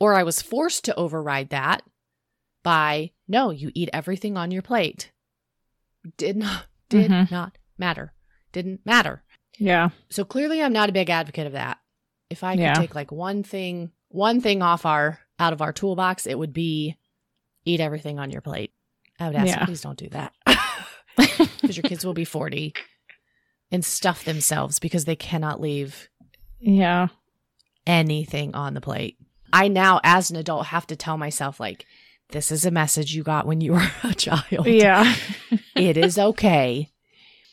or 0.00 0.14
I 0.14 0.22
was 0.22 0.40
forced 0.40 0.84
to 0.86 0.94
override 0.96 1.50
that 1.50 1.82
by 2.62 3.10
no, 3.28 3.50
you 3.50 3.70
eat 3.74 3.90
everything 3.92 4.36
on 4.36 4.50
your 4.50 4.62
plate. 4.62 5.10
Did 6.16 6.36
not 6.36 6.66
did 6.88 7.10
Mhm. 7.10 7.30
not 7.30 7.56
matter. 7.78 8.12
Didn't 8.52 8.84
matter. 8.84 9.22
Yeah. 9.58 9.90
So 10.10 10.24
clearly 10.24 10.62
I'm 10.62 10.72
not 10.72 10.88
a 10.90 10.92
big 10.92 11.08
advocate 11.10 11.46
of 11.46 11.52
that. 11.54 11.78
If 12.30 12.44
I 12.44 12.54
could 12.54 12.60
Yeah. 12.62 12.74
take 12.74 12.94
like 12.94 13.10
one 13.12 13.42
thing 13.42 13.92
one 14.08 14.40
thing 14.42 14.60
off 14.62 14.84
our 14.84 15.20
out 15.38 15.52
of 15.54 15.62
our 15.62 15.72
toolbox, 15.72 16.26
it 16.26 16.38
would 16.38 16.52
be 16.52 16.96
eat 17.64 17.80
everything 17.80 18.18
on 18.18 18.30
your 18.30 18.42
plate. 18.42 18.72
I 19.22 19.26
would 19.28 19.36
ask 19.36 19.46
Yeah. 19.48 19.64
please 19.64 19.80
don't 19.80 19.98
do 19.98 20.08
that. 20.10 20.32
Because 21.16 21.76
your 21.76 21.82
kids 21.84 22.04
will 22.06 22.14
be 22.14 22.24
40 22.24 22.72
and 23.70 23.84
stuff 23.84 24.24
themselves 24.24 24.78
because 24.78 25.04
they 25.04 25.14
cannot 25.16 25.60
leave 25.60 26.08
Yeah. 26.58 27.08
anything 27.86 28.54
on 28.54 28.74
the 28.74 28.80
plate. 28.80 29.16
I 29.52 29.68
now, 29.68 30.00
as 30.02 30.30
an 30.30 30.36
adult, 30.36 30.66
have 30.66 30.86
to 30.86 30.96
tell 30.96 31.18
myself, 31.18 31.60
like, 31.60 31.84
this 32.30 32.50
is 32.50 32.64
a 32.64 32.70
message 32.70 33.14
you 33.14 33.22
got 33.22 33.46
when 33.46 33.60
you 33.60 33.72
were 33.72 33.86
a 34.04 34.14
child. 34.26 34.66
Yeah. 34.66 35.14
It 35.76 35.96
is 35.98 36.18
okay. 36.18 36.90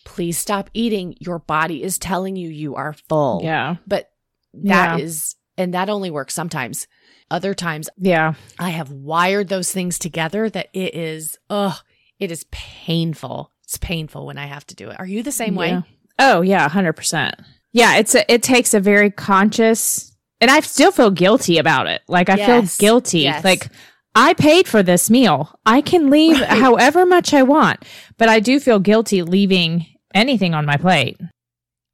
Please 0.05 0.38
stop 0.38 0.70
eating. 0.74 1.15
Your 1.20 1.39
body 1.39 1.84
is 1.84 1.97
telling 1.97 2.36
you 2.38 2.47
you 2.49 2.76
are 2.76 2.93
full. 3.09 3.41
Yeah. 3.43 3.76
But 3.88 4.09
that 4.53 4.97
Yeah. 4.99 5.03
is, 5.03 5.36
and 5.57 5.74
that 5.74 5.89
only 5.89 6.09
works 6.11 6.34
sometimes. 6.34 6.88
Other 7.32 7.54
times, 7.54 7.90
Yeah. 7.98 8.34
I 8.58 8.70
have 8.72 8.92
wired 8.92 9.50
those 9.50 9.72
things 9.72 10.00
together 10.00 10.50
that 10.50 10.70
it 10.74 10.96
is, 10.96 11.38
ugh, 11.50 11.78
it 12.20 12.32
is 12.32 12.46
painful. 12.52 13.52
It's 13.64 13.78
painful 13.78 14.26
when 14.26 14.38
I 14.38 14.48
have 14.48 14.66
to 14.68 14.76
do 14.76 14.90
it. 14.90 15.00
Are 15.00 15.06
you 15.06 15.22
the 15.22 15.32
same 15.32 15.54
way? 15.56 15.84
Oh 16.18 16.42
yeah, 16.42 16.68
hundred 16.68 16.94
percent. 16.94 17.36
Yeah, 17.72 17.98
it's 17.98 18.16
a, 18.16 18.30
it 18.34 18.42
takes 18.42 18.74
a 18.74 18.80
very 18.80 19.12
conscious, 19.12 20.16
and 20.42 20.50
I 20.50 20.60
still 20.62 20.92
feel 20.92 21.12
guilty 21.12 21.60
about 21.60 21.86
it. 21.88 22.02
Like 22.08 22.30
I 22.30 22.36
Yes. 22.38 22.76
feel 22.78 22.88
guilty. 22.90 23.20
Yes. 23.20 23.44
Like 23.44 23.68
I 24.16 24.34
paid 24.34 24.68
for 24.68 24.82
this 24.82 25.10
meal. 25.12 25.54
I 25.68 25.82
can 25.82 26.10
leave 26.10 26.40
Right. 26.42 26.50
however 26.50 27.06
much 27.06 27.32
I 27.34 27.44
want, 27.44 27.86
but 28.18 28.28
I 28.28 28.40
do 28.40 28.60
feel 28.60 28.80
guilty 28.80 29.22
leaving 29.22 29.86
anything 30.16 30.56
on 30.56 30.66
my 30.66 30.78
plate. 30.78 31.20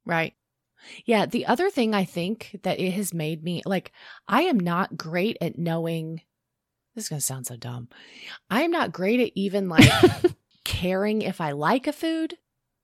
Right. 0.06 0.32
Yeah. 1.04 1.26
The 1.26 1.46
other 1.46 1.70
thing 1.70 1.94
I 1.94 2.04
think 2.04 2.58
that 2.62 2.78
it 2.80 2.92
has 2.92 3.12
made 3.14 3.42
me 3.42 3.62
like, 3.64 3.92
I 4.28 4.42
am 4.42 4.58
not 4.58 4.96
great 4.96 5.36
at 5.40 5.58
knowing. 5.58 6.22
This 6.94 7.04
is 7.04 7.08
going 7.08 7.20
to 7.20 7.26
sound 7.26 7.46
so 7.46 7.56
dumb. 7.56 7.88
I 8.50 8.62
am 8.62 8.70
not 8.70 8.92
great 8.92 9.20
at 9.20 9.32
even 9.34 9.68
like 9.68 9.88
caring 10.64 11.22
if 11.22 11.40
I 11.40 11.52
like 11.52 11.86
a 11.86 11.92
food 11.92 12.34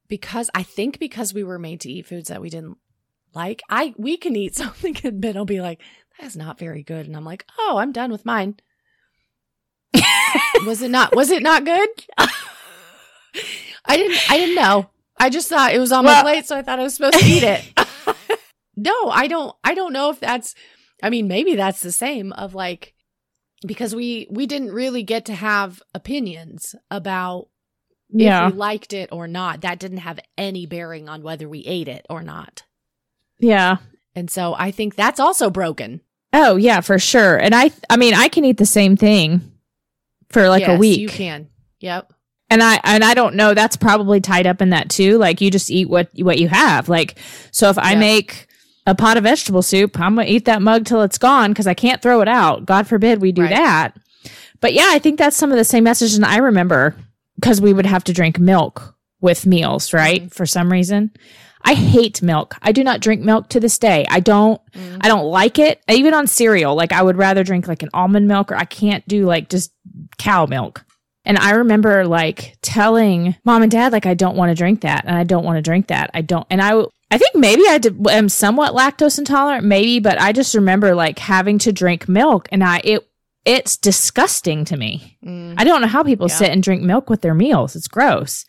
because 0.09 0.51
I 0.55 0.63
think 0.63 0.99
because 0.99 1.33
we 1.33 1.43
were 1.45 1.59
made 1.59 1.81
to 1.83 1.91
eat 1.91 2.07
foods 2.07 2.29
that 2.29 2.43
we 2.43 2.51
didn't 2.51 2.77
like, 3.35 3.63
I 3.71 3.95
we 3.97 4.17
can 4.19 4.37
eat 4.37 4.55
something 4.57 4.97
and 5.05 5.21
Ben 5.21 5.35
will 5.37 5.45
be 5.47 5.61
like, 5.63 5.81
that's 6.21 6.37
not 6.37 6.59
very 6.59 6.83
good. 6.83 7.07
And 7.07 7.17
I'm 7.17 7.25
like, 7.25 7.47
oh, 7.59 7.79
I'm 7.79 7.93
done 7.93 8.13
with 8.13 8.27
mine. 8.27 8.57
was 10.67 10.83
it 10.83 10.91
not 10.91 11.15
was 11.17 11.31
it 11.31 11.43
not 11.43 11.65
good? 11.65 11.89
I 13.85 13.97
didn't 13.97 14.31
I 14.31 14.37
didn't 14.37 14.55
know. 14.57 14.91
I 15.19 15.31
just 15.31 15.49
thought 15.49 15.73
it 15.75 15.79
was 15.79 15.93
on 15.93 16.05
Well- 16.05 16.23
my 16.25 16.33
plate, 16.33 16.47
so 16.47 16.57
I 16.57 16.63
thought 16.63 16.79
I 16.81 16.83
was 16.83 16.95
supposed 16.95 17.19
to 17.19 17.25
eat 17.25 17.43
it. 17.43 17.65
No, 18.77 19.09
I 19.11 19.27
don't 19.27 19.55
I 19.65 19.75
don't 19.75 19.93
know 19.93 20.11
if 20.11 20.21
that's 20.21 20.55
I 21.03 21.11
mean, 21.11 21.29
maybe 21.29 21.57
that's 21.57 21.81
the 21.81 21.93
same 21.93 22.33
of 22.33 22.55
like 22.55 22.95
because 23.67 23.95
we 23.95 24.27
we 24.31 24.47
didn't 24.47 24.73
really 24.73 25.03
get 25.03 25.25
to 25.27 25.35
have 25.35 25.83
opinions 25.95 26.75
about 26.91 27.49
Yeah. 28.11 28.47
if 28.49 28.53
we 28.55 28.59
liked 28.59 28.93
it 28.93 29.09
or 29.13 29.27
not. 29.29 29.61
That 29.63 29.79
didn't 29.79 29.99
have 29.99 30.19
any 30.39 30.67
bearing 30.67 31.09
on 31.09 31.23
whether 31.23 31.49
we 31.49 31.61
ate 31.61 31.89
it 31.89 32.07
or 32.11 32.23
not. 32.23 32.63
Yeah. 33.39 33.77
And 34.15 34.31
so 34.31 34.55
I 34.57 34.71
think 34.71 34.95
that's 34.95 35.21
also 35.21 35.51
broken. 35.51 36.01
Oh 36.33 36.57
yeah, 36.57 36.81
for 36.81 36.99
sure. 36.99 37.37
And 37.37 37.55
I 37.55 37.71
I 37.91 37.97
mean, 37.97 38.15
I 38.15 38.29
can 38.29 38.45
eat 38.45 38.57
the 38.59 38.67
same 38.67 38.97
thing 38.97 39.53
for 40.31 40.49
like 40.49 40.67
a 40.67 40.77
week. 40.77 41.01
You 41.01 41.09
can. 41.09 41.49
Yep. 41.81 42.13
and 42.49 42.63
I 42.63 42.81
and 42.85 43.03
I 43.05 43.15
don't 43.15 43.35
know. 43.35 43.55
That's 43.55 43.77
probably 43.77 44.21
tied 44.21 44.47
up 44.47 44.63
in 44.63 44.71
that 44.71 44.89
too. 44.89 45.19
Like 45.19 45.41
you 45.41 45.51
just 45.51 45.71
eat 45.71 45.89
what 45.89 46.09
what 46.17 46.39
you 46.39 46.49
have. 46.49 46.89
Like 46.89 47.19
so, 47.51 47.69
if 47.71 47.79
I 47.79 47.93
Yeah. 47.93 47.99
make 48.01 48.47
a 48.87 48.95
pot 48.95 49.17
of 49.17 49.23
vegetable 49.25 49.63
soup, 49.63 49.99
I'm 50.01 50.17
gonna 50.17 50.29
eat 50.29 50.45
that 50.47 50.63
mug 50.63 50.85
till 50.85 51.03
it's 51.03 51.19
gone 51.19 51.51
because 51.53 51.67
I 51.67 51.75
can't 51.75 52.03
throw 52.03 52.21
it 52.21 52.29
out. 52.29 52.67
God 52.67 52.87
forbid 52.87 53.21
we 53.21 53.33
do 53.33 53.43
Right. 53.43 53.51
that. 53.51 53.97
But 54.61 54.75
yeah, 54.75 54.89
I 54.89 54.99
think 54.99 55.19
that's 55.19 55.37
some 55.37 55.51
of 55.51 55.59
the 55.59 55.65
same 55.65 55.85
messages 55.85 56.21
I 56.21 56.37
remember 56.39 56.95
because 57.37 57.61
we 57.61 57.73
would 57.73 57.87
have 57.87 58.05
to 58.05 58.13
drink 58.13 58.39
milk 58.39 58.95
with 59.21 59.47
meals, 59.47 59.93
right? 59.93 60.25
Mhm. 60.27 60.35
For 60.35 60.47
some 60.47 60.71
reason. 60.71 61.11
I 61.65 61.75
hate 61.75 62.23
milk. 62.23 62.57
I 62.61 62.73
do 62.73 62.83
not 62.83 62.99
drink 63.01 63.23
milk 63.23 63.49
to 63.51 63.61
this 63.61 63.79
day. 63.79 64.05
I 64.11 64.19
don't 64.19 64.61
Mm. 64.75 64.99
I 65.01 65.07
don't 65.09 65.27
like 65.27 65.61
it. 65.61 65.81
Even 65.89 66.13
on 66.13 66.27
cereal, 66.27 66.75
like 66.75 66.93
I 66.93 67.03
would 67.03 67.17
rather 67.17 67.45
drink 67.45 67.69
like 67.69 67.85
an 67.85 67.89
almond 67.95 68.27
milk 68.27 68.51
or 68.51 68.57
I 68.57 68.65
can't 68.65 69.07
do 69.07 69.27
like 69.27 69.49
just 69.49 69.71
cow 70.19 70.47
milk. 70.47 70.85
And 71.25 71.39
I 71.39 71.53
remember 71.53 72.05
like 72.07 72.57
telling 72.63 73.37
mom 73.45 73.63
and 73.63 73.71
dad 73.71 73.93
like 73.93 74.07
I 74.07 74.15
don't 74.15 74.37
want 74.37 74.51
to 74.51 74.55
drink 74.57 74.81
that 74.81 75.05
and 75.07 75.17
I 75.17 75.25
don't 75.25 75.45
want 75.45 75.57
to 75.57 75.63
drink 75.63 75.87
that. 75.89 76.11
I 76.15 76.21
don't 76.23 76.47
and 76.51 76.61
I 76.61 76.83
I 77.11 77.19
think 77.19 77.35
maybe 77.35 77.63
I 77.69 77.79
did, 77.79 78.05
am 78.09 78.29
somewhat 78.29 78.73
lactose 78.75 79.19
intolerant 79.19 79.65
maybe, 79.65 80.01
but 80.01 80.21
I 80.21 80.33
just 80.33 80.55
remember 80.55 80.95
like 80.95 81.19
having 81.19 81.59
to 81.59 81.73
drink 81.73 82.09
milk 82.09 82.49
and 82.51 82.65
I 82.65 82.81
it 82.85 83.09
it's 83.45 83.77
disgusting 83.77 84.65
to 84.67 84.77
me. 84.77 85.19
Mm. 85.25 85.55
I 85.59 85.65
don't 85.65 85.81
know 85.81 85.87
how 85.89 86.03
people 86.03 86.29
Yeah. 86.29 86.37
sit 86.37 86.51
and 86.51 86.63
drink 86.63 86.83
milk 86.83 87.09
with 87.11 87.21
their 87.21 87.35
meals. 87.35 87.77
It's 87.77 87.89
gross. 87.89 88.45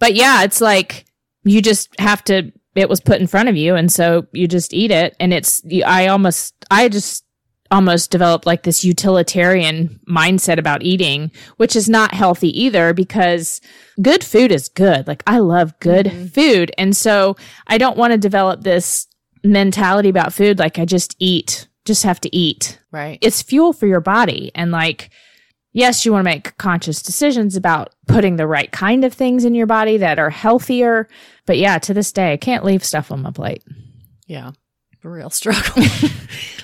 But 0.00 0.14
yeah, 0.14 0.42
it's 0.44 0.60
like 0.60 1.04
you 1.44 1.60
just 1.60 1.88
have 2.00 2.24
to 2.24 2.50
it 2.74 2.88
was 2.88 3.00
put 3.00 3.20
in 3.20 3.26
front 3.26 3.48
of 3.50 3.56
you 3.56 3.74
and 3.74 3.90
so 3.92 4.26
you 4.32 4.46
just 4.48 4.72
eat 4.72 4.90
it 4.90 5.16
and 5.20 5.34
it's 5.34 5.60
you- 5.64 5.84
I 5.84 6.06
almost 6.06 6.54
I 6.70 6.88
just 6.88 7.24
almost 7.70 8.10
developed 8.10 8.46
like 8.46 8.62
this 8.62 8.84
utilitarian 8.84 9.98
mindset 10.08 10.58
about 10.58 10.82
eating, 10.82 11.30
which 11.56 11.74
is 11.76 11.88
not 11.88 12.14
healthy 12.14 12.48
either 12.62 12.92
because 12.94 13.60
good 14.02 14.22
food 14.22 14.52
is 14.52 14.68
good. 14.68 15.06
Like 15.06 15.22
I 15.26 15.38
love 15.38 15.78
good 15.80 16.06
Mhm. 16.06 16.32
food. 16.32 16.72
And 16.78 16.96
so 16.96 17.36
I 17.66 17.78
don't 17.78 17.96
want 17.96 18.12
to 18.12 18.18
develop 18.18 18.62
this 18.62 19.06
mentality 19.44 20.08
about 20.08 20.32
food 20.34 20.58
like 20.58 20.78
I 20.78 20.84
just 20.84 21.14
eat, 21.18 21.68
just 21.84 22.02
have 22.04 22.20
to 22.22 22.34
eat 22.36 22.78
Right. 22.90 23.18
it's 23.20 23.42
fuel 23.42 23.72
for 23.72 23.86
your 23.86 24.00
body 24.00 24.50
and 24.54 24.72
like 24.72 25.10
yes 25.72 26.04
you 26.04 26.10
want 26.12 26.22
to 26.24 26.30
make 26.34 26.56
conscious 26.56 27.00
decisions 27.02 27.54
about 27.54 27.94
putting 28.08 28.36
the 28.36 28.46
right 28.46 28.72
kind 28.72 29.04
of 29.04 29.12
things 29.14 29.44
in 29.44 29.54
your 29.54 29.66
body 29.66 29.98
that 29.98 30.18
are 30.18 30.30
healthier 30.30 31.06
but 31.44 31.58
yeah 31.58 31.78
to 31.78 31.94
this 31.94 32.10
day 32.10 32.32
i 32.32 32.36
can't 32.36 32.64
leave 32.64 32.82
stuff 32.84 33.12
on 33.12 33.22
my 33.22 33.30
plate 33.30 33.62
Yeah. 34.26 34.50
A 35.04 35.08
real 35.08 35.30
struggle. 35.30 35.84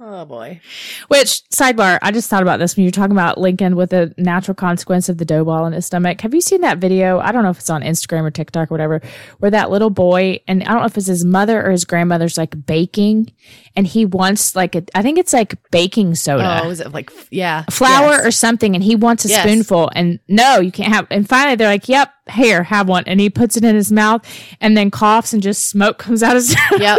Oh 0.00 0.24
boy. 0.26 0.60
Which 1.08 1.42
sidebar, 1.50 1.98
I 2.02 2.12
just 2.12 2.30
thought 2.30 2.42
about 2.42 2.60
this 2.60 2.76
when 2.76 2.84
you 2.84 2.88
were 2.88 2.92
talking 2.92 3.10
about 3.10 3.36
Lincoln 3.38 3.74
with 3.74 3.90
the 3.90 4.14
natural 4.16 4.54
consequence 4.54 5.08
of 5.08 5.18
the 5.18 5.24
dough 5.24 5.44
ball 5.44 5.66
in 5.66 5.72
his 5.72 5.86
stomach. 5.86 6.20
Have 6.20 6.32
you 6.34 6.40
seen 6.40 6.60
that 6.60 6.78
video? 6.78 7.18
I 7.18 7.32
don't 7.32 7.42
know 7.42 7.50
if 7.50 7.58
it's 7.58 7.68
on 7.68 7.82
Instagram 7.82 8.22
or 8.22 8.30
TikTok 8.30 8.70
or 8.70 8.74
whatever, 8.74 9.00
where 9.38 9.50
that 9.50 9.70
little 9.72 9.90
boy 9.90 10.38
and 10.46 10.62
I 10.62 10.66
don't 10.68 10.80
know 10.80 10.86
if 10.86 10.96
it's 10.96 11.08
his 11.08 11.24
mother 11.24 11.60
or 11.66 11.72
his 11.72 11.84
grandmother's 11.84 12.38
like 12.38 12.64
baking, 12.64 13.32
and 13.74 13.88
he 13.88 14.04
wants 14.04 14.54
like 14.54 14.76
a, 14.76 14.84
I 14.94 15.02
think 15.02 15.18
it's 15.18 15.32
like 15.32 15.56
baking 15.72 16.14
soda. 16.14 16.60
Oh, 16.62 16.70
is 16.70 16.78
it 16.78 16.92
like 16.92 17.10
yeah, 17.32 17.64
flour 17.68 18.12
Yes. 18.12 18.26
or 18.26 18.30
something 18.30 18.76
and 18.76 18.84
he 18.84 18.94
wants 18.94 19.24
a 19.24 19.28
Yes. 19.28 19.42
spoonful 19.42 19.90
and 19.96 20.20
no 20.28 20.60
you 20.60 20.70
can't 20.70 20.92
have 20.94 21.08
and 21.10 21.28
finally 21.28 21.56
they're 21.56 21.66
like 21.68 21.88
yep 21.88 22.12
here 22.30 22.62
have 22.62 22.88
one 22.88 23.02
and 23.08 23.18
he 23.20 23.30
puts 23.30 23.56
it 23.56 23.64
in 23.64 23.74
his 23.74 23.90
mouth 23.90 24.24
and 24.60 24.76
then 24.76 24.90
coughs 24.92 25.32
and 25.32 25.42
just 25.42 25.68
smoke 25.68 25.98
comes 25.98 26.22
out 26.22 26.36
of 26.36 26.42
his 26.42 26.56
Yep. 26.78 26.98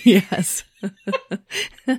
yes. 0.04 0.64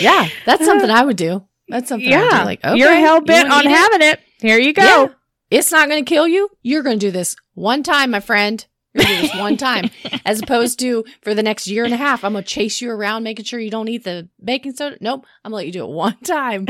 yeah, 0.00 0.28
that's 0.46 0.64
something 0.64 0.90
I 0.90 1.04
would 1.04 1.16
do. 1.16 1.44
That's 1.68 1.88
something 1.88 2.12
I 2.12 2.16
would 2.22 2.32
yeah. 2.32 2.44
Like, 2.44 2.64
okay, 2.64 2.76
you're 2.78 2.94
hell 2.94 3.20
bent 3.20 3.48
wanna 3.48 3.60
on 3.60 3.64
eat 3.66 3.70
it? 3.74 3.76
having 3.76 4.02
it 4.02 4.20
here 4.40 4.58
you 4.58 4.72
go 4.72 4.82
Yeah. 4.82 5.06
It's 5.50 5.72
not 5.72 5.88
going 5.88 6.04
to 6.04 6.08
kill 6.08 6.28
you. 6.28 6.48
You're 6.62 6.82
going 6.84 6.98
to 7.00 7.06
do 7.06 7.10
this 7.10 7.34
one 7.54 7.82
time, 7.82 8.12
my 8.12 8.20
friend. 8.20 8.64
You're 8.94 9.04
going 9.04 9.16
to 9.16 9.22
do 9.22 9.28
this 9.28 9.36
one 9.40 9.56
time, 9.56 9.90
as 10.24 10.40
opposed 10.40 10.78
to 10.78 11.04
for 11.22 11.34
the 11.34 11.42
next 11.42 11.66
year 11.66 11.84
and 11.84 11.92
a 11.92 11.96
half. 11.96 12.22
I'm 12.24 12.32
going 12.34 12.44
to 12.44 12.48
chase 12.48 12.80
you 12.80 12.90
around, 12.90 13.24
making 13.24 13.44
sure 13.46 13.58
you 13.58 13.68
don't 13.70 13.88
eat 13.88 14.04
the 14.04 14.28
baking 14.42 14.74
soda. 14.76 14.96
Nope, 15.00 15.26
I'm 15.44 15.50
going 15.50 15.52
to 15.52 15.56
let 15.56 15.66
you 15.66 15.72
do 15.72 15.84
it 15.84 15.90
one 15.90 16.16
time, 16.24 16.66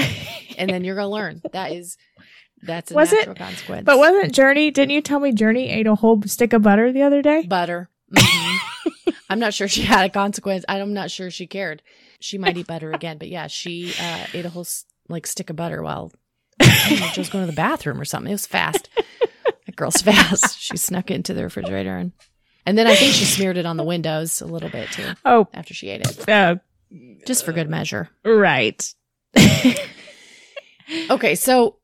and 0.57 0.71
then 0.71 0.83
you're 0.85 0.95
going 0.97 1.05
to 1.09 1.13
learn. 1.13 1.43
That 1.53 1.73
is, 1.73 1.99
that's 2.63 2.91
a 2.91 2.95
Was 2.95 3.13
it? 3.13 3.37
consequence. 3.37 3.85
but 3.85 3.99
wasn't 3.99 4.33
journey 4.33 4.71
didn't 4.71 4.91
you 4.93 5.03
tell 5.03 5.21
me 5.21 5.33
journey 5.33 5.69
ate 5.71 5.87
a 5.87 5.95
whole 5.95 6.21
stick 6.23 6.53
of 6.55 6.63
butter 6.63 6.91
the 6.93 7.03
other 7.03 7.21
day 7.23 7.43
butter. 7.43 7.89
Mhm. 8.15 8.50
I'm 9.29 9.39
not 9.39 9.55
sure 9.55 9.69
she 9.69 9.83
had 9.83 10.07
a 10.07 10.11
consequence. 10.11 10.65
I'm 10.69 10.93
not 10.95 11.11
sure 11.11 11.31
she 11.31 11.47
cared. 11.47 11.83
She 12.21 12.39
might 12.39 12.57
eat 12.57 12.67
butter 12.67 12.93
again, 12.93 13.19
but 13.19 13.29
yeah, 13.29 13.47
she 13.47 13.93
uh, 14.01 14.27
ate 14.35 14.45
a 14.45 14.51
whole 14.51 14.67
like 15.09 15.27
stick 15.27 15.51
of 15.51 15.57
butter 15.57 15.83
while 15.83 16.13
know, 16.61 16.67
she 17.13 17.21
was 17.21 17.31
going 17.31 17.45
to 17.45 17.51
the 17.51 17.57
bathroom 17.57 18.01
or 18.01 18.05
something. 18.05 18.31
It 18.31 18.35
was 18.35 18.47
fast. 18.47 18.89
that 19.67 19.77
girl's 19.77 19.97
fast. 20.03 20.59
She 20.59 20.77
snuck 20.77 21.11
it 21.11 21.15
into 21.15 21.35
the 21.35 21.45
refrigerator 21.45 21.97
and 21.97 22.13
and 22.67 22.77
then 22.77 22.87
I 22.87 22.95
think 22.95 23.15
she 23.15 23.25
smeared 23.25 23.57
it 23.57 23.65
on 23.67 23.79
the 23.79 23.85
windows 23.85 24.43
a 24.43 24.47
little 24.47 24.69
bit 24.69 24.91
too 24.93 25.15
oh 25.25 25.49
after 25.55 25.73
she 25.73 25.89
ate 25.89 26.03
it, 26.03 26.29
uh, 26.29 26.57
just 27.27 27.45
for 27.45 27.53
good 27.53 27.71
measure. 27.71 28.11
right 28.25 28.95
Okay, 31.11 31.35
so 31.35 31.77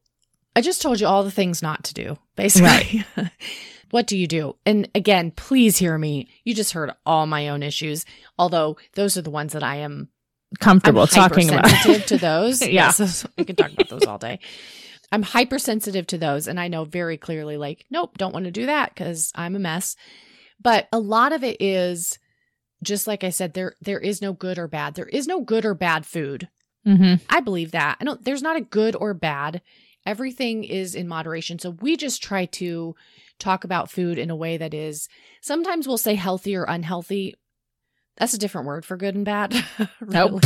I 0.54 0.60
just 0.60 0.82
told 0.82 1.00
you 1.00 1.06
all 1.06 1.22
the 1.22 1.30
things 1.30 1.62
not 1.62 1.84
to 1.84 1.94
do, 1.94 2.18
basically. 2.34 3.04
what 3.90 4.06
do 4.06 4.16
you 4.16 4.26
do? 4.26 4.56
And 4.66 4.88
again, 4.94 5.30
please 5.30 5.78
hear 5.78 5.96
me. 5.96 6.28
You 6.44 6.54
just 6.54 6.72
heard 6.72 6.92
all 7.04 7.26
my 7.26 7.48
own 7.48 7.62
issues, 7.62 8.04
although 8.38 8.76
those 8.94 9.16
are 9.16 9.22
the 9.22 9.30
ones 9.30 9.52
that 9.52 9.62
I 9.62 9.76
am 9.76 10.08
comfortable 10.58 11.02
I'm 11.02 11.08
talking 11.08 11.48
about 11.50 12.06
to 12.08 12.16
those. 12.20 12.62
Yeah. 12.62 12.92
Yes, 12.98 13.26
we 13.36 13.44
can 13.44 13.56
talk 13.56 13.72
about 13.72 13.88
those 13.88 14.04
all 14.04 14.18
day. 14.18 14.38
I'm 15.12 15.22
hypersensitive 15.22 16.06
to 16.08 16.18
those, 16.18 16.48
and 16.48 16.58
I 16.58 16.68
know 16.68 16.84
very 16.84 17.16
clearly, 17.16 17.56
like, 17.56 17.86
nope, 17.90 18.18
don't 18.18 18.32
want 18.32 18.46
to 18.46 18.50
do 18.50 18.66
that 18.66 18.92
because 18.94 19.30
I'm 19.34 19.54
a 19.54 19.60
mess. 19.60 19.96
But 20.60 20.88
a 20.92 20.98
lot 20.98 21.32
of 21.32 21.44
it 21.44 21.60
is 21.60 22.18
just 22.82 23.06
like 23.06 23.24
I 23.24 23.30
said, 23.30 23.54
there 23.54 23.74
there 23.80 24.00
is 24.00 24.20
no 24.20 24.32
good 24.32 24.58
or 24.58 24.68
bad. 24.68 24.94
There 24.94 25.06
is 25.06 25.26
no 25.26 25.40
good 25.40 25.64
or 25.64 25.74
bad 25.74 26.04
food. 26.06 26.48
hmm 26.84 27.14
I 27.30 27.40
believe 27.40 27.72
that. 27.72 27.98
I 28.00 28.04
don't 28.04 28.24
there's 28.24 28.42
not 28.42 28.56
a 28.56 28.60
good 28.60 28.96
or 28.96 29.14
bad. 29.14 29.62
Everything 30.04 30.64
is 30.64 30.94
in 30.94 31.08
moderation. 31.08 31.58
So 31.58 31.70
we 31.70 31.96
just 31.96 32.22
try 32.22 32.46
to 32.46 32.94
talk 33.38 33.64
about 33.64 33.90
food 33.90 34.18
in 34.18 34.30
a 34.30 34.36
way 34.36 34.56
that 34.56 34.72
is 34.74 35.08
sometimes 35.40 35.86
we'll 35.86 35.98
say 35.98 36.14
healthy 36.14 36.56
or 36.56 36.64
unhealthy. 36.64 37.34
That's 38.16 38.34
a 38.34 38.38
different 38.38 38.66
word 38.66 38.84
for 38.84 38.96
good 38.96 39.14
and 39.14 39.24
bad. 39.24 39.54
Nope. 40.00 40.42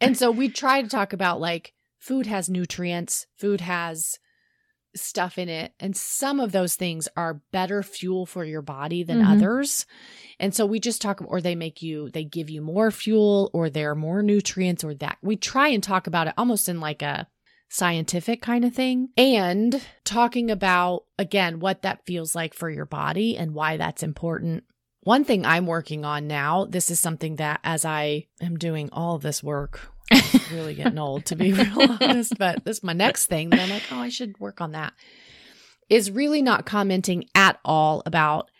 and 0.00 0.16
so 0.16 0.30
we 0.30 0.48
try 0.48 0.82
to 0.82 0.88
talk 0.88 1.12
about 1.12 1.40
like 1.40 1.72
food 1.98 2.26
has 2.26 2.48
nutrients, 2.48 3.26
food 3.36 3.60
has 3.60 4.18
stuff 4.94 5.38
in 5.38 5.48
it, 5.48 5.72
and 5.80 5.96
some 5.96 6.38
of 6.38 6.52
those 6.52 6.74
things 6.74 7.08
are 7.16 7.40
better 7.50 7.82
fuel 7.82 8.26
for 8.26 8.44
your 8.44 8.60
body 8.60 9.02
than 9.02 9.20
Mhm. 9.22 9.32
others. 9.36 9.86
And 10.38 10.54
so 10.54 10.66
we 10.66 10.80
just 10.80 11.00
talk, 11.00 11.22
or 11.24 11.40
they 11.40 11.54
make 11.54 11.80
you, 11.80 12.10
they 12.10 12.24
give 12.24 12.50
you 12.50 12.60
more 12.60 12.90
fuel, 12.90 13.50
or 13.54 13.70
they're 13.70 13.94
more 13.94 14.22
nutrients, 14.22 14.84
or 14.84 14.92
that. 14.96 15.16
We 15.22 15.36
try 15.36 15.68
and 15.68 15.82
talk 15.82 16.06
about 16.06 16.26
it 16.26 16.34
almost 16.36 16.68
in 16.68 16.78
like 16.78 17.00
a 17.00 17.26
scientific 17.72 18.42
kind 18.42 18.66
of 18.66 18.74
thing. 18.74 19.08
And 19.16 19.82
talking 20.04 20.50
about, 20.50 21.04
again, 21.18 21.58
what 21.58 21.82
that 21.82 22.04
feels 22.04 22.34
like 22.34 22.52
for 22.52 22.68
your 22.68 22.84
body 22.84 23.36
and 23.36 23.54
why 23.54 23.78
that's 23.78 24.02
important. 24.02 24.64
One 25.04 25.24
thing 25.24 25.46
I'm 25.46 25.66
working 25.66 26.04
on 26.04 26.26
now, 26.26 26.66
this 26.66 26.90
is 26.90 27.00
something 27.00 27.36
that 27.36 27.60
as 27.64 27.84
I 27.84 28.26
am 28.42 28.58
doing 28.58 28.90
all 28.92 29.18
this 29.18 29.42
work, 29.42 29.80
really 30.52 30.74
getting 30.74 30.98
old 30.98 31.24
to 31.26 31.36
be 31.36 31.54
real 31.54 31.96
honest, 32.00 32.34
but 32.38 32.62
this 32.64 32.78
is 32.78 32.84
my 32.84 32.92
next 32.92 33.26
thing 33.26 33.50
that 33.50 33.60
I'm 33.60 33.70
like, 33.70 33.90
oh, 33.90 33.98
I 33.98 34.10
should 34.10 34.38
work 34.38 34.60
on 34.60 34.72
that. 34.72 34.92
Is 35.88 36.10
really 36.10 36.42
not 36.42 36.66
commenting 36.66 37.24
at 37.34 37.58
all 37.64 38.02
about 38.04 38.50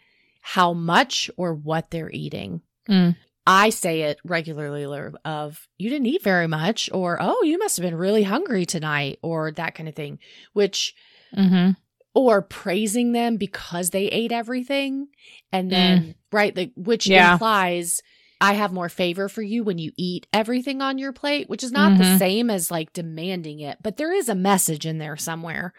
how 0.40 0.72
much 0.72 1.30
or 1.36 1.54
what 1.54 1.90
they're 1.90 2.10
eating. 2.10 2.62
Mm. 2.88 3.16
I 3.46 3.70
say 3.70 4.02
it 4.02 4.18
regularly 4.24 4.84
of 5.24 5.66
you 5.78 5.90
didn't 5.90 6.06
eat 6.06 6.22
very 6.22 6.46
much 6.46 6.88
or 6.92 7.18
oh 7.20 7.42
you 7.42 7.58
must 7.58 7.76
have 7.76 7.82
been 7.84 7.96
really 7.96 8.22
hungry 8.22 8.64
tonight 8.66 9.18
or 9.22 9.50
that 9.52 9.74
kind 9.74 9.88
of 9.88 9.94
thing 9.96 10.18
which 10.52 10.94
hmm 11.34 11.70
or 12.14 12.42
praising 12.42 13.12
them 13.12 13.38
because 13.38 13.88
they 13.90 14.04
ate 14.08 14.32
everything 14.32 15.08
and 15.50 15.70
then 15.72 16.14
right 16.30 16.54
like 16.56 16.70
which 16.76 17.06
Yeah. 17.06 17.32
implies 17.32 18.00
I 18.40 18.52
have 18.54 18.72
more 18.72 18.88
favor 18.88 19.28
for 19.28 19.40
you 19.40 19.64
when 19.64 19.78
you 19.78 19.92
eat 19.96 20.26
everything 20.32 20.82
on 20.82 20.98
your 20.98 21.12
plate 21.12 21.48
which 21.48 21.64
is 21.64 21.72
not 21.72 21.96
the 21.96 22.04
Mhm. 22.04 22.18
same 22.18 22.50
as 22.50 22.70
like 22.70 22.92
demanding 22.92 23.60
it 23.60 23.78
but 23.82 23.96
there 23.96 24.12
is 24.12 24.28
a 24.28 24.34
message 24.34 24.84
in 24.86 24.98
there 24.98 25.16
somewhere 25.16 25.72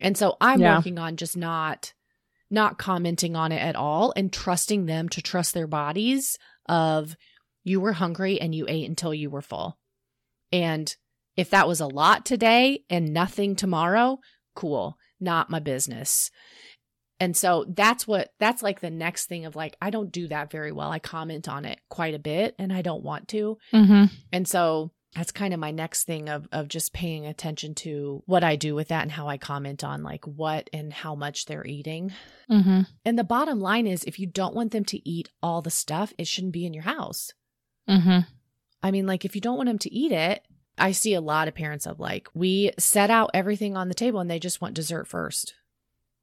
and 0.00 0.16
so 0.18 0.36
I'm 0.40 0.60
Yeah. 0.60 0.76
working 0.76 0.98
on 0.98 1.16
just 1.16 1.36
not 1.36 1.92
not 2.50 2.78
commenting 2.78 3.34
on 3.34 3.50
it 3.50 3.62
at 3.62 3.74
all 3.74 4.12
and 4.16 4.32
trusting 4.32 4.84
them 4.86 5.08
to 5.08 5.22
trust 5.22 5.54
their 5.54 5.66
bodies 5.66 6.38
of 6.66 7.16
you 7.62 7.80
were 7.80 7.92
hungry 7.92 8.40
and 8.40 8.54
you 8.54 8.66
ate 8.68 8.88
until 8.88 9.14
you 9.14 9.30
were 9.30 9.42
full. 9.42 9.78
And 10.52 10.94
if 11.36 11.50
that 11.50 11.66
was 11.66 11.80
a 11.80 11.86
lot 11.86 12.24
today 12.24 12.84
and 12.88 13.12
nothing 13.12 13.56
tomorrow, 13.56 14.18
cool, 14.54 14.96
not 15.20 15.50
my 15.50 15.58
business. 15.58 16.30
And 17.20 17.36
so 17.36 17.64
that's 17.68 18.06
what 18.06 18.30
that's 18.38 18.62
like 18.62 18.80
the 18.80 18.90
next 18.90 19.26
thing 19.26 19.46
of 19.46 19.56
like 19.56 19.76
I 19.80 19.90
don't 19.90 20.12
do 20.12 20.28
that 20.28 20.50
very 20.50 20.72
well. 20.72 20.90
I 20.90 20.98
comment 20.98 21.48
on 21.48 21.64
it 21.64 21.80
quite 21.88 22.14
a 22.14 22.18
bit 22.18 22.54
and 22.58 22.72
I 22.72 22.82
don't 22.82 23.04
want 23.04 23.28
to. 23.28 23.58
hmm 23.70 24.04
And 24.32 24.46
so 24.46 24.92
that's 25.14 25.32
kind 25.32 25.54
of 25.54 25.60
my 25.60 25.70
next 25.70 26.04
thing 26.04 26.28
of 26.28 26.48
of 26.52 26.68
just 26.68 26.92
paying 26.92 27.26
attention 27.26 27.74
to 27.76 28.22
what 28.26 28.42
I 28.44 28.56
do 28.56 28.74
with 28.74 28.88
that 28.88 29.02
and 29.02 29.12
how 29.12 29.28
I 29.28 29.38
comment 29.38 29.84
on 29.84 30.02
like 30.02 30.24
what 30.26 30.68
and 30.72 30.92
how 30.92 31.14
much 31.14 31.46
they're 31.46 31.66
eating. 31.66 32.12
hmm 32.48 32.82
And 33.04 33.18
the 33.18 33.24
bottom 33.24 33.60
line 33.60 33.86
is 33.86 34.04
if 34.04 34.18
you 34.18 34.26
don't 34.26 34.54
want 34.54 34.72
them 34.72 34.84
to 34.86 35.08
eat 35.08 35.30
all 35.42 35.62
the 35.62 35.70
stuff, 35.70 36.12
it 36.18 36.26
shouldn't 36.26 36.52
be 36.52 36.66
in 36.66 36.74
your 36.74 36.84
house. 36.84 37.32
hmm 37.88 38.20
I 38.82 38.90
mean, 38.90 39.06
like 39.06 39.24
if 39.24 39.34
you 39.34 39.40
don't 39.40 39.56
want 39.56 39.68
them 39.68 39.78
to 39.78 39.92
eat 39.92 40.12
it, 40.12 40.44
I 40.76 40.92
see 40.92 41.14
a 41.14 41.20
lot 41.20 41.48
of 41.48 41.54
parents 41.54 41.86
of 41.86 42.00
like, 42.00 42.28
we 42.34 42.72
set 42.78 43.08
out 43.08 43.30
everything 43.32 43.76
on 43.76 43.88
the 43.88 43.94
table 43.94 44.20
and 44.20 44.30
they 44.30 44.38
just 44.38 44.60
want 44.60 44.74
dessert 44.74 45.06
first. 45.06 45.54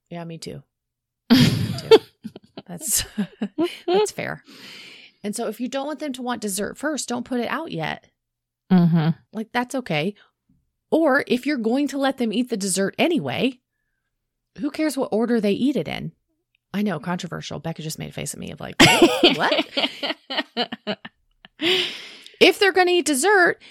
Yeah, 0.10 0.24
me 0.26 0.38
too. 0.38 0.62
Me 1.32 1.74
too. 1.80 1.98
That's 2.68 3.06
that's 3.88 4.12
fair. 4.12 4.44
And 5.24 5.36
so 5.36 5.48
if 5.48 5.60
you 5.60 5.68
don't 5.68 5.88
want 5.88 6.00
them 6.00 6.14
to 6.14 6.22
want 6.22 6.42
dessert 6.42 6.78
first, 6.78 7.10
don't 7.10 7.26
put 7.26 7.40
it 7.40 7.50
out 7.50 7.72
yet. 7.72 8.08
Hmm 8.72 9.10
Like 9.34 9.52
that's 9.52 9.76
okay. 9.76 10.16
Or 10.90 11.24
if 11.28 11.46
you're 11.46 11.58
going 11.58 11.88
to 11.90 11.98
let 11.98 12.18
them 12.18 12.34
eat 12.34 12.50
the 12.50 12.58
dessert 12.58 12.96
anyway, 12.98 13.60
who 14.60 14.72
cares 14.72 14.98
what 14.98 15.10
order 15.12 15.40
they 15.40 15.52
eat 15.54 15.76
it 15.76 15.88
in? 15.88 16.12
I 16.74 16.82
know, 16.82 17.00
controversial. 17.00 17.60
Becca 17.60 17.82
just 17.82 18.00
made 18.00 18.10
a 18.10 18.14
face 18.14 18.34
at 18.34 18.40
me 18.40 18.52
of 18.52 18.60
like, 18.62 18.76
what? 19.36 19.66
if 22.40 22.60
they're 22.60 22.72
going 22.72 22.88
to 22.88 22.94
eat 22.94 23.06
dessert, 23.06 23.62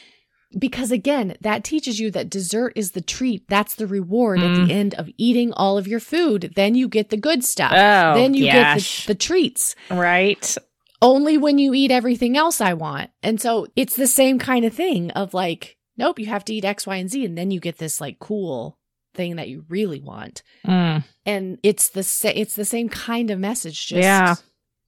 because 0.58 0.90
again, 0.90 1.36
that 1.40 1.64
teaches 1.64 1.98
you 2.00 2.10
that 2.10 2.28
dessert 2.30 2.72
is 2.76 2.90
the 2.92 3.00
treat. 3.00 3.46
That's 3.48 3.74
the 3.74 3.86
reward 3.86 4.42
at 4.42 4.50
Mm. 4.52 4.66
the 4.66 4.72
end 4.72 4.94
of 4.94 5.08
eating 5.16 5.52
all 5.52 5.78
of 5.78 5.86
your 5.86 6.00
food. 6.00 6.52
Then 6.56 6.74
you 6.74 6.88
get 6.88 7.10
the 7.10 7.16
good 7.16 7.44
stuff. 7.44 7.72
Oh, 7.74 8.14
then 8.14 8.34
you 8.34 8.44
get 8.50 8.74
the, 8.78 9.02
the 9.08 9.14
treats. 9.14 9.74
right. 9.90 10.56
Only 11.02 11.38
when 11.38 11.58
you 11.58 11.72
eat 11.74 11.90
everything 11.90 12.36
else 12.36 12.60
I 12.60 12.74
want. 12.74 13.10
And 13.22 13.40
so 13.40 13.66
it's 13.76 13.96
the 13.96 14.06
same 14.06 14.38
kind 14.38 14.64
of 14.64 14.74
thing 14.74 15.10
of 15.12 15.32
like, 15.34 15.76
nope, 15.96 16.18
you 16.18 16.26
have 16.26 16.44
to 16.46 16.54
eat 16.54 16.64
X, 16.64 16.86
Y, 16.86 16.96
and 16.96 17.10
Z. 17.10 17.24
And 17.24 17.36
then 17.38 17.50
you 17.50 17.60
get 17.60 17.78
this 17.78 18.00
like 18.00 18.18
cool 18.18 18.78
thing 19.14 19.36
that 19.36 19.48
you 19.48 19.64
really 19.68 20.00
want. 20.00 20.42
Mm. 20.66 21.04
And 21.26 21.58
it's 21.62 21.88
the 21.88 22.02
sa- 22.02 22.32
it's 22.34 22.54
the 22.54 22.64
same 22.64 22.88
kind 22.88 23.30
of 23.30 23.38
message. 23.38 23.86
Just 23.86 24.02
Yeah. 24.02 24.34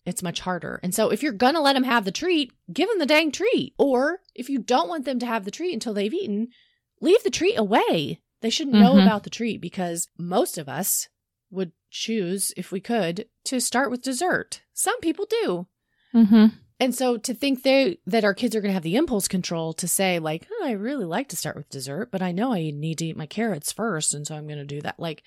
it's 0.04 0.22
much 0.22 0.40
harder. 0.40 0.80
And 0.82 0.94
so 0.94 1.08
if 1.10 1.22
you're 1.22 1.32
gonna 1.32 1.60
let 1.62 1.72
them 1.72 1.84
have 1.84 2.04
the 2.04 2.12
treat, 2.12 2.52
give 2.72 2.88
them 2.88 2.98
the 2.98 3.06
dang 3.06 3.32
treat. 3.32 3.74
Or 3.78 4.20
if 4.34 4.48
you 4.50 4.58
don't 4.58 4.88
want 4.88 5.04
them 5.06 5.18
to 5.20 5.26
have 5.26 5.44
the 5.44 5.50
treat 5.50 5.72
until 5.72 5.94
they've 5.94 6.12
eaten, 6.14 6.48
leave 7.00 7.22
the 7.24 7.30
treat 7.30 7.56
away. 7.58 8.20
They 8.42 8.50
shouldn't 8.50 8.76
know 8.76 8.94
Mhm. 8.94 9.02
about 9.02 9.22
the 9.24 9.30
treat 9.30 9.60
because 9.60 10.08
most 10.18 10.58
of 10.58 10.68
us 10.68 11.08
would 11.50 11.72
choose, 11.90 12.52
if 12.56 12.70
we 12.72 12.80
could, 12.80 13.26
to 13.44 13.60
start 13.60 13.90
with 13.90 14.02
dessert. 14.02 14.62
Some 14.72 14.98
people 15.00 15.26
do. 15.28 15.66
Hmm 16.12 16.46
And 16.80 16.94
so 16.94 17.16
to 17.16 17.34
think 17.34 17.62
they 17.62 17.98
that 18.06 18.24
our 18.24 18.34
kids 18.34 18.54
are 18.54 18.60
going 18.60 18.70
to 18.70 18.74
have 18.74 18.82
the 18.82 18.96
impulse 18.96 19.28
control 19.28 19.72
to 19.74 19.88
say 19.88 20.18
like, 20.18 20.46
oh, 20.50 20.66
I 20.66 20.72
really 20.72 21.04
like 21.04 21.28
to 21.28 21.36
start 21.36 21.56
with 21.56 21.68
dessert, 21.68 22.10
but 22.10 22.22
I 22.22 22.32
know 22.32 22.52
I 22.52 22.70
need 22.70 22.98
to 22.98 23.06
eat 23.06 23.16
my 23.16 23.26
carrots 23.26 23.72
first, 23.72 24.14
and 24.14 24.26
so 24.26 24.34
I'm 24.34 24.46
going 24.46 24.58
to 24.58 24.64
do 24.64 24.80
that. 24.82 24.98
Like, 24.98 25.22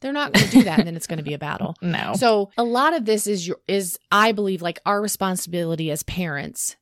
they're 0.00 0.12
not 0.12 0.32
going 0.32 0.46
to 0.46 0.52
do 0.52 0.62
that, 0.64 0.78
and 0.78 0.86
then 0.86 0.96
it's 0.96 1.06
going 1.06 1.18
to 1.18 1.22
be 1.22 1.34
a 1.34 1.38
battle. 1.38 1.74
No. 1.82 2.14
So 2.14 2.50
a 2.58 2.64
lot 2.64 2.94
of 2.94 3.04
this 3.04 3.26
is 3.26 3.46
your 3.46 3.58
is 3.66 3.98
I 4.10 4.32
believe 4.32 4.62
like 4.62 4.80
our 4.84 5.00
responsibility 5.00 5.90
as 5.90 6.02
parents 6.02 6.76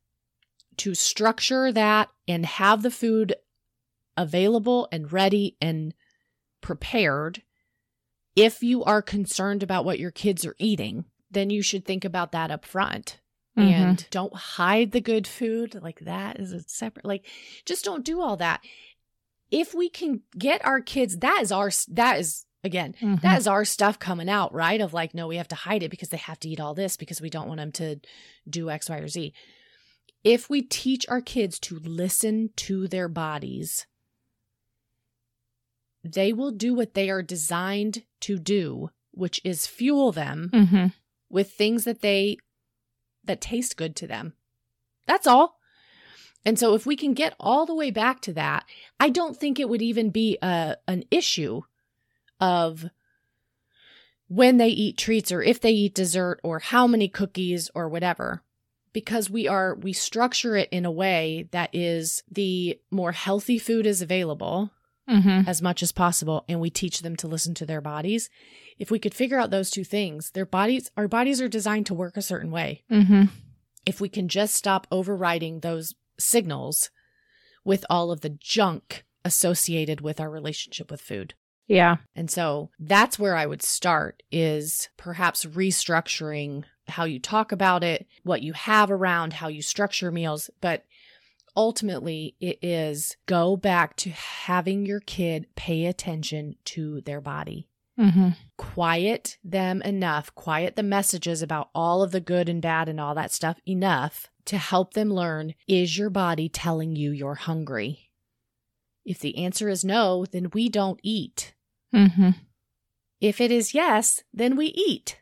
to 0.78 0.94
structure 0.94 1.70
that 1.72 2.08
and 2.26 2.44
have 2.46 2.82
the 2.82 2.90
food 2.90 3.36
available 4.16 4.88
and 4.90 5.12
ready 5.12 5.56
and 5.60 5.94
prepared. 6.60 7.42
If 8.34 8.62
you 8.62 8.82
are 8.84 9.02
concerned 9.02 9.62
about 9.62 9.84
what 9.84 9.98
your 9.98 10.10
kids 10.10 10.44
are 10.44 10.56
eating, 10.58 11.04
then 11.30 11.50
you 11.50 11.62
should 11.62 11.84
think 11.84 12.04
about 12.04 12.32
that 12.32 12.50
up 12.50 12.64
front. 12.64 13.20
Mhm. 13.56 13.62
And 13.70 14.06
don't 14.10 14.34
hide 14.34 14.90
the 14.92 15.00
good 15.00 15.26
food. 15.26 15.74
Like 15.80 16.00
that 16.00 16.40
is 16.40 16.52
a 16.52 16.60
separate 16.66 17.04
like 17.04 17.24
just 17.64 17.84
don't 17.84 18.04
do 18.04 18.20
all 18.20 18.36
that. 18.38 18.60
If 19.50 19.74
we 19.74 19.88
can 19.88 20.22
get 20.36 20.64
our 20.64 20.80
kids, 20.80 21.18
that 21.18 21.40
is 21.42 21.52
our 21.52 21.70
that 21.88 22.18
is 22.18 22.46
again, 22.64 22.94
Mhm. 23.00 23.20
that 23.20 23.38
is 23.38 23.46
our 23.46 23.64
stuff 23.64 23.98
coming 23.98 24.28
out, 24.28 24.52
right? 24.54 24.80
Of 24.80 24.92
like, 24.94 25.14
no, 25.14 25.28
we 25.28 25.36
have 25.36 25.48
to 25.48 25.54
hide 25.54 25.82
it 25.82 25.90
because 25.90 26.08
they 26.08 26.16
have 26.16 26.40
to 26.40 26.48
eat 26.48 26.58
all 26.60 26.74
this 26.74 26.96
because 26.96 27.20
we 27.20 27.28
don't 27.30 27.46
want 27.46 27.58
them 27.58 27.72
to 27.72 28.00
do 28.48 28.70
X, 28.70 28.88
Y, 28.88 28.96
or 28.96 29.06
Z. 29.08 29.32
If 30.24 30.48
we 30.48 30.62
teach 30.62 31.04
our 31.08 31.20
kids 31.20 31.58
to 31.60 31.78
listen 31.78 32.48
to 32.56 32.88
their 32.88 33.08
bodies, 33.08 33.86
they 36.02 36.32
will 36.32 36.50
do 36.50 36.74
what 36.74 36.94
they 36.94 37.10
are 37.10 37.22
designed 37.22 38.04
to 38.20 38.38
do, 38.38 38.90
which 39.12 39.40
is 39.44 39.66
fuel 39.66 40.12
them 40.12 40.50
Mhm. 40.52 40.92
with 41.28 41.52
things 41.52 41.84
that 41.84 42.00
they 42.00 42.38
that 43.26 43.40
taste 43.40 43.76
good 43.76 43.96
to 43.96 44.06
them. 44.06 44.34
That's 45.06 45.26
all. 45.26 45.58
And 46.44 46.58
so 46.58 46.74
if 46.74 46.84
we 46.84 46.96
can 46.96 47.14
get 47.14 47.34
all 47.40 47.64
the 47.64 47.74
way 47.74 47.90
back 47.90 48.20
to 48.22 48.32
that, 48.34 48.64
I 49.00 49.08
don't 49.08 49.36
think 49.36 49.58
it 49.58 49.68
would 49.68 49.82
even 49.82 50.10
be 50.10 50.38
a 50.42 50.76
an 50.86 51.04
issue 51.10 51.62
of 52.40 52.84
when 54.28 54.56
they 54.58 54.68
eat 54.68 54.98
treats 54.98 55.32
or 55.32 55.42
if 55.42 55.60
they 55.60 55.70
eat 55.70 55.94
dessert 55.94 56.40
or 56.42 56.58
how 56.58 56.86
many 56.86 57.08
cookies 57.08 57.70
or 57.74 57.88
whatever 57.88 58.42
because 58.92 59.28
we 59.28 59.46
are 59.46 59.74
we 59.74 59.92
structure 59.92 60.56
it 60.56 60.68
in 60.70 60.86
a 60.86 60.90
way 60.90 61.48
that 61.50 61.68
is 61.74 62.22
the 62.30 62.78
more 62.90 63.12
healthy 63.12 63.58
food 63.58 63.86
is 63.86 64.00
available 64.00 64.70
Mhm. 65.08 65.46
as 65.46 65.60
much 65.60 65.82
as 65.82 65.92
possible 65.92 66.44
and 66.48 66.60
we 66.60 66.70
teach 66.70 67.00
them 67.02 67.14
to 67.16 67.28
listen 67.28 67.52
to 67.54 67.66
their 67.66 67.80
bodies 67.82 68.30
if 68.78 68.90
we 68.90 68.98
could 68.98 69.14
figure 69.14 69.38
out 69.38 69.50
those 69.50 69.70
two 69.70 69.84
things 69.84 70.30
their 70.30 70.46
bodies 70.46 70.90
our 70.96 71.06
bodies 71.08 71.40
are 71.42 71.48
designed 71.48 71.84
to 71.86 71.94
work 71.94 72.16
a 72.16 72.22
certain 72.22 72.50
way 72.50 72.82
Mhm. 72.90 73.28
if 73.84 74.00
we 74.00 74.08
can 74.08 74.28
just 74.28 74.54
stop 74.54 74.86
overriding 74.90 75.60
those 75.60 75.94
signals 76.18 76.90
with 77.64 77.84
all 77.90 78.10
of 78.10 78.22
the 78.22 78.30
junk 78.30 79.04
associated 79.26 80.00
with 80.00 80.20
our 80.20 80.30
relationship 80.30 80.90
with 80.90 81.00
food 81.02 81.34
Yeah. 81.66 81.96
and 82.16 82.30
so 82.30 82.70
that's 82.78 83.18
where 83.18 83.36
I 83.36 83.46
would 83.46 83.62
start 83.62 84.22
is 84.32 84.88
perhaps 84.96 85.44
restructuring 85.44 86.64
how 86.88 87.04
you 87.04 87.18
talk 87.18 87.50
about 87.52 87.82
it, 87.82 88.06
what 88.24 88.42
you 88.42 88.52
have 88.52 88.90
around, 88.90 89.32
how 89.34 89.48
you 89.48 89.62
structure 89.62 90.10
meals. 90.10 90.50
But 90.60 90.84
ultimately, 91.56 92.36
it 92.40 92.58
is 92.62 93.16
go 93.26 93.56
back 93.56 93.96
to 93.96 94.10
having 94.10 94.86
your 94.86 95.00
kid 95.00 95.46
pay 95.56 95.86
attention 95.86 96.56
to 96.64 97.00
their 97.02 97.20
body. 97.20 97.68
Mhm. 97.98 98.36
Quiet 98.56 99.38
them 99.44 99.80
enough, 99.82 100.34
quiet 100.34 100.74
the 100.74 100.82
messages 100.82 101.42
about 101.42 101.70
all 101.74 102.02
of 102.02 102.10
the 102.10 102.20
good 102.20 102.48
and 102.48 102.60
bad 102.60 102.88
and 102.88 103.00
all 103.00 103.14
that 103.14 103.32
stuff 103.32 103.60
enough 103.66 104.26
to 104.46 104.58
help 104.58 104.94
them 104.94 105.12
learn 105.12 105.54
is 105.68 105.96
your 105.96 106.10
body 106.10 106.48
telling 106.48 106.96
you 106.96 107.12
you're 107.12 107.34
hungry? 107.34 108.10
If 109.04 109.20
the 109.20 109.36
answer 109.38 109.68
is 109.68 109.84
no, 109.84 110.24
then 110.26 110.50
we 110.52 110.68
don't 110.68 110.98
eat. 111.02 111.54
Mhm. 111.92 112.34
If 113.20 113.40
it 113.40 113.50
is 113.52 113.74
yes, 113.74 114.22
then 114.32 114.56
we 114.56 114.66
eat. 114.68 115.20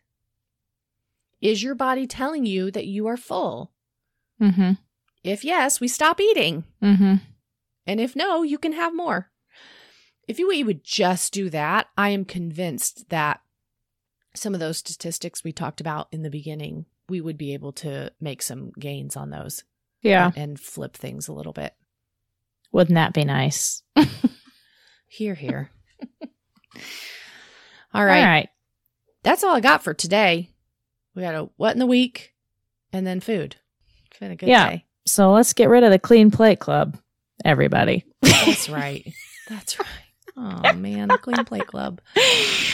Is 1.41 1.63
your 1.63 1.75
body 1.75 2.07
telling 2.07 2.47
you 2.47 2.71
that 2.71 2.87
you 2.87 3.07
are 3.07 3.17
full? 3.17 3.73
Mhm. 4.41 4.79
If 5.25 5.45
yes, 5.45 5.81
we 5.81 5.89
stop 5.89 6.21
eating. 6.21 6.65
Mhm. 6.83 7.21
And 7.87 8.01
if 8.01 8.15
no, 8.17 8.43
you 8.43 8.59
can 8.59 8.73
have 8.73 8.95
more. 8.95 9.31
If 10.29 10.39
you 10.39 10.49
would 10.65 10.85
just 10.85 11.33
do 11.33 11.51
that, 11.51 11.89
I 11.97 12.11
am 12.11 12.25
convinced 12.25 13.09
that 13.11 13.41
some 14.35 14.55
of 14.55 14.61
those 14.61 14.79
statistics 14.79 15.45
we 15.45 15.53
talked 15.53 15.81
about 15.81 16.09
in 16.13 16.23
the 16.23 16.31
beginning, 16.31 16.87
we 17.09 17.21
would 17.21 17.37
be 17.37 17.53
able 17.55 17.73
to 17.75 18.13
make 18.21 18.41
some 18.43 18.71
gains 18.79 19.17
on 19.17 19.31
those 19.31 19.65
Yeah. 20.01 20.31
and 20.37 20.59
flip 20.59 20.95
things 20.97 21.29
a 21.29 21.33
little 21.33 21.53
bit. 21.53 21.75
Wouldn't 22.73 22.95
that 22.95 23.13
be 23.13 23.25
nice? 23.25 23.83
Hear, 25.09 25.35
hear. 25.35 25.71
all 27.93 28.05
right. 28.05 28.21
All 28.21 28.27
right. 28.27 28.49
That's 29.23 29.45
all 29.45 29.55
I 29.55 29.61
got 29.61 29.83
for 29.85 29.93
today. 29.93 30.49
We 31.15 31.21
got 31.23 31.35
a 31.35 31.51
what 31.57 31.73
in 31.75 31.79
the 31.79 31.87
week 31.87 32.33
and 32.93 33.07
then 33.07 33.21
food. 33.21 33.57
It's 34.11 34.19
been 34.19 34.31
a 34.31 34.37
good 34.37 34.49
Yeah. 34.49 34.71
day. 34.71 34.87
So 35.07 35.33
let's 35.33 35.53
get 35.53 35.69
rid 35.69 35.85
of 35.85 35.91
the 35.91 35.99
clean 35.99 36.31
plate 36.31 36.61
club, 36.61 36.97
everybody. 37.45 38.05
That's 38.23 38.69
right. 38.69 39.13
That's 39.49 39.79
right. 39.79 39.89
Oh 40.37 40.73
man, 40.75 41.09
the 41.09 41.19
clean 41.19 41.45
plate 41.45 41.67
club. 41.67 42.01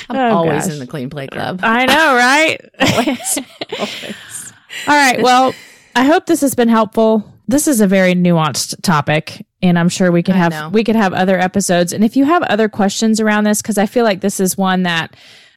I'm 0.09 0.17
Oh, 0.17 0.37
always 0.37 0.65
gosh. 0.67 0.73
in 0.75 0.79
the 0.79 0.87
clean 0.87 1.11
plate 1.11 1.31
club. 1.33 1.61
I 1.63 1.87
know, 1.87 2.15
right? 2.15 2.61
Always. 2.81 3.39
Always. 3.79 4.53
All 4.87 4.95
right. 4.95 5.21
Well, 5.21 5.53
I 5.97 6.05
hope 6.05 6.27
this 6.27 6.41
has 6.43 6.55
been 6.55 6.69
helpful. 6.69 7.25
This 7.49 7.67
is 7.67 7.81
a 7.81 7.87
very 7.89 8.15
nuanced 8.15 8.81
topic, 8.83 9.45
and 9.61 9.77
I'm 9.79 9.89
sure 9.89 10.13
we 10.13 10.23
could 10.23 10.37
have 10.37 10.73
we 10.73 10.85
could 10.85 10.95
have 10.97 11.13
other 11.15 11.39
episodes. 11.39 11.93
And 11.93 12.05
if 12.05 12.15
you 12.17 12.25
have 12.27 12.43
other 12.45 12.69
questions 12.69 13.21
around 13.21 13.45
this, 13.45 13.61
because 13.61 13.79
I 13.79 13.87
feel 13.87 14.05
like 14.05 14.21
this 14.21 14.39
is 14.39 14.57
one 14.57 14.85
that 14.85 15.17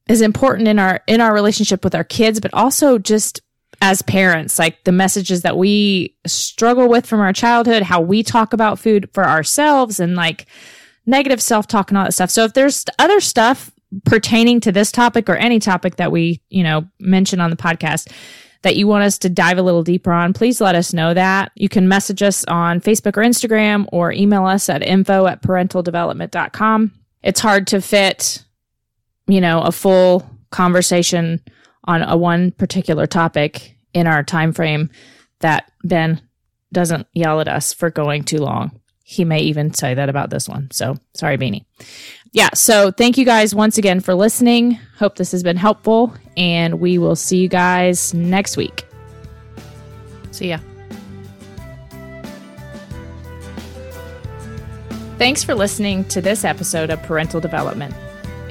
is 0.09 0.21
important 0.21 0.67
in 0.69 0.79
our 0.79 1.01
in 1.07 1.21
our 1.21 1.33
relationship 1.33 1.83
with 1.83 1.93
our 1.93 2.03
kids, 2.05 2.39
but 2.39 2.53
also 2.53 2.97
just 2.97 3.41
as 3.81 4.03
parents, 4.03 4.59
like 4.59 4.83
the 4.83 4.91
messages 4.91 5.41
that 5.41 5.57
we 5.57 6.15
struggle 6.27 6.87
with 6.87 7.05
from 7.05 7.19
our 7.19 7.33
childhood, 7.33 7.81
how 7.81 7.99
we 7.99 8.21
talk 8.21 8.53
about 8.53 8.79
food 8.79 9.09
for 9.11 9.25
ourselves, 9.25 9.99
and 9.99 10.15
like 10.15 10.45
negative 11.07 11.41
self 11.41 11.67
talk 11.67 11.89
and 11.89 11.97
all 11.97 12.05
that 12.05 12.13
stuff. 12.13 12.29
So 12.29 12.43
if 12.43 12.53
there's 12.53 12.85
other 12.99 13.19
stuff 13.19 13.71
pertaining 14.05 14.59
to 14.61 14.71
this 14.71 14.91
topic 14.91 15.27
or 15.27 15.35
any 15.35 15.59
topic 15.59 15.95
that 15.97 16.11
we, 16.11 16.41
you 16.49 16.63
know, 16.63 16.87
mention 16.99 17.41
on 17.41 17.49
the 17.49 17.55
podcast 17.55 18.11
that 18.61 18.75
you 18.75 18.85
want 18.85 19.03
us 19.03 19.17
to 19.17 19.29
dive 19.29 19.57
a 19.57 19.63
little 19.63 19.83
deeper 19.83 20.11
on, 20.11 20.33
please 20.33 20.61
let 20.61 20.75
us 20.75 20.93
know 20.93 21.15
that. 21.15 21.51
You 21.55 21.67
can 21.67 21.87
message 21.87 22.21
us 22.21 22.45
on 22.45 22.79
Facebook 22.79 23.17
or 23.17 23.21
Instagram 23.21 23.87
or 23.91 24.11
email 24.11 24.45
us 24.45 24.69
at 24.69 24.83
info 24.83 25.25
at 25.25 25.41
parentaldevelopment.com. 25.41 26.91
It's 27.23 27.39
hard 27.39 27.67
to 27.67 27.81
fit, 27.81 28.43
you 29.27 29.41
know, 29.41 29.61
a 29.61 29.71
full 29.71 30.29
conversation 30.51 31.41
on 31.85 32.03
a 32.03 32.15
one 32.17 32.51
particular 32.51 33.07
topic 33.07 33.75
in 33.93 34.07
our 34.07 34.23
time 34.23 34.53
frame 34.53 34.89
that 35.39 35.71
Ben 35.83 36.21
doesn't 36.71 37.07
yell 37.13 37.39
at 37.41 37.47
us 37.47 37.73
for 37.73 37.89
going 37.89 38.23
too 38.23 38.37
long. 38.37 38.71
He 39.03 39.25
may 39.25 39.39
even 39.39 39.73
say 39.73 39.93
that 39.93 40.09
about 40.09 40.29
this 40.29 40.47
one. 40.47 40.69
So 40.71 40.95
sorry, 41.13 41.37
Beanie. 41.37 41.65
Yeah. 42.31 42.49
So 42.53 42.91
thank 42.91 43.17
you 43.17 43.25
guys 43.25 43.53
once 43.53 43.77
again 43.77 43.99
for 43.99 44.15
listening. 44.15 44.79
Hope 44.97 45.17
this 45.17 45.31
has 45.33 45.43
been 45.43 45.57
helpful, 45.57 46.13
and 46.37 46.79
we 46.79 46.97
will 46.97 47.17
see 47.17 47.37
you 47.37 47.49
guys 47.49 48.13
next 48.13 48.55
week. 48.55 48.85
See 50.31 50.49
ya. 50.49 50.59
Thanks 55.17 55.43
for 55.43 55.53
listening 55.53 56.05
to 56.05 56.21
this 56.21 56.45
episode 56.45 56.89
of 56.89 57.03
Parental 57.03 57.41
Development. 57.41 57.93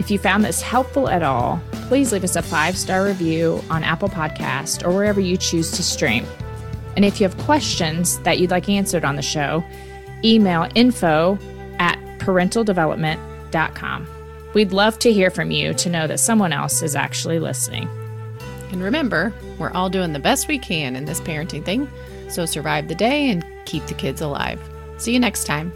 If 0.00 0.10
you 0.10 0.18
found 0.18 0.42
this 0.42 0.62
helpful 0.62 1.10
at 1.10 1.22
all, 1.22 1.60
please 1.72 2.10
leave 2.10 2.24
us 2.24 2.34
a 2.34 2.40
five 2.40 2.74
star 2.74 3.04
review 3.04 3.62
on 3.68 3.84
Apple 3.84 4.08
Podcast 4.08 4.82
or 4.82 4.92
wherever 4.92 5.20
you 5.20 5.36
choose 5.36 5.70
to 5.72 5.82
stream. 5.82 6.24
And 6.96 7.04
if 7.04 7.20
you 7.20 7.28
have 7.28 7.36
questions 7.40 8.18
that 8.20 8.38
you'd 8.38 8.50
like 8.50 8.70
answered 8.70 9.04
on 9.04 9.16
the 9.16 9.22
show, 9.22 9.62
email 10.24 10.66
info 10.74 11.38
at 11.78 11.98
parentaldevelopment.com. 12.18 14.08
We'd 14.54 14.72
love 14.72 14.98
to 15.00 15.12
hear 15.12 15.30
from 15.30 15.50
you 15.50 15.74
to 15.74 15.90
know 15.90 16.06
that 16.06 16.18
someone 16.18 16.54
else 16.54 16.80
is 16.80 16.96
actually 16.96 17.38
listening. 17.38 17.86
And 18.72 18.82
remember, 18.82 19.34
we're 19.58 19.72
all 19.72 19.90
doing 19.90 20.14
the 20.14 20.18
best 20.18 20.48
we 20.48 20.58
can 20.58 20.96
in 20.96 21.04
this 21.04 21.20
parenting 21.20 21.62
thing. 21.62 21.90
So 22.30 22.46
survive 22.46 22.88
the 22.88 22.94
day 22.94 23.28
and 23.28 23.44
keep 23.66 23.84
the 23.84 23.92
kids 23.92 24.22
alive. 24.22 24.58
See 24.96 25.12
you 25.12 25.20
next 25.20 25.44
time. 25.44 25.70